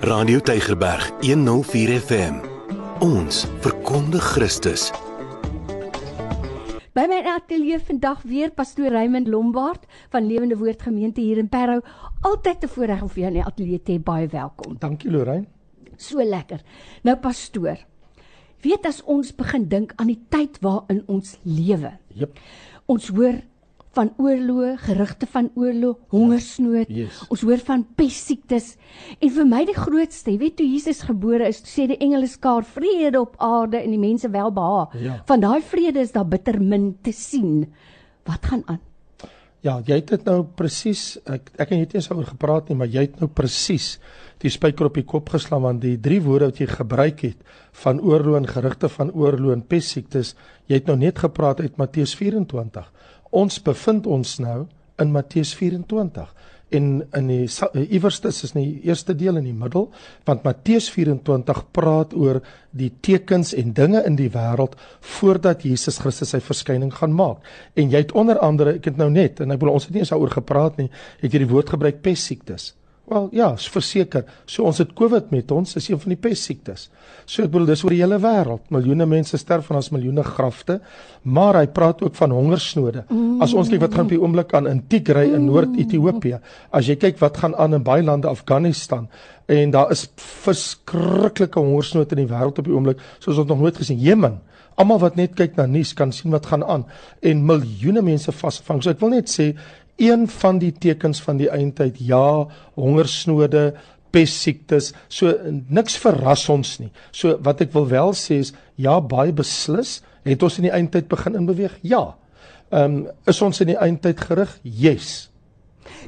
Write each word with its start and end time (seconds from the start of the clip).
Radio 0.00 0.40
Tygerberg 0.40 1.12
104 1.20 2.00
FM. 2.00 2.38
Ons 3.04 3.42
verkondig 3.60 4.24
Christus. 4.32 4.86
By 6.96 7.04
my 7.04 7.18
ateljee 7.28 7.76
vandag 7.84 8.22
weer 8.24 8.48
pastoor 8.56 8.94
Raymond 8.96 9.28
Lombard 9.28 9.84
van 10.08 10.24
Lewende 10.24 10.56
Woord 10.56 10.86
Gemeente 10.88 11.20
hier 11.20 11.36
in 11.36 11.52
Parow. 11.52 11.84
Altyd 12.24 12.64
'n 12.64 12.68
voorreg 12.68 13.02
om 13.02 13.08
vir 13.08 13.20
jou 13.20 13.28
in 13.28 13.38
die 13.38 13.44
ateljee 13.44 13.82
te 13.82 13.92
hê. 13.92 14.00
Baie 14.02 14.26
welkom. 14.26 14.76
Dankie 14.78 15.10
Lorraine. 15.10 15.46
So 15.96 16.24
lekker. 16.24 16.60
Nou 17.02 17.16
pastoor. 17.16 17.76
Weet 18.60 18.86
as 18.86 19.02
ons 19.04 19.34
begin 19.34 19.68
dink 19.68 19.92
aan 19.96 20.06
die 20.06 20.24
tyd 20.28 20.58
waarin 20.60 21.02
ons 21.06 21.36
lewe. 21.42 21.92
Jep. 22.14 22.38
Ons 22.86 23.08
hoor 23.08 23.42
van 23.96 24.12
oorloë, 24.22 24.74
gerugte 24.84 25.26
van 25.30 25.48
oorlog, 25.58 25.96
hongersnood. 26.14 26.90
Yes. 26.94 27.22
Ons 27.32 27.42
hoor 27.46 27.62
van 27.66 27.82
pessiektes. 27.98 28.74
En 29.18 29.32
vir 29.34 29.48
my 29.50 29.64
die 29.66 29.76
grootste, 29.76 30.30
jy 30.30 30.38
weet 30.44 30.58
toe 30.60 30.68
Jesus 30.68 31.02
gebore 31.08 31.48
is, 31.50 31.62
sê 31.66 31.88
die 31.90 31.98
engele 31.98 32.30
skaar 32.30 32.66
vrede 32.76 33.18
op 33.20 33.34
aarde 33.42 33.80
en 33.82 33.90
die 33.90 34.02
mense 34.02 34.30
welbehae. 34.30 35.02
Ja. 35.02 35.18
Van 35.26 35.42
daai 35.42 35.60
vrede 35.66 36.04
is 36.04 36.14
daar 36.14 36.28
bitter 36.28 36.60
min 36.62 36.92
te 37.02 37.14
sien. 37.16 37.66
Wat 38.28 38.46
gaan 38.46 38.62
aan? 38.66 38.80
Ja, 39.60 39.74
jy 39.84 39.98
het 39.98 40.08
dit 40.08 40.22
nou 40.24 40.38
presies 40.56 41.18
ek 41.28 41.50
ek 41.60 41.68
en 41.68 41.82
jy 41.82 41.84
het 41.84 41.94
nie 41.98 42.00
daaroor 42.06 42.28
gepraat 42.30 42.70
nie, 42.70 42.78
maar 42.80 42.88
jy 42.88 43.02
het 43.04 43.18
nou 43.20 43.26
presies 43.28 43.98
die 44.40 44.48
spyker 44.48 44.88
op 44.88 44.96
die 44.96 45.04
kop 45.04 45.28
geslaan 45.34 45.66
want 45.66 45.82
die 45.82 45.98
drie 46.00 46.20
woorde 46.24 46.48
wat 46.48 46.62
jy 46.62 46.68
gebruik 46.70 47.20
het 47.26 47.42
van 47.82 48.00
oorlog 48.00 48.38
en 48.38 48.48
gerugte 48.48 48.88
van 48.88 49.12
oorlog 49.12 49.52
en 49.58 49.66
pessiektes, 49.68 50.32
jy 50.64 50.80
het 50.80 50.88
nou 50.88 50.96
net 51.02 51.20
gepraat 51.20 51.60
uit 51.60 51.76
Matteus 51.76 52.14
24. 52.16 52.88
Ons 53.30 53.60
bevind 53.62 54.06
ons 54.10 54.38
nou 54.42 54.64
in 55.00 55.12
Matteus 55.14 55.54
24 55.54 56.32
en 56.70 56.86
in 57.18 57.28
die 57.30 57.46
iewerste 57.90 58.30
is 58.30 58.52
in 58.54 58.60
die 58.60 58.86
eerste 58.86 59.14
deel 59.18 59.40
in 59.40 59.46
die 59.48 59.56
middel 59.56 59.88
want 60.28 60.44
Matteus 60.46 60.90
24 60.94 61.64
praat 61.74 62.14
oor 62.14 62.40
die 62.70 62.90
tekens 63.02 63.52
en 63.58 63.72
dinge 63.74 64.02
in 64.06 64.18
die 64.18 64.30
wêreld 64.34 64.76
voordat 65.18 65.64
Jesus 65.66 65.98
Christus 66.02 66.30
sy 66.34 66.42
verskyning 66.44 66.92
gaan 66.94 67.14
maak. 67.16 67.42
En 67.74 67.90
jy 67.90 68.04
het 68.04 68.14
onder 68.14 68.38
andere, 68.38 68.76
ek 68.78 68.92
het 68.92 69.00
nou 69.00 69.10
net 69.10 69.42
en 69.42 69.50
ek 69.50 69.62
bedoel 69.62 69.80
ons 69.80 69.88
het 69.88 69.94
nie 69.94 70.04
eens 70.04 70.14
daaroor 70.14 70.36
gepraat 70.38 70.78
nie, 70.78 70.90
het 71.22 71.32
jy 71.32 71.42
die 71.42 71.50
woord 71.50 71.74
gebruik 71.74 72.02
pessiektes. 72.06 72.74
Wel 73.10 73.26
ja, 73.34 73.48
verseker. 73.72 74.22
So 74.46 74.68
ons 74.70 74.78
het 74.78 74.92
COVID 74.94 75.32
met 75.34 75.50
ons, 75.50 75.74
is 75.76 75.88
een 75.90 75.98
van 75.98 76.12
die 76.12 76.18
pessiektes. 76.20 76.86
So 77.26 77.42
ek 77.42 77.50
bedoel 77.50 77.72
dis 77.72 77.82
oor 77.82 77.94
die 77.94 78.02
hele 78.04 78.20
wêreld. 78.22 78.68
Miljoene 78.70 79.06
mense 79.10 79.38
sterf 79.40 79.66
van 79.66 79.80
ons 79.80 79.90
miljoene 79.90 80.22
grafte, 80.26 80.78
maar 81.26 81.58
hy 81.58 81.66
praat 81.74 82.04
ook 82.06 82.14
van 82.18 82.30
hongersnode. 82.36 83.02
As 83.42 83.54
ons 83.58 83.72
kyk 83.72 83.82
wat 83.82 83.96
gaan 83.98 84.06
op 84.06 84.14
die 84.14 84.20
oomblik 84.20 84.54
aan 84.54 84.70
in 84.70 84.84
Tigray 84.92 85.32
in 85.34 85.48
Noord-Ethiopië, 85.48 86.38
as 86.70 86.86
jy 86.86 87.00
kyk 87.02 87.18
wat 87.24 87.42
gaan 87.42 87.56
aan 87.58 87.74
in 87.80 87.86
baie 87.86 88.06
lande 88.06 88.30
Afghanistan 88.30 89.08
en 89.50 89.72
daar 89.74 89.90
is 89.90 90.04
verskriklike 90.44 91.58
hongersnood 91.58 92.14
in 92.14 92.22
die 92.22 92.30
wêreld 92.30 92.62
op 92.62 92.68
die 92.68 92.76
oomblik 92.76 93.02
soos 93.18 93.40
ons 93.42 93.50
nog 93.50 93.64
nooit 93.64 93.82
gesien. 93.82 93.98
Jemen 93.98 94.38
Almal 94.80 95.00
wat 95.02 95.16
net 95.18 95.34
kyk 95.36 95.58
na 95.58 95.66
nuus 95.68 95.90
kan 95.96 96.12
sien 96.14 96.32
wat 96.32 96.46
gaan 96.48 96.62
aan 96.64 96.86
en 97.26 97.42
miljoene 97.44 98.00
mense 98.04 98.32
vasgevang. 98.32 98.80
So 98.80 98.94
ek 98.94 99.02
wil 99.02 99.12
net 99.12 99.28
sê 99.28 99.50
een 100.00 100.26
van 100.40 100.58
die 100.58 100.72
tekens 100.72 101.20
van 101.22 101.40
die 101.40 101.50
eindtyd 101.52 102.00
ja, 102.02 102.48
hongersnode, 102.74 103.74
pessiektes. 104.10 104.92
So 105.08 105.34
niks 105.68 105.98
verras 106.00 106.48
ons 106.50 106.78
nie. 106.82 106.90
So 107.12 107.38
wat 107.44 107.62
ek 107.64 107.74
wil 107.76 107.88
wel 107.90 108.14
sê 108.18 108.40
is 108.42 108.54
ja, 108.80 108.98
baie 109.00 109.32
beslis 109.32 110.00
het 110.26 110.42
ons 110.44 110.58
in 110.60 110.68
die 110.68 110.74
eindtyd 110.74 111.08
begin 111.08 111.38
inbeweeg. 111.38 111.78
Ja. 111.82 112.14
Ehm 112.70 113.00
um, 113.00 113.08
is 113.26 113.40
ons 113.42 113.60
in 113.62 113.72
die 113.72 113.78
eindtyd 113.78 114.20
gerig? 114.28 114.52
Yes. 114.62 115.30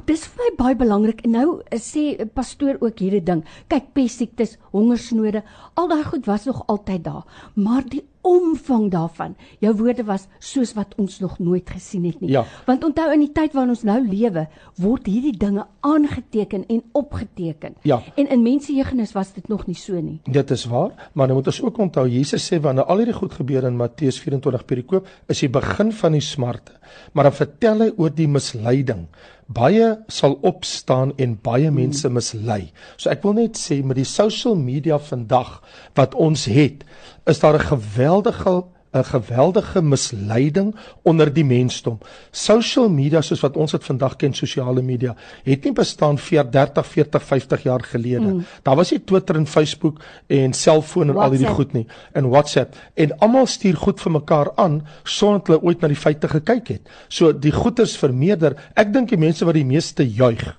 Dis 0.07 0.23
vir 0.27 0.43
my 0.43 0.49
baie 0.59 0.77
belangrik. 0.79 1.23
En 1.27 1.35
nou 1.35 1.47
eh, 1.65 1.79
sê 1.79 2.15
'n 2.19 2.29
pastoor 2.33 2.77
ook 2.79 2.99
hierdie 2.99 3.23
ding. 3.23 3.43
Kyk, 3.67 3.93
pessiektes, 3.93 4.57
hongersnode, 4.71 5.43
al 5.75 5.87
daai 5.87 6.03
goed 6.03 6.25
was 6.25 6.45
nog 6.45 6.63
altyd 6.67 7.03
daar, 7.03 7.25
maar 7.55 7.83
die 7.83 8.03
omvang 8.23 8.89
daarvan. 8.91 9.35
Jou 9.59 9.73
woorde 9.77 10.05
was 10.07 10.27
soos 10.39 10.73
wat 10.77 10.95
ons 10.97 11.19
nog 11.19 11.37
nooit 11.39 11.69
gesien 11.69 12.05
het 12.07 12.21
nie. 12.23 12.31
Ja. 12.31 12.45
Want 12.65 12.83
onthou 12.87 13.09
in 13.13 13.25
die 13.25 13.31
tyd 13.35 13.53
waarin 13.53 13.75
ons 13.75 13.83
nou 13.87 13.99
lewe, 14.07 14.47
word 14.81 15.07
hierdie 15.11 15.35
dinge 15.37 15.65
aangeteken 15.83 16.65
en 16.71 16.83
opgeteken. 16.91 17.75
Ja. 17.83 17.99
En 18.15 18.29
in 18.31 18.45
mensejeugenis 18.45 19.11
was 19.11 19.33
dit 19.35 19.47
nog 19.51 19.67
nie 19.67 19.77
so 19.77 19.99
nie. 19.99 20.19
Dit 20.23 20.51
is 20.51 20.65
waar, 20.71 21.09
maar 21.13 21.27
nou 21.27 21.37
moet 21.39 21.51
ons 21.51 21.61
ook 21.61 21.77
onthou 21.77 22.07
Jesus 22.09 22.47
sê 22.47 22.61
wanneer 22.63 22.87
al 22.87 23.03
hierdie 23.03 23.17
goed 23.17 23.35
gebeur 23.35 23.67
in 23.67 23.77
Matteus 23.77 24.19
24 24.23 24.65
perikoop, 24.65 25.07
is 25.27 25.43
die 25.43 25.51
begin 25.51 25.91
van 25.91 26.15
die 26.15 26.23
smarte. 26.23 26.79
Maar 27.13 27.29
dan 27.29 27.37
vertel 27.37 27.85
hy 27.85 27.91
oor 27.97 28.13
die 28.13 28.29
misleiding. 28.29 29.07
Baie 29.53 29.89
sal 30.07 30.37
opstaan 30.47 31.11
en 31.21 31.35
baie 31.43 31.71
mense 31.73 32.09
mislei. 32.09 32.71
So 32.95 33.11
ek 33.11 33.25
wil 33.25 33.35
net 33.41 33.59
sê 33.59 33.81
met 33.83 33.99
die 33.99 34.07
social 34.07 34.55
media 34.55 34.97
vandag 35.01 35.57
wat 35.99 36.15
ons 36.15 36.45
het, 36.49 36.85
is 37.25 37.39
daar 37.39 37.55
'n 37.55 37.67
geweldige 37.71 38.63
'n 38.93 39.03
geweldige 39.03 39.81
misleiding 39.81 40.75
onder 41.01 41.33
die 41.33 41.45
mensdom. 41.45 41.97
Social 42.31 42.89
media 42.89 43.21
soos 43.21 43.41
wat 43.41 43.57
ons 43.57 43.71
dit 43.71 43.83
vandag 43.83 44.15
ken, 44.15 44.33
sosiale 44.33 44.81
media, 44.81 45.15
het 45.43 45.63
nie 45.63 45.73
bestaan 45.73 46.17
vir 46.17 46.45
30, 46.51 46.87
40, 46.87 47.23
50 47.23 47.63
jaar 47.63 47.81
gelede. 47.81 48.33
Mm. 48.33 48.45
Daar 48.61 48.75
was 48.75 48.91
nie 48.91 49.03
Twitter 49.03 49.35
en 49.35 49.47
Facebook 49.47 49.99
en 50.27 50.53
selfoon 50.53 51.09
en 51.09 51.13
WhatsApp. 51.13 51.31
al 51.31 51.37
hierdie 51.37 51.55
goed 51.55 51.73
nie 51.73 51.87
en 52.11 52.29
WhatsApp 52.29 52.75
en 52.93 53.17
almal 53.17 53.45
stuur 53.45 53.75
goed 53.75 54.01
vir 54.01 54.11
mekaar 54.11 54.51
aan 54.55 54.87
sonder 55.03 55.39
dat 55.39 55.47
hulle 55.47 55.61
ooit 55.61 55.81
na 55.81 55.87
die 55.87 55.97
feite 55.97 56.27
gekyk 56.27 56.67
het. 56.67 56.89
So 57.07 57.33
die 57.33 57.51
goeters 57.51 57.97
vermeerder. 57.97 58.55
Ek 58.75 58.93
dink 58.93 59.09
die 59.09 59.17
mense 59.17 59.45
wat 59.45 59.57
die 59.57 59.65
meeste 59.65 60.05
juig 60.05 60.57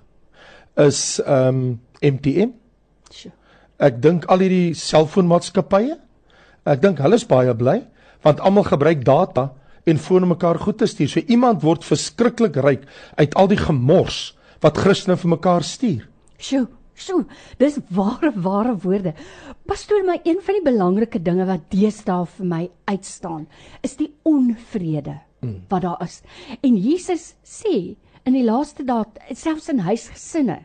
is 0.74 1.20
ehm 1.22 1.48
um, 1.48 1.80
MTN. 2.02 2.50
Sjoe. 3.12 3.30
Ek 3.78 4.02
dink 4.02 4.26
al 4.30 4.42
hierdie 4.42 4.74
selfoonmaatskappye 4.74 6.03
Ek 6.64 6.80
dink 6.80 7.02
hulle 7.04 7.18
is 7.20 7.26
baie 7.28 7.52
bly 7.56 7.82
want 8.24 8.40
almal 8.40 8.64
gebruik 8.64 9.02
data 9.04 9.50
en 9.84 10.00
foon 10.00 10.24
mekaar 10.28 10.56
goed 10.62 10.78
te 10.80 10.88
stuur. 10.88 11.10
So 11.12 11.20
iemand 11.28 11.60
word 11.62 11.84
verskriklik 11.84 12.56
ryk 12.64 12.86
uit 13.20 13.36
al 13.36 13.50
die 13.50 13.60
gemors 13.60 14.32
wat 14.64 14.80
Christene 14.80 15.18
vir 15.20 15.34
mekaar 15.34 15.66
stuur. 15.66 16.06
Sjoe, 16.40 16.64
sjoe, 16.96 17.26
dis 17.60 17.76
ware 17.92 18.32
ware 18.46 18.72
woorde. 18.80 19.12
Pastoor, 19.68 20.06
my 20.08 20.16
een 20.24 20.40
van 20.44 20.56
die 20.56 20.64
belangrike 20.64 21.20
dinge 21.20 21.44
wat 21.48 21.68
deesdae 21.72 22.24
vir 22.38 22.48
my 22.48 22.62
uitstaan, 22.88 23.44
is 23.84 23.98
die 24.00 24.08
onvrede 24.24 25.18
mm. 25.44 25.58
wat 25.68 25.84
daar 25.84 26.00
is. 26.04 26.22
En 26.64 26.80
Jesus 26.80 27.34
sê 27.44 27.92
in 28.24 28.38
die 28.38 28.46
laaste 28.46 28.86
dae 28.88 29.04
selfs 29.36 29.68
in 29.68 29.84
huisgesinne 29.84 30.62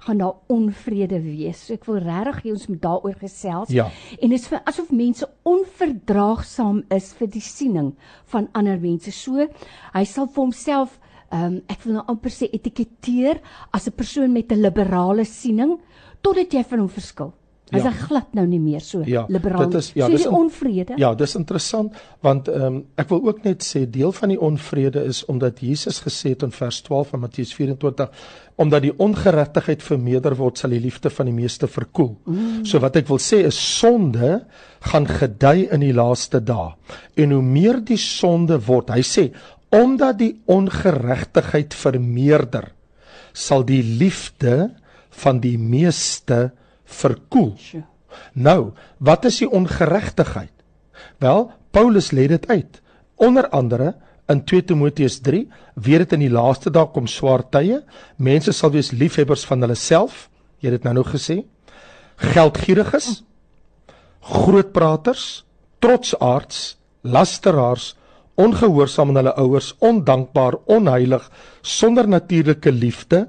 gaan 0.00 0.18
daar 0.18 0.38
onvrede 0.48 1.20
wees. 1.22 1.66
So 1.66 1.76
ek 1.76 1.84
wil 1.88 2.00
regtig 2.04 2.42
hê 2.44 2.54
ons 2.54 2.66
moet 2.70 2.82
daaroor 2.82 3.18
gesels. 3.20 3.72
Ja. 3.74 3.90
En 4.20 4.32
dit 4.32 4.38
is 4.38 4.48
vir 4.48 4.62
asof 4.64 4.90
mense 4.90 5.28
onverdraagsaam 5.48 6.84
is 6.96 7.12
vir 7.18 7.30
die 7.30 7.44
siening 7.44 7.92
van 8.32 8.48
ander 8.56 8.80
mense. 8.80 9.12
So 9.12 9.46
hy 9.94 10.04
sal 10.04 10.30
vir 10.30 10.44
homself 10.46 10.98
ehm 11.30 11.44
um, 11.46 11.58
ek 11.70 11.84
wil 11.84 11.94
nou 11.94 12.04
amper 12.10 12.32
sê 12.34 12.48
etiketeer 12.50 13.38
as 13.72 13.86
'n 13.86 13.94
persoon 13.94 14.32
met 14.32 14.50
'n 14.50 14.62
liberale 14.62 15.24
siening 15.24 15.78
totdat 16.22 16.52
jy 16.52 16.64
van 16.64 16.78
hom 16.80 16.88
verskil. 16.88 17.32
Hy's 17.70 17.86
ja. 17.86 17.92
glad 17.94 18.34
nou 18.34 18.44
nie 18.46 18.60
meer 18.60 18.82
so 18.82 19.02
ja, 19.06 19.24
liberaal. 19.30 19.68
Dit 19.70 19.80
is 19.80 19.90
ja, 19.94 20.06
so 20.06 20.16
dis 20.16 20.26
onvrede. 20.26 20.96
Ja, 21.00 21.12
dis 21.14 21.36
interessant 21.38 21.96
want 22.24 22.48
ehm 22.50 22.66
um, 22.66 22.78
ek 23.00 23.08
wil 23.12 23.22
ook 23.30 23.44
net 23.44 23.64
sê 23.66 23.84
deel 23.90 24.12
van 24.16 24.32
die 24.32 24.40
onvrede 24.40 25.04
is 25.08 25.22
omdat 25.30 25.60
Jesus 25.64 26.00
gesê 26.04 26.34
het 26.34 26.42
in 26.46 26.54
vers 26.54 26.80
12 26.86 27.14
van 27.14 27.22
Matteus 27.26 27.54
24 27.54 28.10
omdat 28.60 28.82
die 28.84 28.92
ongeregtigheid 28.98 29.82
vermeerder 29.82 30.36
word 30.36 30.58
sal 30.60 30.74
die 30.74 30.82
liefde 30.82 31.10
van 31.10 31.30
die 31.30 31.36
meeste 31.36 31.68
verkoel. 31.70 32.12
Mm. 32.26 32.64
So 32.68 32.82
wat 32.82 32.98
ek 33.00 33.08
wil 33.08 33.20
sê 33.22 33.44
is 33.48 33.56
sonde 33.78 34.42
gaan 34.92 35.06
gedei 35.08 35.68
in 35.72 35.84
die 35.84 35.94
laaste 35.96 36.42
dae. 36.44 36.74
En 37.16 37.32
hoe 37.32 37.44
meer 37.44 37.80
die 37.84 38.00
sonde 38.00 38.60
word, 38.66 38.92
hy 38.92 39.04
sê 39.06 39.30
omdat 39.70 40.18
die 40.18 40.34
ongeregtigheid 40.50 41.74
vermeerder 41.78 42.72
sal 43.32 43.62
die 43.64 43.82
liefde 43.82 44.72
van 45.22 45.38
die 45.42 45.56
meeste 45.58 46.50
verkoel. 46.90 47.54
Nou, 48.34 48.72
wat 48.98 49.26
is 49.28 49.40
die 49.42 49.50
ongeregtigheid? 49.50 50.52
Wel, 51.22 51.50
Paulus 51.70 52.10
lê 52.10 52.26
dit 52.30 52.48
uit. 52.50 52.80
Onder 53.20 53.48
andere 53.48 53.94
in 54.30 54.44
2 54.44 54.64
Timoteus 54.64 55.20
3, 55.20 55.44
weet 55.74 56.04
dit 56.04 56.16
in 56.18 56.24
die 56.26 56.32
laaste 56.32 56.70
dae 56.70 56.88
kom 56.94 57.06
swaar 57.10 57.42
tye. 57.50 57.80
Mense 58.16 58.52
sal 58.56 58.72
wees 58.74 58.92
liefhebbers 58.94 59.44
van 59.48 59.62
hulle 59.64 59.78
self. 59.78 60.28
Jy 60.60 60.70
het 60.70 60.80
dit 60.80 60.88
nou 60.88 61.00
nog 61.00 61.12
gesê. 61.14 61.40
Geldgieriges, 62.20 63.22
grootpraters, 64.20 65.44
trotsaards, 65.80 66.76
lasteraars, 67.00 67.94
ongehoorsaam 68.40 69.12
aan 69.12 69.20
hulle 69.22 69.34
ouers, 69.40 69.72
ondankbaar, 69.84 70.58
onheilig, 70.68 71.24
sonder 71.62 72.08
natuurlike 72.08 72.72
liefde, 72.72 73.26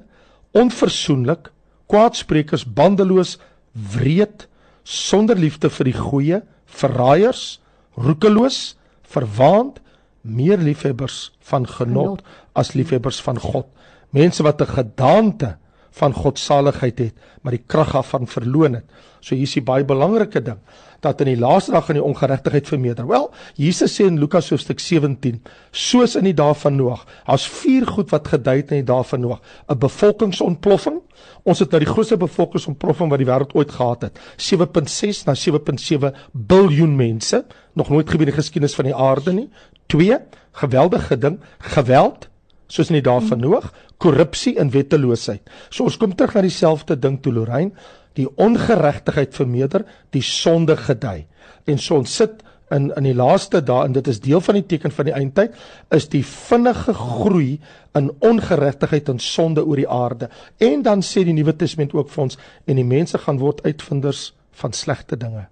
onversoenlik, 0.51 1.49
kwaadsprekers, 1.91 2.65
bandeloos, 2.67 3.37
wreed, 3.71 4.47
sonder 4.83 5.35
liefde 5.35 5.69
vir 5.69 5.85
die 5.85 5.97
goeie, 5.97 6.41
verraaiers, 6.65 7.59
roekeloos, 7.95 8.75
verwaand, 9.11 9.79
meer 10.21 10.57
liefhebbers 10.61 11.31
van 11.39 11.65
genot 11.67 12.21
as 12.53 12.73
liefhebbers 12.77 13.21
van 13.25 13.39
God. 13.39 13.67
Mense 14.11 14.43
wat 14.43 14.61
'n 14.61 14.75
gedaante 14.77 15.57
van 15.91 16.13
godsaligheid 16.13 16.99
het, 16.99 17.27
maar 17.41 17.55
die 17.55 17.63
krag 17.67 17.91
daarvan 17.91 18.27
verloon 18.27 18.79
het. 18.79 18.85
So 19.19 19.35
hier 19.35 19.45
is 19.45 19.57
die 19.57 19.65
baie 19.65 19.85
belangrike 19.85 20.41
ding 20.41 20.61
dat 21.01 21.21
in 21.23 21.31
die 21.31 21.39
laaste 21.39 21.73
dag 21.73 21.87
gaan 21.87 21.97
die 21.97 22.03
ongeregtigheid 22.05 22.67
vermeerder. 22.69 23.07
Wel, 23.09 23.27
Jesus 23.57 23.95
sê 23.97 24.05
in 24.05 24.19
Lukas 24.21 24.51
hoofstuk 24.53 24.79
17, 24.79 25.39
soos 25.73 26.13
in 26.19 26.27
die 26.29 26.35
dae 26.37 26.53
van 26.61 26.77
Noag, 26.77 27.05
daar's 27.25 27.47
vier 27.61 27.87
goed 27.89 28.11
wat 28.13 28.29
gedui 28.29 28.59
het 28.59 28.73
in 28.75 28.83
die 28.83 28.89
dae 28.91 29.03
van 29.09 29.23
Noag: 29.25 29.41
'n 29.67 29.79
bevolkingsontploffing. 29.81 31.01
Ons 31.43 31.59
het 31.59 31.71
nou 31.71 31.81
die 31.81 31.89
grootste 31.89 32.17
bevolkingsontploffing 32.17 33.09
wat 33.09 33.17
die 33.17 33.27
wêreld 33.27 33.55
ooit 33.57 33.71
gehad 33.71 34.01
het. 34.01 34.19
7.6 34.37 35.25
na 35.25 35.33
7.7 35.33 36.13
biljoen 36.31 36.95
mense, 36.95 37.45
nog 37.73 37.89
nooit 37.89 38.09
gebeur 38.09 38.27
in 38.27 38.33
die 38.33 38.41
geskiedenis 38.41 38.75
van 38.75 38.85
die 38.85 38.95
aarde 38.95 39.33
nie. 39.33 39.49
2, 39.87 40.19
geweldige 40.51 41.17
ding, 41.17 41.39
geweld 41.57 42.29
soos 42.67 42.89
in 42.89 43.01
die 43.01 43.05
dae 43.09 43.21
van 43.21 43.39
Noag, 43.39 43.73
korrupsie 44.01 44.55
en 44.59 44.71
wetteloosheid. 44.73 45.43
So 45.69 45.85
ons 45.87 45.97
kom 46.01 46.15
terug 46.17 46.35
na 46.35 46.45
dieselfde 46.45 46.97
ding 46.99 47.19
toe 47.21 47.33
Lorraine 47.35 47.75
die 48.19 48.27
ongeregtigheid 48.27 49.35
vermeerder, 49.35 49.85
die 50.11 50.23
sonde 50.25 50.75
gedei. 50.75 51.27
En 51.69 51.79
so 51.79 52.01
ons 52.01 52.15
sit 52.19 52.41
in 52.71 52.89
in 52.95 53.03
die 53.03 53.15
laaste 53.15 53.59
dae 53.67 53.85
en 53.85 53.95
dit 53.95 54.07
is 54.07 54.21
deel 54.23 54.41
van 54.43 54.57
die 54.59 54.65
teken 54.73 54.93
van 54.95 55.09
die 55.09 55.15
eindtyd 55.15 55.55
is 55.95 56.07
die 56.11 56.23
vinnige 56.27 56.93
groei 56.95 57.59
in 57.99 58.11
ongeregtigheid 58.23 59.09
en 59.11 59.19
sonde 59.19 59.65
oor 59.65 59.79
die 59.79 59.89
aarde. 59.89 60.29
En 60.57 60.83
dan 60.87 61.03
sê 61.03 61.25
die 61.27 61.35
Nuwe 61.35 61.55
Testament 61.55 61.95
ook 61.95 62.11
vir 62.11 62.23
ons 62.27 62.39
en 62.65 62.79
die 62.79 62.87
mense 62.87 63.19
gaan 63.25 63.41
word 63.43 63.63
uitvinders 63.67 64.29
van 64.61 64.75
slegte 64.75 65.19
dinge. 65.19 65.47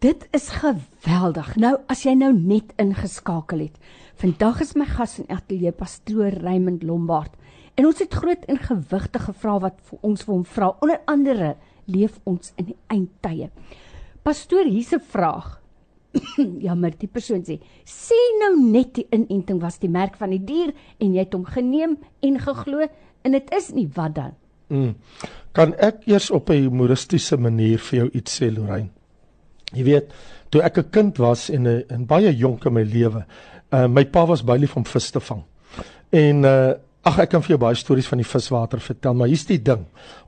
Dit 0.00 0.28
is 0.32 0.48
geweldig. 0.62 1.56
Nou 1.60 1.74
as 1.90 2.06
jy 2.06 2.14
nou 2.16 2.32
net 2.32 2.72
ingeskakel 2.80 3.66
het. 3.66 3.76
Vandag 4.20 4.62
is 4.62 4.74
my 4.76 4.86
gas 4.88 5.18
in 5.18 5.28
ateljee 5.32 5.74
pastoor 5.76 6.38
Raymond 6.44 6.82
Lombard. 6.86 7.34
En 7.80 7.86
ons 7.88 8.00
het 8.02 8.12
groot 8.12 8.42
en 8.52 8.58
gewigtige 8.60 9.32
vrae 9.40 9.60
wat 9.62 9.78
vir 9.88 10.02
ons 10.04 10.24
vir 10.26 10.34
hom 10.34 10.42
vra. 10.44 10.66
Onder 10.84 10.98
andere, 11.08 11.54
leef 11.88 12.18
ons 12.28 12.52
in 12.60 12.66
die 12.74 12.76
eindtye? 12.92 13.48
Pastoor, 14.26 14.68
hier's 14.68 14.92
'n 14.92 15.00
vraag. 15.00 15.60
ja, 16.66 16.74
maar 16.74 16.92
die 16.98 17.08
persoon 17.08 17.40
sê, 17.46 17.56
sê 17.86 18.18
nou 18.42 18.52
net 18.60 18.94
die 18.94 19.06
inenting 19.10 19.60
was 19.62 19.78
die 19.78 19.88
merk 19.88 20.18
van 20.20 20.30
die 20.30 20.44
dier 20.44 20.74
en 20.98 21.14
jy 21.14 21.24
het 21.24 21.32
hom 21.32 21.44
geneem 21.46 21.96
en 22.20 22.38
geglo 22.38 22.84
en 23.22 23.32
dit 23.32 23.54
is 23.54 23.70
nie 23.72 23.88
wat 23.94 24.14
dan? 24.14 24.34
Mm. 24.68 24.94
Kan 25.52 25.72
ek 25.78 26.04
eers 26.06 26.30
op 26.30 26.50
'n 26.50 26.66
humoristiese 26.66 27.36
manier 27.36 27.78
vir 27.78 27.98
jou 27.98 28.10
iets 28.12 28.42
sê, 28.42 28.50
Lorraine? 28.52 28.90
Jy 29.72 29.84
weet, 29.84 30.12
toe 30.50 30.62
ek 30.62 30.78
'n 30.78 30.90
kind 30.90 31.18
was 31.18 31.48
en 31.48 31.66
'n 31.66 31.84
in 31.88 32.06
baie 32.06 32.36
jonk 32.36 32.66
in 32.66 32.72
my 32.72 32.82
lewe, 32.82 33.24
uh, 33.72 33.86
my 33.86 34.04
pa 34.04 34.26
was 34.26 34.44
baie 34.44 34.58
lief 34.58 34.76
om 34.76 34.84
vis 34.84 35.10
te 35.10 35.20
vang. 35.20 35.44
En 36.10 36.44
uh 36.44 36.74
Ag 37.00 37.16
ek 37.22 37.30
kan 37.32 37.40
vir 37.40 37.54
jou 37.54 37.60
baie 37.62 37.76
stories 37.80 38.08
van 38.10 38.20
die 38.20 38.28
viswater 38.28 38.80
vertel, 38.84 39.14
maar 39.16 39.30
hier's 39.30 39.46
die 39.48 39.56
ding. 39.64 39.86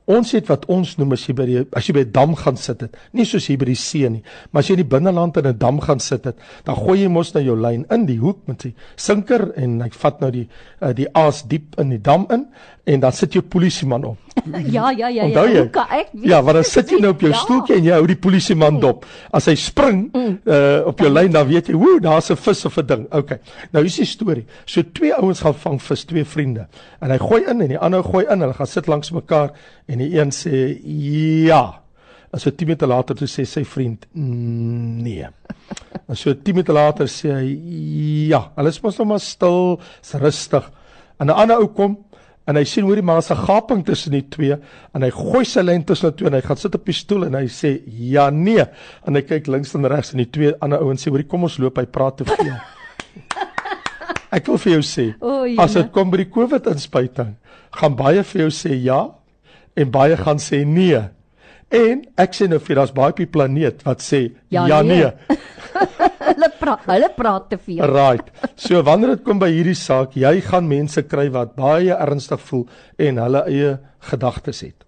Ons 0.09 0.31
het 0.33 0.49
wat 0.49 0.65
ons 0.73 0.95
noem 0.97 1.13
as 1.13 1.21
jy 1.27 1.35
by 1.37 1.45
die 1.45 1.59
as 1.77 1.85
jy 1.87 1.93
by 1.93 2.01
'n 2.03 2.11
dam 2.11 2.33
gaan 2.35 2.57
sit 2.57 2.81
het, 2.81 2.97
nie 3.13 3.25
soos 3.25 3.45
hier 3.47 3.57
by 3.57 3.65
die 3.69 3.77
see 3.77 4.09
nie, 4.09 4.23
maar 4.51 4.63
as 4.63 4.67
jy 4.69 4.73
in 4.73 4.81
die 4.81 4.89
binneland 4.95 5.37
in 5.37 5.47
'n 5.47 5.57
dam 5.57 5.79
gaan 5.79 5.99
sit 5.99 6.25
het, 6.25 6.35
dan 6.65 6.75
gooi 6.75 7.03
jy 7.03 7.07
mos 7.07 7.33
nou 7.33 7.43
jou 7.43 7.55
lyn 7.55 7.85
in 7.91 8.05
die 8.05 8.17
hoek 8.17 8.39
met 8.47 8.59
die 8.59 8.73
sinker 8.95 9.53
en 9.55 9.81
hy 9.81 9.89
vat 9.91 10.19
nou 10.19 10.31
die 10.31 10.49
uh, 10.81 10.93
die 10.93 11.07
aas 11.13 11.43
diep 11.47 11.79
in 11.79 11.89
die 11.89 12.01
dam 12.01 12.25
in 12.31 12.47
en 12.85 12.99
dan 12.99 13.11
sit 13.11 13.35
jy 13.35 13.41
polisieman 13.41 14.03
op. 14.03 14.17
ja, 14.75 14.89
ja, 14.91 15.07
ja, 15.07 15.23
ja. 15.23 15.45
Hoe 15.45 15.69
kan 15.69 15.87
ek 15.89 16.09
weet? 16.11 16.25
Ja, 16.25 16.41
want 16.41 16.55
dan 16.55 16.63
sit 16.63 16.89
jy 16.89 16.99
nou 16.99 17.13
op 17.13 17.21
jou 17.21 17.31
ja. 17.31 17.37
stoeltjie 17.37 17.75
en 17.77 17.83
jy 17.83 17.93
hou 17.93 18.07
die 18.07 18.19
polisieman 18.19 18.79
dop. 18.79 19.05
As 19.31 19.45
hy 19.45 19.55
spring 19.55 20.09
mm. 20.11 20.37
uh, 20.43 20.81
op 20.89 20.99
jou 20.99 21.11
lyn, 21.11 21.31
dan 21.31 21.47
weet 21.47 21.69
jy, 21.71 21.77
woe, 21.79 22.01
daar's 22.03 22.31
'n 22.31 22.35
vis 22.35 22.65
of 22.65 22.77
'n 22.77 22.85
ding. 22.85 23.07
Okay. 23.13 23.39
Nou 23.71 23.83
hier's 23.83 24.01
die 24.01 24.05
storie. 24.05 24.45
So 24.65 24.83
twee 24.91 25.13
ouens 25.13 25.39
gaan 25.39 25.55
vang 25.55 25.81
vis, 25.81 26.03
twee 26.03 26.25
vriende. 26.25 26.62
En 27.01 27.11
hy 27.11 27.17
gooi 27.21 27.41
in 27.43 27.61
en 27.61 27.73
die 27.75 27.79
ander 27.79 28.03
gooi 28.03 28.25
in. 28.25 28.43
Hulle 28.45 28.57
gaan 28.57 28.69
sit 28.69 28.87
langs 28.87 29.11
mekaar 29.11 29.53
en 29.87 30.03
die 30.03 30.11
een 30.17 30.33
sê 30.35 30.63
ja. 31.47 31.63
En 32.33 32.39
so 32.41 32.49
10 32.49 32.67
minute 32.67 32.87
later 32.89 33.15
toe 33.15 33.27
sê 33.29 33.45
sy 33.45 33.63
vriend 33.63 34.07
nee. 34.13 35.27
En 36.07 36.15
so 36.17 36.33
10 36.33 36.55
minute 36.55 36.73
later 36.73 37.09
sê 37.11 37.35
hy 37.35 37.51
ja. 38.31 38.47
Hulle 38.55 38.73
is 38.73 38.81
mos 38.81 38.97
nog 38.97 39.07
maar 39.07 39.21
stil, 39.21 39.79
is 40.01 40.15
rustig. 40.21 40.71
En 41.19 41.27
'n 41.27 41.37
ander 41.37 41.61
ou 41.61 41.67
kom 41.67 41.97
en 42.49 42.59
hy 42.59 42.63
sien 42.67 42.83
hoorie 42.87 43.03
maar 43.05 43.21
as 43.21 43.31
'n 43.31 43.45
gaping 43.45 43.85
tussen 43.85 44.11
die 44.11 44.27
twee 44.29 44.57
en 44.93 45.01
hy 45.01 45.09
gooi 45.09 45.45
sy 45.45 45.61
lyn 45.61 45.83
tussen 45.83 46.09
die 46.09 46.17
twee 46.17 46.27
en 46.27 46.35
hy 46.35 46.41
gaan 46.41 46.57
sit 46.57 46.75
op 46.75 46.85
die 46.85 46.93
stoel 46.93 47.25
en 47.25 47.35
hy 47.35 47.47
sê 47.47 47.81
ja 47.85 48.29
nee 48.29 48.65
en 49.07 49.15
hy 49.15 49.21
kyk 49.21 49.47
links 49.47 49.75
en 49.75 49.87
regs 49.87 50.13
en 50.13 50.17
die 50.17 50.29
twee 50.29 50.53
ander 50.59 50.79
ouens 50.79 51.05
sê 51.05 51.09
hoorie 51.09 51.27
kom 51.27 51.43
ons 51.43 51.57
loop 51.57 51.77
hy 51.77 51.85
praat 51.85 52.17
te 52.17 52.25
veel 52.25 52.51
Ek 54.33 54.47
wil 54.49 54.59
vir 54.61 54.77
jou 54.77 54.85
sê 54.87 55.07
o, 55.21 55.43
as 55.61 55.77
dit 55.77 55.91
kom 55.93 56.09
by 56.13 56.23
die 56.23 56.31
COVID 56.33 56.69
inspuiting 56.73 57.35
gaan 57.73 57.97
baie 57.97 58.23
vir 58.25 58.45
jou 58.45 58.53
sê 58.53 58.77
ja 58.81 59.01
en 59.77 59.91
baie 59.93 60.17
gaan 60.17 60.41
sê 60.41 60.63
nee 60.65 61.01
en 61.73 62.03
ek 62.21 62.35
sê 62.37 62.49
nou 62.49 62.61
vir 62.61 62.81
daar's 62.81 62.93
baie 62.93 63.13
op 63.13 63.21
die 63.21 63.29
planeet 63.29 63.85
wat 63.85 64.01
sê 64.05 64.25
ja, 64.53 64.67
ja 64.69 64.81
nee, 64.85 65.09
nee. 65.09 65.37
hulle 66.33 66.49
praat 66.59 66.87
hulle 66.89 67.09
praat 67.15 67.49
te 67.51 67.59
veel. 67.61 67.83
Right. 67.89 68.29
So 68.59 68.81
wanneer 68.85 69.15
dit 69.15 69.25
kom 69.25 69.41
by 69.41 69.49
hierdie 69.51 69.77
saak, 69.77 70.17
jy 70.19 70.39
gaan 70.45 70.69
mense 70.69 71.05
kry 71.09 71.29
wat 71.33 71.55
baie 71.57 71.93
ernstig 71.95 72.41
voel 72.47 72.65
en 73.01 73.21
hulle 73.23 73.43
eie 73.51 73.75
gedagtes 74.09 74.63
het. 74.65 74.87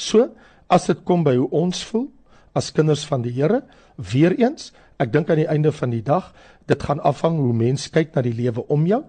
So, 0.00 0.30
as 0.70 0.88
dit 0.88 1.02
kom 1.04 1.24
by 1.26 1.36
hoe 1.36 1.50
ons 1.62 1.82
voel 1.90 2.08
as 2.56 2.72
kinders 2.74 3.04
van 3.06 3.22
die 3.22 3.34
Here, 3.36 3.62
weer 3.94 4.34
eens, 4.38 4.70
ek 5.00 5.12
dink 5.12 5.30
aan 5.30 5.42
die 5.42 5.50
einde 5.50 5.72
van 5.72 5.92
die 5.92 6.02
dag, 6.04 6.32
dit 6.70 6.86
gaan 6.86 7.02
afhang 7.06 7.38
hoe 7.40 7.54
mense 7.56 7.90
kyk 7.90 8.14
na 8.14 8.24
die 8.26 8.34
lewe 8.36 8.64
om 8.68 8.86
jou. 8.86 9.02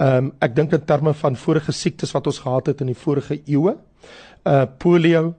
Ehm 0.00 0.16
um, 0.16 0.32
ek 0.40 0.56
dink 0.56 0.72
in 0.72 0.84
terme 0.88 1.14
van 1.14 1.36
vorige 1.36 1.72
siektes 1.72 2.14
wat 2.16 2.26
ons 2.26 2.40
gehad 2.42 2.72
het 2.72 2.80
in 2.80 2.90
die 2.90 2.98
vorige 2.98 3.40
eeue. 3.44 3.76
Uh 4.48 4.64
polio, 4.78 5.34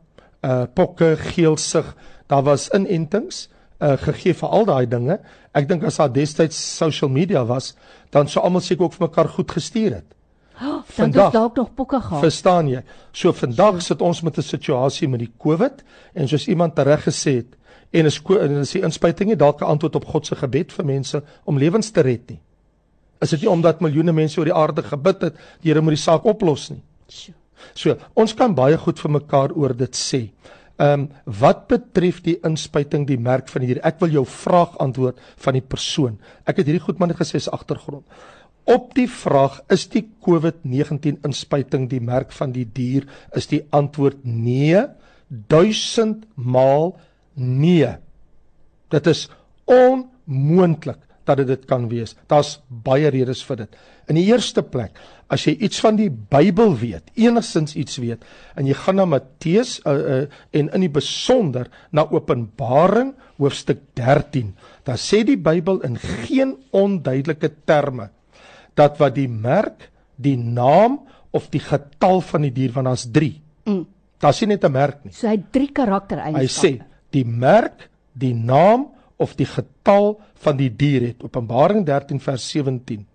uh 0.45 0.63
pokke, 0.73 1.15
geelsig, 1.17 1.95
daar 2.31 2.43
was 2.43 2.69
inentings 2.69 3.47
uh, 3.83 3.97
gegee 3.99 4.33
vir 4.33 4.49
al 4.49 4.67
daai 4.69 4.85
dinge. 4.89 5.19
Ek 5.53 5.67
dink 5.69 5.83
as 5.87 5.99
daar 5.99 6.11
destyds 6.13 6.59
social 6.77 7.11
media 7.11 7.43
was, 7.47 7.73
dan 8.15 8.29
sou 8.31 8.43
almal 8.43 8.63
seker 8.63 8.87
ook 8.87 8.97
vir 8.97 9.07
mekaar 9.07 9.31
goed 9.35 9.51
gestuur 9.51 9.97
het. 9.99 10.09
Oh, 10.61 10.83
vandag 10.95 11.33
dalk 11.33 11.57
nog 11.57 11.73
pokke 11.75 11.99
gehad. 11.99 12.21
Verstaan 12.21 12.69
jy? 12.69 12.83
So 13.11 13.33
vandag 13.33 13.81
sit 13.81 14.01
ons 14.01 14.21
met 14.21 14.37
'n 14.37 14.41
situasie 14.41 15.07
met 15.07 15.19
die 15.19 15.33
COVID 15.37 15.83
en 16.13 16.27
soos 16.27 16.47
iemand 16.47 16.79
reg 16.79 17.03
gesê 17.09 17.41
het 17.41 17.57
en 17.93 18.09
is 18.09 18.19
en 18.39 18.57
is 18.63 18.73
die 18.73 18.81
inspuiting 18.83 19.29
nie 19.29 19.37
dalk 19.39 19.61
'n 19.61 19.69
antwoord 19.75 19.95
op 19.95 20.05
God 20.05 20.25
se 20.25 20.35
gebed 20.35 20.71
vir 20.71 20.85
mense 20.85 21.23
om 21.45 21.57
lewens 21.57 21.91
te 21.91 22.01
red 22.01 22.29
nie. 22.29 22.39
Is 23.21 23.29
dit 23.29 23.41
nie 23.41 23.49
omdat 23.49 23.81
miljoene 23.81 24.11
mense 24.11 24.39
oor 24.39 24.45
die 24.45 24.53
aarde 24.53 24.83
gebid 24.83 25.21
het, 25.21 25.35
die 25.61 25.69
Here 25.69 25.81
moet 25.81 25.95
die 25.95 26.03
saak 26.03 26.25
oplos 26.25 26.69
nie. 26.69 26.81
So, 27.73 27.95
ons 28.13 28.33
kan 28.33 28.55
baie 28.55 28.77
goed 28.77 28.99
vir 28.99 29.11
mekaar 29.11 29.53
oor 29.55 29.73
dit 29.73 29.95
sê. 29.95 30.29
Ehm 30.81 31.01
um, 31.01 31.09
wat 31.39 31.67
betref 31.67 32.21
die 32.25 32.39
inspuiting 32.43 33.05
die 33.07 33.17
merk 33.17 33.47
van 33.47 33.61
hierdie 33.61 33.83
ek 33.85 33.99
wil 34.01 34.09
jou 34.09 34.25
vraag 34.25 34.77
antwoord 34.77 35.19
van 35.37 35.53
die 35.53 35.61
persoon. 35.61 36.17
Ek 36.45 36.57
het 36.57 36.65
hierdie 36.65 36.83
goed 36.83 36.99
maar 36.99 37.07
net 37.07 37.21
gesê 37.21 37.39
se 37.39 37.51
agtergrond. 37.51 38.03
Op 38.65 38.93
die 38.95 39.07
vraag 39.07 39.59
is 39.69 39.85
die 39.91 40.05
COVID-19 40.25 41.19
inspuiting 41.27 41.89
die 41.91 42.01
merk 42.01 42.31
van 42.31 42.51
die 42.55 42.65
dier 42.65 43.05
is 43.35 43.47
die 43.51 43.61
antwoord 43.69 44.23
nee, 44.23 44.81
duisend 45.27 46.23
maal 46.35 46.95
nee. 47.35 47.89
Dit 48.93 49.07
is 49.07 49.29
onmoontlik 49.69 50.99
dat 51.27 51.39
dit 51.39 51.47
dit 51.47 51.65
kan 51.65 51.87
wees. 51.91 52.15
Daar's 52.31 52.57
baie 52.67 53.09
redes 53.13 53.43
vir 53.47 53.63
dit. 53.63 53.77
In 54.11 54.19
die 54.19 54.25
eerste 54.27 54.63
plek, 54.63 54.97
as 55.31 55.45
jy 55.47 55.55
iets 55.65 55.79
van 55.83 55.97
die 55.97 56.09
Bybel 56.11 56.75
weet, 56.77 57.13
enigstens 57.15 57.77
iets 57.79 57.97
weet, 58.03 58.25
en 58.59 58.67
jy 58.67 58.75
gaan 58.77 58.99
na 58.99 59.05
Matteus 59.07 59.77
uh, 59.87 59.93
uh, 59.93 60.19
en 60.51 60.71
in 60.75 60.83
die 60.83 60.91
besonder 60.91 61.69
na 61.95 62.03
Openbaring 62.11 63.13
hoofstuk 63.39 63.85
13, 63.99 64.51
dan 64.87 64.99
sê 64.99 65.23
die 65.27 65.39
Bybel 65.39 65.79
in 65.87 65.95
geen 66.27 66.57
onduidelike 66.75 67.53
terme 67.67 68.09
dat 68.77 68.99
wat 68.99 69.15
die 69.15 69.29
merk, 69.29 69.89
die 70.19 70.37
naam 70.37 70.99
of 71.33 71.47
die 71.53 71.63
getal 71.63 72.21
van 72.21 72.45
die 72.45 72.53
dier 72.53 72.73
want 72.75 72.91
daar's 72.91 73.07
3. 73.15 73.31
Mm. 73.69 73.85
Daar's 74.23 74.39
nie 74.41 74.53
net 74.53 74.63
'n 74.63 74.71
merk 74.71 75.03
nie. 75.03 75.13
So 75.13 75.27
hy 75.27 75.35
het 75.35 75.51
drie 75.51 75.71
karaktereienskappe. 75.71 76.43
Hy 76.43 76.47
sê 76.47 76.92
die 77.13 77.25
merk, 77.25 77.89
die 78.13 78.33
naam 78.33 78.89
of 79.21 79.35
die 79.39 79.47
getal 79.47 80.17
van 80.43 80.59
die 80.59 80.69
dier 80.69 81.07
het 81.09 81.23
Openbaring 81.23 81.85
13 81.87 82.21
vers 82.23 82.45
17 82.51 83.05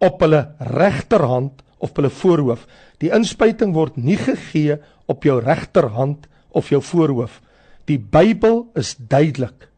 op 0.00 0.22
hulle 0.24 0.44
regterhand 0.70 1.64
of 1.80 1.96
hulle 1.96 2.12
voorhoof. 2.12 2.66
Die 3.00 3.12
inspuiting 3.12 3.74
word 3.76 3.96
nie 4.00 4.18
gegee 4.20 4.78
op 5.10 5.24
jou 5.24 5.40
regterhand 5.44 6.28
of 6.56 6.70
jou 6.72 6.80
voorhoof. 6.84 7.40
Die 7.88 7.98
Bybel 7.98 8.66
is 8.78 8.94
duidelik 8.96 9.68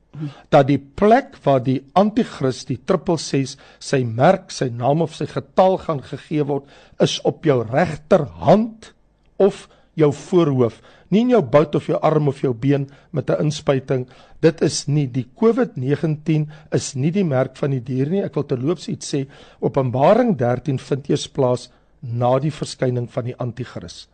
dat 0.52 0.66
die 0.68 0.78
plek 0.78 1.38
waar 1.44 1.62
die 1.64 1.78
anti-kris 1.96 2.66
die 2.68 2.76
666 2.76 3.56
sy 3.80 4.02
merk, 4.04 4.50
sy 4.52 4.68
naam 4.68 5.00
of 5.06 5.14
sy 5.16 5.26
getal 5.30 5.78
gaan 5.80 6.02
gegee 6.04 6.44
word 6.44 6.68
is 7.00 7.16
op 7.24 7.46
jou 7.48 7.62
regterhand 7.64 8.92
of 9.40 9.68
jou 9.98 10.08
voorhoof, 10.16 10.78
nie 11.12 11.24
in 11.26 11.34
jou 11.34 11.42
bout 11.44 11.74
of 11.76 11.88
jou 11.90 11.98
arm 12.00 12.30
of 12.32 12.40
jou 12.40 12.52
been 12.54 12.88
met 13.12 13.30
'n 13.30 13.44
inspuiting. 13.44 14.06
Dit 14.40 14.62
is 14.62 14.86
nie 14.88 15.06
die 15.06 15.26
COVID-19 15.36 16.48
is 16.72 16.94
nie 16.94 17.10
die 17.10 17.24
merk 17.24 17.56
van 17.56 17.70
die 17.70 17.80
dier 17.80 18.08
nie. 18.08 18.22
Ek 18.22 18.34
wil 18.34 18.44
terloops 18.44 18.88
iets 18.88 19.14
sê. 19.14 19.26
Openbaring 19.60 20.36
13 20.36 20.78
vind 20.78 21.08
eers 21.08 21.28
plaas 21.28 21.70
na 22.00 22.38
die 22.38 22.50
verskyning 22.50 23.10
van 23.10 23.24
die 23.24 23.36
anti-kris 23.36 24.08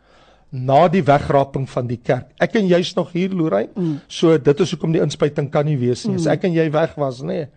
na 0.51 0.87
die 0.87 1.03
wegraping 1.03 1.69
van 1.69 1.87
die 1.87 1.99
kerk. 2.03 2.25
Ek 2.39 2.55
en 2.55 2.67
jy's 2.67 2.95
nog 2.95 3.11
hier 3.11 3.29
Lorraine. 3.29 3.69
Mm. 3.75 3.99
So 4.07 4.37
dit 4.37 4.59
is 4.59 4.71
hoekom 4.71 4.91
die 4.91 5.01
inspuiting 5.01 5.51
kan 5.51 5.65
nie 5.65 5.77
wees 5.77 6.05
nie. 6.05 6.13
Mm. 6.13 6.19
As 6.19 6.25
ek 6.25 6.43
en 6.43 6.53
jy 6.53 6.71
weg 6.71 6.95
was, 6.95 7.21
nê. 7.21 7.27
Nee 7.27 7.47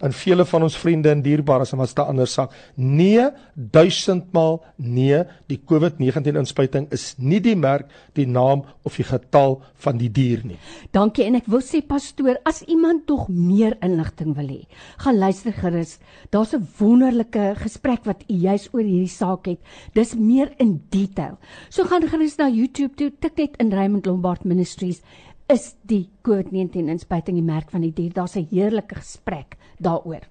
en 0.00 0.14
vele 0.16 0.44
van 0.48 0.64
ons 0.64 0.76
vriende 0.80 1.10
en 1.12 1.22
dierbares 1.22 1.74
en 1.74 1.80
wat 1.82 1.92
sta 1.92 2.06
ander 2.08 2.28
sak. 2.30 2.54
Nee, 2.76 3.26
duisendmal 3.54 4.60
nee, 4.76 5.22
die 5.50 5.58
COVID-19 5.60 6.38
inspuiting 6.40 6.88
is 6.94 7.14
nie 7.18 7.40
die 7.44 7.56
merk, 7.56 7.90
die 8.16 8.26
naam 8.26 8.64
of 8.86 8.96
die 8.96 9.04
getal 9.04 9.58
van 9.84 10.00
die 10.00 10.08
dier 10.12 10.44
nie. 10.46 10.58
Dankie 10.96 11.26
en 11.26 11.36
ek 11.40 11.50
wil 11.52 11.62
sê 11.64 11.82
pastoor, 11.84 12.40
as 12.48 12.62
iemand 12.68 13.06
tog 13.10 13.28
meer 13.28 13.76
inligting 13.84 14.34
wil 14.38 14.48
hê, 14.48 14.60
gaan 15.04 15.20
luister 15.20 15.52
gerus. 15.52 15.98
Daar's 16.30 16.54
'n 16.54 16.66
wonderlike 16.78 17.54
gesprek 17.60 18.04
wat 18.04 18.24
u 18.28 18.34
juis 18.34 18.68
oor 18.72 18.82
hierdie 18.82 19.08
saak 19.08 19.46
het. 19.46 19.60
Dis 19.94 20.14
meer 20.14 20.52
in 20.58 20.82
detail. 20.90 21.38
So 21.68 21.84
gaan 21.84 22.08
gerus 22.08 22.38
na 22.38 22.48
YouTube 22.48 22.96
toe, 22.96 23.10
tik 23.10 23.36
net 23.36 23.56
in 23.58 23.72
Raymond 23.72 24.06
Lombard 24.06 24.44
Ministries 24.44 25.02
is 25.50 25.74
die 25.82 26.08
COVID-19 26.26 26.90
inspuiting 26.92 27.40
die 27.40 27.46
merk 27.46 27.70
van 27.70 27.82
die 27.82 27.92
dier. 27.94 28.12
Daar's 28.14 28.36
'n 28.36 28.46
heerlike 28.50 28.94
gesprek 28.94 29.56
daaroor. 29.78 30.22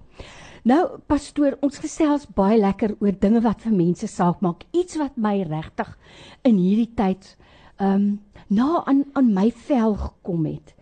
Nou 0.64 0.98
pastoor, 1.06 1.56
ons 1.62 1.78
gesels 1.78 2.26
baie 2.26 2.58
lekker 2.58 2.96
oor 3.00 3.12
dinge 3.12 3.40
wat 3.40 3.62
vir 3.64 3.72
mense 3.72 4.06
saak 4.06 4.40
maak. 4.40 4.64
Iets 4.72 4.96
wat 4.96 5.16
my 5.16 5.42
regtig 5.42 5.98
in 6.44 6.56
hierdie 6.56 6.92
tyd 6.94 7.36
ehm 7.80 7.94
um, 7.94 8.20
na 8.48 8.82
aan 8.86 9.04
aan 9.14 9.32
my 9.32 9.50
vel 9.50 9.94
gekom 9.94 10.46
het 10.46 10.74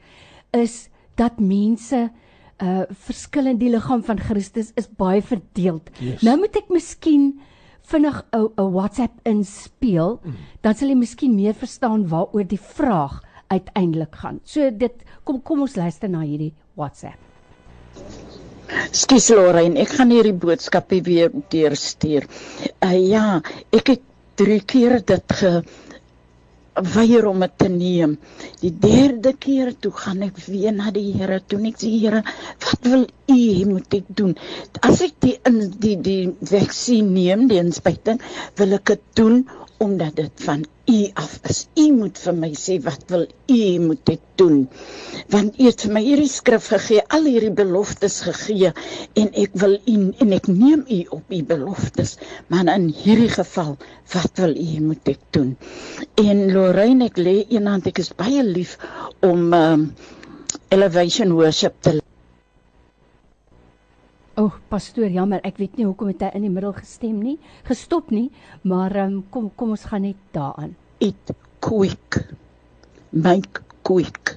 is 0.52 0.88
dat 1.16 1.38
mense 1.40 2.11
uh 2.59 2.83
verskillende 2.90 3.59
die 3.59 3.71
liggaam 3.71 4.02
van 4.02 4.18
Christus 4.18 4.73
is 4.75 4.88
baie 4.88 5.23
verdeeld. 5.23 5.90
Yes. 6.00 6.23
Nou 6.23 6.38
moet 6.38 6.57
ek 6.57 6.68
miskien 6.68 7.40
vinnig 7.83 8.25
'n 8.33 8.49
'n 8.57 8.73
WhatsApp 8.73 9.21
inspeel, 9.23 10.21
mm. 10.25 10.35
dan 10.61 10.75
sal 10.75 10.88
jy 10.88 10.95
miskien 10.95 11.35
meer 11.35 11.54
verstaan 11.54 12.09
waaroor 12.09 12.45
die 12.45 12.61
vraag 12.61 13.23
uiteindelik 13.49 14.14
gaan. 14.23 14.40
So 14.45 14.71
dit 14.71 15.05
kom 15.25 15.43
kom 15.43 15.64
ons 15.67 15.76
luister 15.76 16.11
na 16.12 16.25
hierdie 16.26 16.52
WhatsApp. 16.78 17.19
Skus 18.93 19.31
Lorraine, 19.33 19.81
ek 19.81 19.97
gaan 19.97 20.12
hierdie 20.12 20.37
boodskapie 20.37 21.00
weer 21.07 21.33
deurstuur. 21.52 22.28
Uh 22.85 22.97
ja, 23.00 23.40
ek 23.75 23.95
het 23.95 24.02
drie 24.38 24.61
keer 24.61 25.00
dit 25.09 25.37
ge 25.40 25.52
weier 26.95 27.26
om 27.26 27.40
dit 27.43 27.55
te 27.59 27.69
neem. 27.73 28.14
Die 28.61 28.71
derde 28.71 29.33
keer 29.40 29.73
toe 29.83 29.90
gaan 29.97 30.23
ek 30.28 30.38
weer 30.47 30.75
na 30.76 30.93
die 30.95 31.09
Here 31.17 31.40
toe 31.40 31.59
ek 31.71 31.81
sê 31.81 31.90
Here, 31.95 32.23
wat 32.64 32.87
wil 32.93 33.07
U 33.09 33.37
hê 33.37 33.64
moet 33.69 33.99
ek 33.99 34.11
doen? 34.21 34.37
As 34.87 35.02
ek 35.07 35.19
die 35.25 35.37
in 35.49 35.61
die 35.83 35.97
die 35.97 36.21
vaksin 36.52 37.12
neem, 37.14 37.49
die 37.50 37.61
inspuiting, 37.62 38.23
wil 38.61 38.78
ek 38.78 38.95
dit 38.95 39.07
doen 39.23 39.43
omdat 39.83 40.17
dit 40.19 40.45
van 40.47 40.67
u 40.88 40.99
af 41.14 41.33
is. 41.50 41.59
U 41.76 41.85
moet 41.92 42.18
vir 42.25 42.35
my 42.42 42.50
sê 42.57 42.78
wat 42.85 43.04
wil 43.12 43.26
u 43.52 43.59
moet 43.85 44.12
ek 44.14 44.23
doen? 44.40 44.59
Want 45.35 45.61
u 45.61 45.66
het 45.68 45.85
my 45.92 46.02
hierdie 46.04 46.30
skrif 46.33 46.71
gegee, 46.73 47.02
al 47.16 47.28
hierdie 47.28 47.52
beloftes 47.61 48.16
gegee 48.28 48.73
en 49.23 49.30
ek 49.45 49.57
wil 49.62 49.76
u 49.85 49.97
en 50.25 50.35
ek 50.38 50.49
neem 50.52 50.85
u 50.88 51.00
op 51.18 51.37
u 51.38 51.42
beloftes. 51.52 52.16
Maar 52.49 52.73
in 52.76 52.88
hierdie 53.02 53.30
geval, 53.37 53.76
wat 54.14 54.42
wil 54.45 54.57
u 54.57 54.80
moet 54.90 55.12
ek 55.14 55.23
doen? 55.37 55.54
En 56.25 56.45
Lorraine, 56.52 57.11
ek 57.12 57.21
lê 57.21 57.37
eendag 57.49 57.92
ek 57.92 58.00
is 58.04 58.14
baie 58.16 58.45
lief 58.47 58.78
om 59.21 59.52
um, 59.62 59.88
elevation 60.73 61.37
worship 61.37 61.76
te 61.83 61.99
O, 64.38 64.45
oh, 64.45 64.57
pastoor, 64.71 65.09
jammer, 65.11 65.40
ek 65.42 65.57
weet 65.59 65.73
nie 65.75 65.85
hoekom 65.88 66.12
het 66.12 66.21
hy 66.23 66.28
in 66.38 66.45
die 66.47 66.52
middel 66.52 66.71
gestem 66.76 67.16
nie, 67.18 67.40
gestop 67.66 68.12
nie, 68.14 68.28
maar 68.71 68.95
um, 69.02 69.16
kom 69.35 69.49
kom 69.59 69.73
ons 69.75 69.87
gaan 69.90 70.04
net 70.07 70.21
daaraan. 70.37 70.76
It 71.02 71.33
quick. 71.59 72.21
Make 73.11 73.64
quick. 73.88 74.37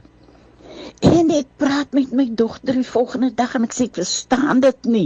En 1.05 1.29
ek 1.35 1.53
praat 1.61 1.93
met 1.93 2.17
my 2.17 2.25
dogter 2.41 2.79
die 2.81 2.87
volgende 2.87 3.29
dag 3.43 3.53
en 3.59 3.69
ek 3.69 3.77
sê 3.77 3.91
ek 3.91 4.01
verstaan 4.01 4.65
dit 4.65 4.89
nie. 4.89 5.05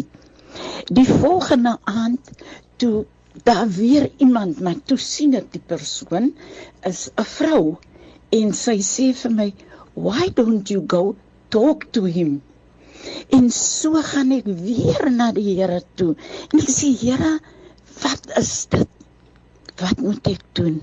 Die 0.88 1.08
volgende 1.10 1.76
aand 1.92 2.32
toe 2.80 3.04
daar 3.44 3.68
weer 3.68 4.08
iemand 4.24 4.64
my 4.64 4.78
toe 4.88 5.02
sien 5.10 5.36
ek 5.36 5.52
die 5.60 5.66
persoon 5.76 6.32
is 6.88 7.10
'n 7.12 7.30
vrou 7.36 7.62
en 8.40 8.56
sy 8.64 8.80
sê 8.96 9.12
vir 9.26 9.40
my, 9.44 9.54
"Why 10.08 10.32
don't 10.40 10.72
you 10.72 10.88
go 10.88 11.18
talk 11.50 11.92
to 11.92 12.08
him?" 12.08 12.40
En 13.36 13.50
so 13.54 14.02
gaan 14.12 14.34
ek 14.36 14.48
weer 14.48 15.10
na 15.12 15.32
die 15.36 15.56
Here 15.56 15.82
toe. 16.00 16.14
En 16.52 16.62
ek 16.62 16.72
sê 16.72 16.92
Here, 17.02 17.36
wat 18.04 18.32
is 18.42 18.54
dit? 18.74 18.90
Wat 19.82 20.02
moet 20.04 20.32
ek 20.32 20.44
doen? 20.58 20.80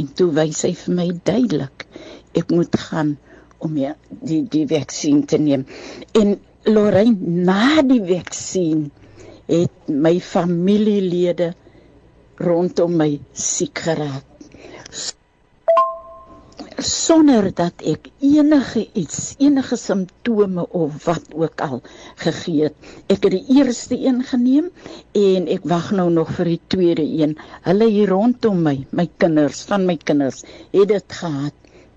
En 0.00 0.10
toe 0.18 0.30
wys 0.34 0.64
hy 0.66 0.72
vir 0.78 0.96
my 0.98 1.08
duidelik, 1.30 1.86
ek 2.34 2.50
moet 2.50 2.74
gaan 2.88 3.14
om 3.62 3.76
ja, 3.78 3.94
die 4.10 4.42
die 4.50 4.66
vaksin 4.68 5.22
te 5.30 5.38
neem. 5.38 5.62
En 6.18 6.34
Lorraine, 6.66 7.44
na 7.46 7.82
die 7.86 8.02
vaksin 8.02 8.88
het 9.46 9.90
my 9.90 10.16
familielede 10.24 11.52
rondom 12.42 12.96
my 12.98 13.10
siek 13.38 13.84
geraak 13.86 14.24
sonder 16.82 17.50
dat 17.54 17.82
ek 17.86 18.08
enige 18.24 18.84
iets, 18.98 19.34
enige 19.38 19.76
simptome 19.78 20.64
of 20.74 21.04
wat 21.04 21.30
ook 21.34 21.60
al 21.62 21.82
gegee 22.22 22.64
het. 22.66 22.74
Ek 23.06 23.22
het 23.22 23.34
die 23.36 23.58
eerste 23.60 23.98
een 23.98 24.22
geneem 24.26 24.70
en 25.14 25.46
ek 25.54 25.66
wag 25.70 25.92
nou 25.94 26.08
nog 26.10 26.32
vir 26.34 26.50
die 26.54 26.60
tweede 26.74 27.04
een. 27.04 27.36
Hulle 27.68 27.88
hier 27.90 28.10
rondom 28.10 28.62
my, 28.66 28.76
my 28.90 29.06
kinders, 29.22 29.62
van 29.68 29.86
my 29.86 29.96
kinders, 29.96 30.42
het 30.74 30.88
dit 30.90 31.18
gehad. 31.20 31.54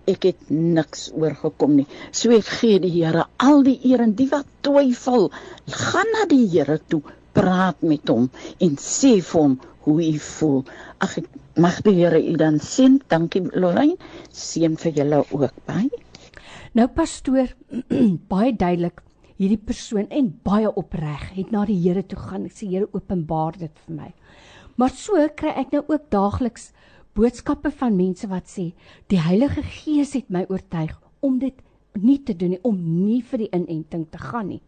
Ek 0.08 0.24
het 0.24 0.50
niks 0.54 1.10
oorgekom 1.12 1.74
nie. 1.82 1.88
So 2.16 2.32
ek 2.32 2.48
gee 2.62 2.78
die 2.80 2.94
Here 3.00 3.26
al 3.44 3.66
die 3.66 3.80
eer 3.90 4.06
en 4.06 4.14
die 4.16 4.30
wat 4.32 4.48
twyfel, 4.64 5.32
gaan 5.68 6.14
na 6.14 6.28
die 6.30 6.46
Here 6.54 6.78
toe, 6.88 7.02
praat 7.36 7.82
met 7.82 8.08
hom 8.10 8.30
en 8.64 8.78
sê 8.82 9.18
vir 9.20 9.42
hom 9.42 9.58
hoe 9.88 10.00
u 10.06 10.16
voel. 10.22 10.64
Ag 11.04 11.18
ek 11.22 11.28
Mag 11.58 11.80
die 11.82 11.96
Here 11.98 12.20
u 12.22 12.36
dan 12.38 12.60
sien. 12.62 13.00
Dankie 13.10 13.42
Lorraine. 13.58 13.98
Seën 14.30 14.76
vir 14.78 14.92
julle 14.94 15.24
ook 15.26 15.56
baie. 15.66 16.04
Nou 16.78 16.86
pastoor, 16.94 17.50
baie 18.34 18.52
duidelik 18.54 19.02
hierdie 19.38 19.58
persoon 19.58 20.06
en 20.14 20.30
baie 20.46 20.70
opreg 20.70 21.32
het 21.34 21.50
na 21.54 21.64
die 21.66 21.80
Here 21.82 22.04
toe 22.06 22.20
gaan. 22.22 22.46
Ek 22.46 22.54
sê 22.54 22.70
Here 22.70 22.86
openbaar 22.94 23.58
dit 23.58 23.82
vir 23.88 23.98
my. 24.04 24.12
Maar 24.78 24.94
so 24.94 25.18
kry 25.34 25.56
ek 25.58 25.74
nou 25.74 25.82
ook 25.88 26.12
daagliks 26.14 26.70
boodskappe 27.18 27.72
van 27.74 27.98
mense 27.98 28.30
wat 28.30 28.46
sê 28.54 28.68
die 29.10 29.22
Heilige 29.26 29.64
Gees 29.66 30.14
het 30.14 30.30
my 30.30 30.46
oortuig 30.54 30.94
om 31.26 31.40
dit 31.42 31.58
nie 31.98 32.20
te 32.22 32.38
doen 32.38 32.54
nie, 32.54 32.62
om 32.62 32.78
nie 32.78 33.24
vir 33.26 33.48
die 33.48 33.54
inenting 33.58 34.06
te 34.14 34.22
gaan 34.22 34.52
nie. 34.54 34.62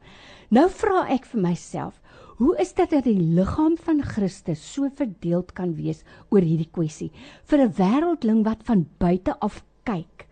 Nou 0.49 0.65
vra 0.73 1.03
ek 1.13 1.29
vir 1.29 1.43
myself, 1.45 2.01
Hoe 2.39 2.53
is 2.55 2.69
dit 2.71 2.87
dat 2.89 3.03
die 3.03 3.19
liggaam 3.19 3.73
van 3.83 3.99
Christus 3.99 4.61
so 4.73 4.87
verdeeld 4.95 5.51
kan 5.57 5.73
wees 5.75 6.05
oor 6.31 6.45
hierdie 6.45 6.69
kwessie? 6.71 7.11
Vir 7.43 7.59
'n 7.65 7.73
wêreldling 7.75 8.43
wat 8.45 8.63
van 8.63 8.85
buite 8.97 9.35
af 9.39 9.63
kyk, 9.83 10.27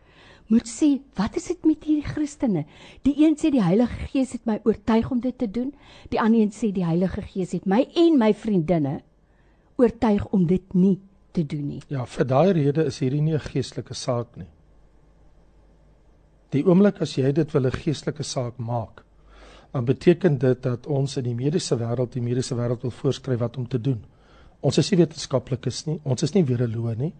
moet 0.48 0.68
sê, 0.68 1.02
wat 1.20 1.36
is 1.36 1.48
dit 1.48 1.66
met 1.66 1.84
hierdie 1.84 2.08
Christene? 2.08 2.64
Die 3.04 3.16
een 3.20 3.36
sê 3.36 3.52
die 3.52 3.64
Heilige 3.64 4.08
Gees 4.12 4.32
het 4.32 4.46
my 4.46 4.60
oortuig 4.64 5.12
om 5.12 5.20
dit 5.20 5.38
te 5.38 5.52
doen, 5.52 5.74
die 6.10 6.20
ander 6.22 6.40
een 6.40 6.52
sê 6.56 6.72
die 6.72 6.86
Heilige 6.86 7.22
Gees 7.22 7.52
het 7.52 7.66
my 7.66 7.82
en 7.96 8.18
my 8.18 8.34
vriendinne 8.34 9.02
oortuig 9.76 10.26
om 10.32 10.46
dit 10.48 10.74
nie 10.74 11.00
te 11.32 11.44
doen 11.44 11.68
nie. 11.68 11.82
Ja, 11.90 12.06
vir 12.06 12.26
daai 12.26 12.52
rede 12.54 12.86
is 12.86 13.00
hierdie 13.00 13.22
nie 13.22 13.34
'n 13.34 13.40
geestelike 13.40 13.94
saak 13.94 14.38
nie. 14.38 14.48
Die 16.52 16.64
oomblik 16.64 17.02
as 17.02 17.18
jy 17.18 17.32
dit 17.34 17.52
wil 17.52 17.66
'n 17.66 17.72
geestelike 17.72 18.24
saak 18.24 18.58
maak, 18.58 19.04
dan 19.72 19.86
beteken 19.86 20.38
dit 20.38 20.64
dat 20.64 20.88
ons 20.88 21.18
in 21.18 21.24
die 21.28 21.36
mediese 21.36 21.76
wêreld 21.78 22.14
die 22.16 22.24
mediese 22.24 22.56
wêreld 22.56 22.82
wil 22.82 22.94
voorskryf 22.94 23.40
wat 23.40 23.58
om 23.58 23.68
te 23.68 23.82
doen. 23.82 24.00
Ons 24.66 24.80
is 24.82 24.90
nie 24.92 25.02
wetenskaplikes 25.04 25.84
nie, 25.86 26.00
ons 26.04 26.24
is 26.24 26.34
nie 26.34 26.46
wereloë 26.48 26.96
nie. 26.98 27.14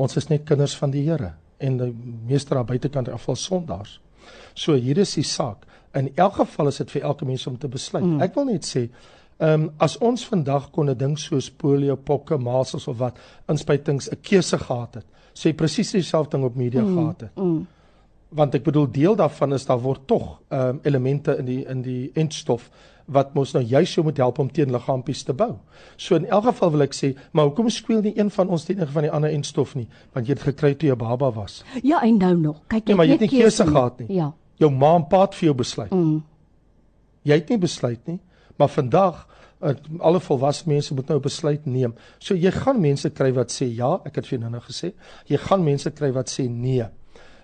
Ons 0.00 0.16
is 0.16 0.30
net 0.30 0.46
kinders 0.48 0.74
van 0.78 0.90
die 0.94 1.04
Here 1.06 1.34
en 1.60 1.76
die 1.76 1.92
meeste 2.26 2.56
daar 2.56 2.64
buitekant 2.64 3.10
afval 3.12 3.36
sondaars. 3.36 3.98
So 4.54 4.74
hier 4.74 4.98
is 4.98 5.12
die 5.18 5.26
saak. 5.26 5.66
In 5.94 6.08
elk 6.16 6.38
geval 6.40 6.70
is 6.70 6.80
dit 6.80 6.92
vir 6.94 7.08
elke 7.10 7.26
mens 7.28 7.46
om 7.46 7.58
te 7.58 7.68
besluit. 7.68 8.06
Mm. 8.06 8.22
Ek 8.24 8.34
wil 8.38 8.48
net 8.48 8.66
sê, 8.66 8.86
ehm 9.40 9.66
um, 9.66 9.70
as 9.80 9.96
ons 10.04 10.24
vandag 10.28 10.70
kon 10.70 10.90
'n 10.90 10.96
ding 10.96 11.18
soos 11.18 11.50
polio, 11.50 11.96
pokke, 11.96 12.38
masels 12.38 12.88
of 12.88 12.98
wat 12.98 13.18
inspuitings 13.48 14.08
'n 14.10 14.20
keuse 14.22 14.58
gehad 14.58 14.94
het, 14.94 15.06
sê 15.34 15.50
so 15.50 15.52
presies 15.52 15.92
dieselfde 15.92 16.36
ding 16.36 16.44
op 16.44 16.56
media 16.56 16.82
mm. 16.82 16.96
gehad 16.96 17.20
het. 17.20 17.36
Mm 17.36 17.66
want 18.30 18.54
ek 18.54 18.62
bedoel 18.64 18.86
deel 18.94 19.16
daarvan 19.18 19.54
is 19.56 19.66
daar 19.66 19.80
word 19.82 20.06
tog 20.06 20.38
ehm 20.48 20.76
um, 20.76 20.80
elemente 20.82 21.36
in 21.38 21.44
die 21.44 21.64
in 21.66 21.82
die 21.82 22.10
entstof 22.14 22.70
wat 23.10 23.34
mos 23.34 23.52
nou 23.56 23.62
juist 23.66 23.96
so 23.96 24.06
moet 24.06 24.20
help 24.22 24.38
om 24.38 24.50
teen 24.54 24.70
liggaampies 24.70 25.24
te 25.26 25.34
bou. 25.34 25.56
So 25.96 26.14
in 26.14 26.28
elk 26.30 26.44
geval 26.44 26.70
wil 26.76 26.84
ek 26.86 26.94
sê, 26.94 27.10
maar 27.34 27.48
hoekom 27.48 27.70
speel 27.74 28.04
nie 28.06 28.12
een 28.18 28.30
van 28.30 28.48
ons 28.48 28.64
teen 28.68 28.78
een 28.80 28.92
van 28.92 29.06
die 29.06 29.10
ander 29.10 29.34
entstof 29.34 29.74
nie? 29.74 29.88
Want 30.14 30.28
jy 30.28 30.36
het 30.36 30.44
gekry 30.46 30.74
toe 30.78 30.92
jy 30.92 30.96
baba 31.00 31.32
was. 31.34 31.64
Ja, 31.82 32.02
en 32.06 32.20
nou 32.22 32.36
nog. 32.38 32.60
Kyk 32.68 32.84
jy. 32.84 32.92
Ja, 32.92 32.96
maar 33.00 33.08
jy 33.08 33.16
het 33.18 33.26
nie 33.26 33.32
keuse 33.32 33.66
gehad 33.66 33.98
nie. 33.98 34.12
Ja. 34.14 34.30
Jou 34.62 34.70
ma 34.70 34.94
en 35.00 35.08
pa 35.10 35.24
het 35.24 35.34
vir 35.34 35.50
jou 35.50 35.56
besluit. 35.58 35.90
Mm. 35.90 36.20
Jy 37.26 37.40
het 37.42 37.50
nie 37.50 37.58
besluit 37.66 38.06
nie, 38.06 38.20
maar 38.56 38.72
vandag 38.76 39.26
Uh, 39.60 39.74
alle 40.00 40.20
volwasse 40.24 40.64
mense 40.64 40.94
moet 40.96 41.10
nou 41.12 41.18
besluit 41.20 41.66
neem. 41.68 41.92
So 42.16 42.32
jy 42.32 42.48
gaan 42.54 42.78
mense 42.80 43.10
kry 43.12 43.26
wat 43.36 43.52
sê 43.52 43.66
ja, 43.68 43.90
ek 44.08 44.14
het 44.16 44.28
vir 44.30 44.38
jou 44.38 44.48
nou 44.54 44.62
gesê. 44.64 44.94
Jy 45.28 45.36
gaan 45.36 45.66
mense 45.66 45.90
kry 45.92 46.08
wat 46.16 46.32
sê 46.32 46.46
nee. 46.48 46.86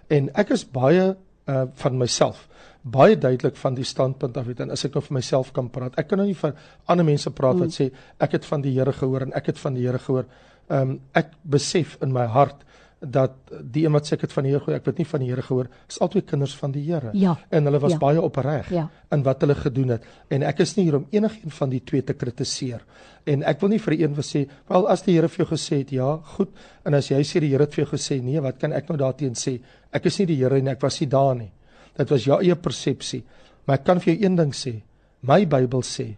En 0.08 0.30
ek 0.34 0.54
is 0.56 0.64
baie 0.64 1.14
uh 1.46 1.64
van 1.78 1.98
myself 1.98 2.48
baie 2.86 3.16
duidelik 3.18 3.56
van 3.58 3.74
die 3.74 3.84
standpunt 3.86 4.36
af 4.38 4.46
weet 4.46 4.60
en 4.62 4.70
as 4.74 4.84
ek 4.86 4.94
nou 4.94 5.02
vir 5.02 5.16
myself 5.18 5.50
kan 5.54 5.68
praat. 5.72 5.96
Ek 5.98 6.08
kan 6.10 6.20
nou 6.22 6.28
nie 6.28 6.38
vir 6.38 6.54
ander 6.86 7.06
mense 7.06 7.30
praat 7.34 7.58
wat 7.58 7.72
mm. 7.72 7.74
sê 7.74 7.88
ek 8.22 8.36
het 8.38 8.46
van 8.46 8.62
die 8.62 8.74
Here 8.76 8.94
gehoor 8.94 9.26
en 9.26 9.34
ek 9.34 9.50
het 9.50 9.58
van 9.58 9.74
die 9.74 9.86
Here 9.86 9.98
gehoor. 10.02 10.28
Um, 10.70 10.96
ek 11.18 11.32
besef 11.42 11.96
in 12.02 12.14
my 12.14 12.26
hart 12.30 12.62
dat 13.00 13.50
die 13.60 13.84
een 13.84 13.92
wat 13.92 14.08
sê 14.08 14.16
ek 14.16 14.24
het 14.24 14.32
van 14.32 14.46
die 14.46 14.52
Here 14.54 14.62
gehoor, 14.64 14.78
ek 14.78 14.86
weet 14.88 15.00
nie 15.02 15.06
van 15.08 15.20
die 15.20 15.28
Here 15.28 15.42
gehoor, 15.44 15.68
is 15.88 15.98
albei 16.00 16.22
kinders 16.24 16.54
van 16.56 16.72
die 16.72 16.84
Here. 16.86 17.10
Ja, 17.14 17.34
en 17.52 17.68
hulle 17.68 17.80
was 17.82 17.92
ja, 17.92 17.98
baie 18.00 18.22
opreg 18.22 18.70
ja. 18.72 18.86
in 19.12 19.24
wat 19.26 19.44
hulle 19.44 19.56
gedoen 19.58 19.92
het. 19.96 20.06
En 20.32 20.46
ek 20.48 20.62
is 20.64 20.72
nie 20.78 20.86
hier 20.88 20.96
om 21.00 21.04
enigiemand 21.12 21.56
van 21.58 21.74
die 21.74 21.82
twee 21.84 22.04
te 22.06 22.16
kritiseer. 22.16 22.86
En 23.28 23.44
ek 23.44 23.60
wil 23.60 23.74
nie 23.74 23.82
vir 23.84 23.98
een 23.98 24.16
wil 24.16 24.24
sê, 24.24 24.46
wel 24.70 24.88
as 24.92 25.04
die 25.04 25.18
Here 25.18 25.28
vir 25.28 25.44
jou 25.44 25.48
gesê 25.52 25.82
het, 25.82 25.92
ja, 25.92 26.08
goed, 26.36 26.54
en 26.88 26.96
as 26.96 27.10
jy 27.12 27.20
sê 27.26 27.42
die 27.44 27.52
Here 27.52 27.68
het 27.68 27.76
vir 27.76 27.84
jou 27.84 27.92
gesê, 27.92 28.20
nee, 28.24 28.40
wat 28.40 28.60
kan 28.62 28.72
ek 28.72 28.88
nou 28.88 28.98
daarteenoor 29.04 29.40
sê? 29.40 29.58
Ek 29.92 30.08
is 30.08 30.20
nie 30.22 30.30
die 30.32 30.40
Here 30.40 30.60
en 30.62 30.72
ek 30.72 30.80
was 30.82 31.00
nie 31.02 31.10
daar 31.12 31.34
nie. 31.36 31.50
Dit 31.96 32.12
was 32.12 32.24
jou 32.24 32.40
eie 32.40 32.56
persepsie. 32.56 33.22
Maar 33.66 33.80
ek 33.80 33.84
kan 33.88 34.00
vir 34.00 34.14
jou 34.14 34.22
een 34.24 34.40
ding 34.40 34.54
sê. 34.56 34.78
My 35.26 35.44
Bybel 35.44 35.82
sê 35.84 36.14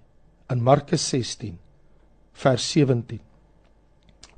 in 0.52 0.62
Markus 0.64 1.04
16 1.10 1.56
vers 2.38 2.64
17 2.74 3.18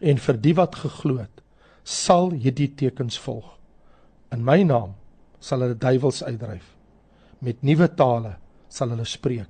en 0.01 0.21
vir 0.25 0.39
die 0.41 0.55
wat 0.57 0.79
geglo 0.81 1.19
het 1.21 1.43
sal 1.85 2.33
hierdie 2.33 2.71
tekens 2.77 3.19
volg. 3.19 3.57
In 4.33 4.45
my 4.47 4.63
naam 4.67 4.95
sal 5.41 5.65
hulle 5.65 5.79
duiwels 5.79 6.23
uitdryf. 6.23 6.67
Met 7.41 7.63
nuwe 7.65 7.89
tale 7.97 8.37
sal 8.69 8.93
hulle 8.95 9.07
spreek. 9.09 9.49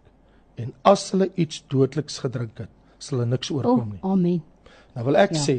En 0.60 0.72
as 0.86 1.08
hulle 1.14 1.30
iets 1.40 1.64
dodeliks 1.72 2.20
gedrink 2.22 2.58
het, 2.62 2.70
sal 2.98 3.20
hulle 3.20 3.30
niks 3.32 3.50
oorkom 3.52 3.94
nie. 3.94 4.00
Oh, 4.02 4.14
amen. 4.14 4.40
Nou 4.94 5.06
wil 5.08 5.18
ek 5.20 5.34
ja. 5.36 5.42
sê 5.42 5.56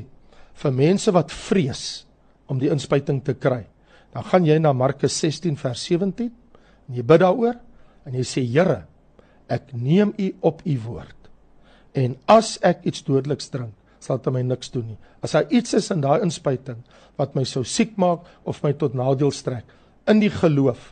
vir 0.61 0.75
mense 0.75 1.11
wat 1.15 1.33
vrees 1.33 1.83
om 2.51 2.59
die 2.61 2.71
inspuiting 2.71 3.21
te 3.25 3.33
kry, 3.39 3.63
dan 4.11 4.25
gaan 4.27 4.45
jy 4.45 4.57
na 4.59 4.73
Markus 4.75 5.15
16 5.23 5.55
vers 5.59 5.83
17 5.87 6.27
en 6.27 6.97
jy 6.97 7.03
bid 7.07 7.23
daaroor 7.23 7.57
en 8.05 8.17
jy 8.17 8.25
sê 8.27 8.43
Here, 8.43 8.81
ek 9.51 9.71
neem 9.73 10.13
u 10.19 10.31
op 10.47 10.61
u 10.67 10.75
woord. 10.85 11.17
En 11.95 12.15
as 12.31 12.57
ek 12.63 12.85
iets 12.87 13.03
dodeliks 13.07 13.49
drink, 13.51 13.73
sal 14.01 14.17
dit 14.17 14.33
my 14.33 14.41
niks 14.45 14.71
doen 14.73 14.93
nie. 14.93 14.99
As 15.21 15.35
daar 15.37 15.49
iets 15.53 15.75
is 15.77 15.91
in 15.93 16.01
daai 16.01 16.23
inspuiting 16.25 16.81
wat 17.19 17.35
my 17.37 17.45
sou 17.45 17.63
siek 17.67 17.97
maak 18.01 18.25
of 18.49 18.63
my 18.65 18.73
tot 18.73 18.95
nadeel 18.97 19.33
strek 19.35 19.67
in 20.09 20.21
die 20.23 20.31
geloof, 20.33 20.91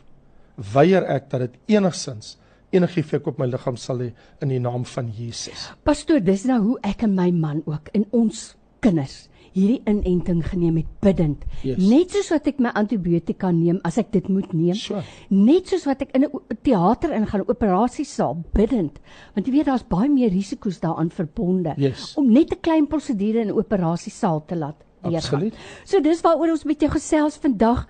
weier 0.74 1.06
ek 1.10 1.30
dat 1.32 1.48
dit 1.48 1.76
enigsins 1.76 2.36
enigiets 2.70 3.16
ek 3.18 3.26
op 3.26 3.40
my 3.40 3.48
liggaam 3.50 3.78
sal 3.80 4.02
hê 4.04 4.12
in 4.44 4.52
die 4.52 4.60
naam 4.62 4.84
van 4.86 5.10
Jesus. 5.10 5.70
Pastoor, 5.86 6.22
dis 6.22 6.46
nou 6.46 6.60
hoe 6.68 6.76
ek 6.86 7.02
en 7.06 7.16
my 7.16 7.30
man 7.34 7.64
ook 7.66 7.90
in 7.96 8.06
ons 8.14 8.52
kinders 8.84 9.24
hierdie 9.56 9.80
inenting 9.88 10.42
geneem 10.46 10.76
het 10.80 10.90
bidend. 11.02 11.44
Yes. 11.66 11.80
Net 11.82 12.14
soos 12.14 12.30
wat 12.30 12.46
ek 12.50 12.60
my 12.62 12.72
antibiotika 12.78 13.50
neem 13.54 13.80
as 13.86 13.98
ek 13.98 14.12
dit 14.14 14.28
moet 14.28 14.52
neem. 14.52 14.76
Sure. 14.78 15.02
Net 15.30 15.72
soos 15.72 15.86
wat 15.88 16.02
ek 16.02 16.14
in 16.14 16.24
'n 16.24 16.58
teater 16.62 17.12
ingaan, 17.12 17.48
operasiesaal 17.48 18.44
bidend. 18.52 19.00
Want 19.34 19.46
jy 19.46 19.52
weet 19.52 19.66
daar's 19.66 19.86
baie 19.88 20.08
meer 20.08 20.30
risiko's 20.30 20.80
daaraan 20.80 21.10
verbonde 21.10 21.74
yes. 21.76 22.14
om 22.16 22.30
net 22.30 22.52
'n 22.52 22.60
klein 22.60 22.86
prosedure 22.86 23.40
in 23.40 23.48
'n 23.48 23.58
operasiesaal 23.58 24.44
te 24.46 24.56
laat 24.56 24.76
deurgaan. 25.02 25.16
Absoluut. 25.16 25.54
So 25.84 26.00
dis 26.00 26.20
waaroor 26.20 26.50
ons 26.50 26.64
met 26.64 26.80
jou 26.80 26.90
gesels 26.90 27.36
vandag. 27.36 27.86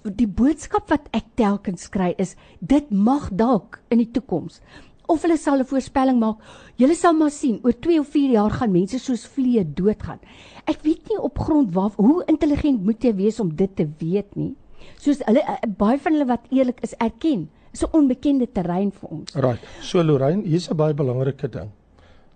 die 0.02 0.26
boodskap 0.26 0.90
wat 0.90 1.08
ek 1.12 1.24
telkens 1.34 1.88
kry 1.88 2.14
is 2.16 2.36
dit 2.60 2.90
mag 2.90 3.30
dalk 3.30 3.80
in 3.88 3.98
die 3.98 4.10
toekoms 4.10 4.60
of 5.08 5.24
hulle 5.24 5.36
sal 5.36 5.58
'n 5.60 5.64
voorspelling 5.64 6.18
maak. 6.20 6.38
Julle 6.76 6.94
sal 6.94 7.12
maar 7.12 7.30
sien, 7.30 7.58
oor 7.64 7.72
2 7.72 7.98
of 8.00 8.08
4 8.08 8.30
jaar 8.30 8.50
gaan 8.50 8.72
mense 8.72 8.98
soos 8.98 9.26
vliee 9.26 9.64
doodgaan. 9.64 10.20
Ek 10.66 10.82
weet 10.82 11.08
nie 11.08 11.20
op 11.20 11.38
grond 11.38 11.74
waar 11.74 11.90
hoe 11.96 12.22
intelligent 12.26 12.84
moet 12.84 13.02
jy 13.02 13.14
wees 13.14 13.40
om 13.40 13.54
dit 13.56 13.76
te 13.76 13.88
weet 13.98 14.36
nie. 14.36 14.54
Soos 14.98 15.22
hulle 15.24 15.40
eh, 15.40 15.68
baie 15.78 15.98
van 15.98 16.12
hulle 16.12 16.26
wat 16.28 16.46
eerlik 16.50 16.80
is 16.82 16.94
erken, 16.98 17.48
is 17.72 17.82
'n 17.82 17.92
onbekende 17.92 18.46
terrein 18.52 18.92
vir 18.92 19.08
ons. 19.08 19.34
Right. 19.34 19.60
So 19.80 20.02
Lorraine, 20.02 20.42
hier's 20.42 20.70
'n 20.70 20.76
baie 20.76 20.94
belangrike 20.94 21.48
ding. 21.48 21.70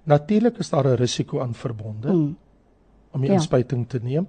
Natuurlik 0.04 0.58
is 0.58 0.70
daar 0.70 0.86
'n 0.86 0.96
risiko 0.96 1.40
aan 1.40 1.54
verbonde 1.54 2.08
hmm. 2.08 2.36
om 3.12 3.20
die 3.20 3.30
ja. 3.30 3.34
inspuiting 3.34 3.88
te 3.88 3.98
neem. 4.02 4.26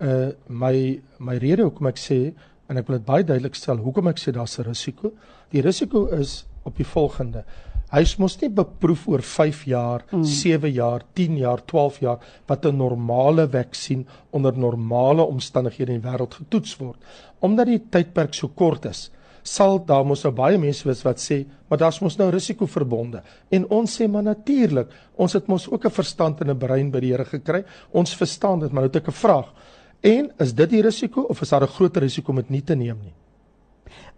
Uh 0.00 0.30
my 0.48 1.00
my 1.18 1.36
rede 1.36 1.62
hoekom 1.62 1.86
ek 1.86 1.98
sê 1.98 2.34
en 2.68 2.76
ek 2.76 2.86
wil 2.86 2.96
dit 2.98 3.06
baie 3.06 3.24
duidelik 3.24 3.54
stel 3.54 3.76
hoekom 3.76 4.08
ek 4.08 4.18
sê 4.18 4.32
daar's 4.32 4.58
'n 4.58 4.62
risiko. 4.62 5.12
Die 5.50 5.60
risiko 5.60 6.06
is 6.06 6.46
op 6.64 6.76
die 6.76 6.86
volgende. 6.86 7.44
Hy 7.92 8.02
mos 8.18 8.34
nie 8.40 8.50
beproef 8.50 9.04
oor 9.06 9.22
5 9.22 9.64
jaar, 9.70 10.02
mm. 10.10 10.24
7 10.26 10.72
jaar, 10.74 11.04
10 11.14 11.36
jaar, 11.38 11.60
12 11.64 12.00
jaar 12.02 12.18
wat 12.46 12.66
'n 12.66 12.76
normale 12.76 13.46
vaksin 13.48 14.06
onder 14.30 14.58
normale 14.58 15.22
omstandighede 15.22 15.92
in 15.92 16.00
die 16.00 16.08
wêreld 16.10 16.34
getoets 16.34 16.76
word. 16.76 16.98
Omdat 17.40 17.66
die 17.66 17.82
tydperk 17.90 18.34
so 18.34 18.48
kort 18.48 18.84
is, 18.84 19.10
sal 19.42 19.78
daar 19.86 20.04
mos 20.04 20.24
nou 20.24 20.32
baie 20.34 20.58
mense 20.58 20.88
wees 20.88 21.04
wat 21.04 21.18
sê, 21.22 21.44
maar 21.68 21.78
daar's 21.78 22.00
mos 22.00 22.18
nou 22.18 22.30
risiko 22.30 22.66
verbonde. 22.66 23.22
En 23.50 23.68
ons 23.70 24.00
sê 24.00 24.08
maar 24.08 24.22
natuurlik, 24.22 24.88
ons 25.16 25.32
het 25.32 25.46
mos 25.46 25.68
ook 25.70 25.84
'n 25.84 25.90
verstand 25.90 26.40
en 26.40 26.50
'n 26.50 26.58
brein 26.58 26.90
by 26.90 27.00
die 27.00 27.12
Here 27.12 27.24
gekry. 27.24 27.64
Ons 27.92 28.16
verstaan 28.16 28.60
dit, 28.60 28.72
maar 28.72 28.82
nou 28.82 28.92
het 28.92 28.96
ek 28.96 29.08
'n 29.08 29.12
vraag. 29.12 29.52
En 30.00 30.32
is 30.38 30.54
dit 30.54 30.70
die 30.70 30.82
risiko 30.82 31.20
of 31.22 31.40
is 31.40 31.48
daar 31.48 31.62
'n 31.62 31.68
groter 31.68 32.02
risiko 32.02 32.32
om 32.32 32.36
dit 32.36 32.50
nie 32.50 32.62
te 32.62 32.74
neem 32.74 32.98
nie? 33.02 33.14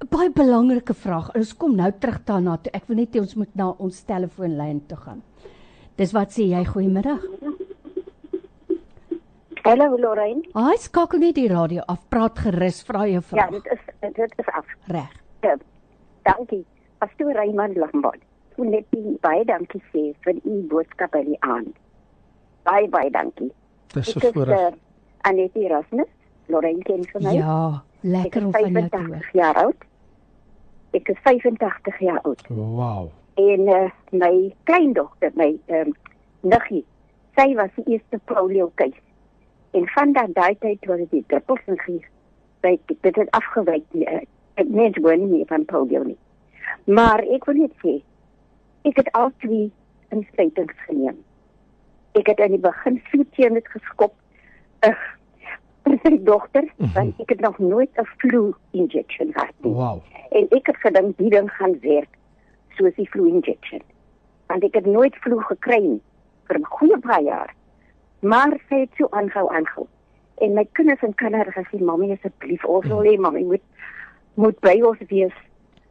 'n 0.03 0.09
baie 0.11 0.31
belangrike 0.31 0.95
vraag. 0.95 1.35
Ons 1.35 1.57
kom 1.57 1.77
nou 1.77 1.91
terug 2.01 2.25
daarna 2.25 2.57
toe. 2.57 2.73
Ek 2.73 2.87
wil 2.89 2.97
net 2.97 3.15
hê 3.15 3.21
ons 3.21 3.35
moet 3.35 3.55
na 3.55 3.71
ons 3.79 4.03
telefoonlyn 4.05 4.87
toe 4.87 4.99
gaan. 4.99 5.23
Dis 5.97 6.13
wat 6.13 6.31
sê 6.31 6.47
jy 6.49 6.65
goeiemiddag. 6.65 7.23
Hallo 9.65 9.97
Lorraine. 9.99 10.43
Ai, 10.55 10.77
skakel 10.79 11.19
net 11.19 11.35
die 11.35 11.49
radio 11.49 11.83
af. 11.87 12.09
Praat 12.09 12.39
gerus, 12.39 12.83
vra 12.87 13.07
jou 13.07 13.23
vraag. 13.23 13.51
Ja, 13.51 13.51
dit 13.51 13.67
is 13.73 14.15
dit 14.17 14.33
is 14.39 14.49
af. 14.55 14.67
Reg. 14.87 15.13
Ja, 15.43 15.57
dankie. 16.23 16.65
Pastoor 16.99 17.33
Raymond 17.33 17.77
Lambert. 17.77 18.23
Ek 18.59 18.65
net 18.65 18.87
baie 19.21 19.45
dankie 19.45 19.83
sê 19.93 20.15
vir 20.25 20.41
u 20.45 20.63
boodskap 20.71 21.13
by 21.13 21.25
die 21.27 21.37
aand. 21.41 21.75
Baie 22.65 22.89
baie 22.89 23.11
dankie. 23.11 23.51
Dis 23.95 24.13
so 24.13 24.21
voorreg. 24.33 24.73
Uh, 24.73 25.29
Anetie 25.29 25.67
Erasmus, 25.67 26.09
Lorraine 26.49 26.83
ken 26.87 27.05
vir 27.13 27.23
my. 27.23 27.35
Ja. 27.37 27.83
Lekker 28.01 28.45
om 28.45 28.53
van 28.53 28.73
jou 28.73 28.89
te 28.89 28.97
hoor. 28.97 29.29
jaar 29.33 29.55
oud. 29.55 29.85
Ek 30.91 31.09
is 31.09 31.19
85 31.23 31.99
jaar 31.99 32.21
oud. 32.21 32.47
Wow. 32.49 33.11
En 33.35 33.61
uh, 33.61 33.91
my 34.11 34.55
kleindogter, 34.63 35.31
my 35.35 35.59
ehm 35.67 35.89
um, 35.89 35.95
niggie, 36.41 36.85
sy 37.35 37.55
was 37.55 37.71
die 37.75 37.85
eerste 37.95 38.21
polio 38.25 38.71
keis. 38.75 38.95
En 39.71 39.87
van 39.95 40.13
daai 40.13 40.57
tyd 40.59 40.81
toe 40.81 40.97
dit 41.11 41.29
druppels 41.29 41.61
en 41.67 41.79
gee, 41.79 42.05
sy 42.63 42.79
dit 42.87 43.17
het 43.17 43.31
afgewyk 43.31 43.85
die 43.95 44.07
uh, 44.07 44.23
ek 44.59 44.71
net 44.75 44.99
woon 45.03 45.29
nie 45.31 45.45
van 45.51 45.65
polio 45.65 46.03
nie. 46.03 46.19
Maar 46.85 47.23
ek 47.35 47.45
wil 47.51 47.61
net 47.63 47.75
sê, 47.83 47.99
ek 48.89 49.03
het 49.03 49.11
al 49.19 49.31
twee 49.45 49.69
inspuitings 50.15 50.87
geneem. 50.87 51.19
Ek 52.19 52.31
het 52.31 52.41
aan 52.41 52.55
die 52.57 52.63
begin 52.63 52.99
vier 53.11 53.27
teen 53.37 53.59
dit 53.59 53.69
geskop. 53.75 54.15
Uh, 54.87 54.95
vir 55.89 55.99
sy 56.05 56.19
dogter 56.25 56.63
mm 56.63 56.71
-hmm. 56.77 56.93
want 56.95 57.21
ek 57.21 57.29
het 57.29 57.41
nog 57.41 57.59
nooit 57.59 57.91
'n 57.97 58.09
flu 58.17 58.55
injection 58.71 59.33
gehad 59.33 59.55
nie. 59.61 59.73
Wow. 59.73 60.03
En 60.31 60.47
ek 60.49 60.67
het 60.67 60.77
gedink 60.77 61.17
die 61.17 61.31
ding 61.31 61.51
gaan 61.51 61.81
werk 61.81 62.13
soos 62.77 62.95
die 62.95 63.09
flu 63.09 63.29
injection. 63.29 63.83
Want 64.47 64.65
ek 64.65 64.75
het 64.75 64.87
nooit 64.87 65.17
flu 65.17 65.41
gekry 65.41 65.81
nie 65.81 66.03
vir 66.47 66.59
'n 66.59 66.65
goeie 66.65 66.99
paar 66.99 67.23
jaar. 67.23 67.55
Maar 68.21 68.61
sy 68.69 68.81
het 68.81 68.91
so 68.97 69.07
aangehou 69.11 69.49
aangehou. 69.51 69.87
En 70.39 70.53
my 70.55 70.69
kinders 70.73 71.03
in 71.03 71.15
Kanada 71.15 71.51
gesê, 71.51 71.79
"Mamy, 71.81 72.13
asseblief, 72.13 72.65
ons 72.65 72.87
wil 72.87 73.03
hê 73.03 73.19
mamy 73.19 73.43
moet 73.43 73.63
moet 74.35 74.61
by 74.61 74.81
ons 74.83 74.99
wees. 75.09 75.35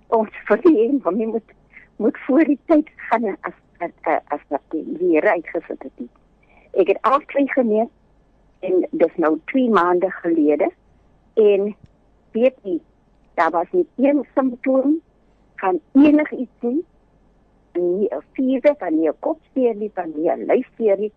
Ons 0.08 0.30
verdien, 0.46 1.02
mamy 1.04 1.26
moet 1.26 1.56
moet 1.98 2.18
voor 2.18 2.44
die 2.44 2.60
tyd 2.66 2.90
gaan 2.96 3.26
as 3.42 3.54
as 3.78 3.92
as, 4.02 4.22
as 4.28 4.40
dat 4.48 4.62
die 4.70 4.86
Here 5.00 5.32
uitgesit 5.32 5.84
het. 5.84 5.92
Nie. 5.96 6.10
Ek 6.72 6.88
het 6.88 7.02
al 7.02 7.20
twee 7.26 7.48
geneem 7.52 7.90
en 8.68 8.84
dis 9.02 9.16
nou 9.24 9.34
2 9.52 9.70
maande 9.70 10.12
gelede. 10.22 10.70
En 11.34 11.76
weet 12.36 12.58
jy, 12.64 12.80
daar 13.40 13.52
was 13.56 13.72
nie 13.72 13.86
een 13.96 14.26
simptoom 14.36 15.00
van 15.62 15.80
enigiets 15.94 16.62
nie. 16.66 16.84
Nie 17.74 18.10
'n 18.10 18.24
fever 18.34 18.76
van 18.78 19.00
nie 19.00 19.10
'n 19.10 19.20
kopseer 19.20 19.76
nie 19.76 19.92
van 19.94 20.12
nie 20.16 20.30
'n 20.32 20.46
lyfseer 20.46 21.00
nie. 21.00 21.14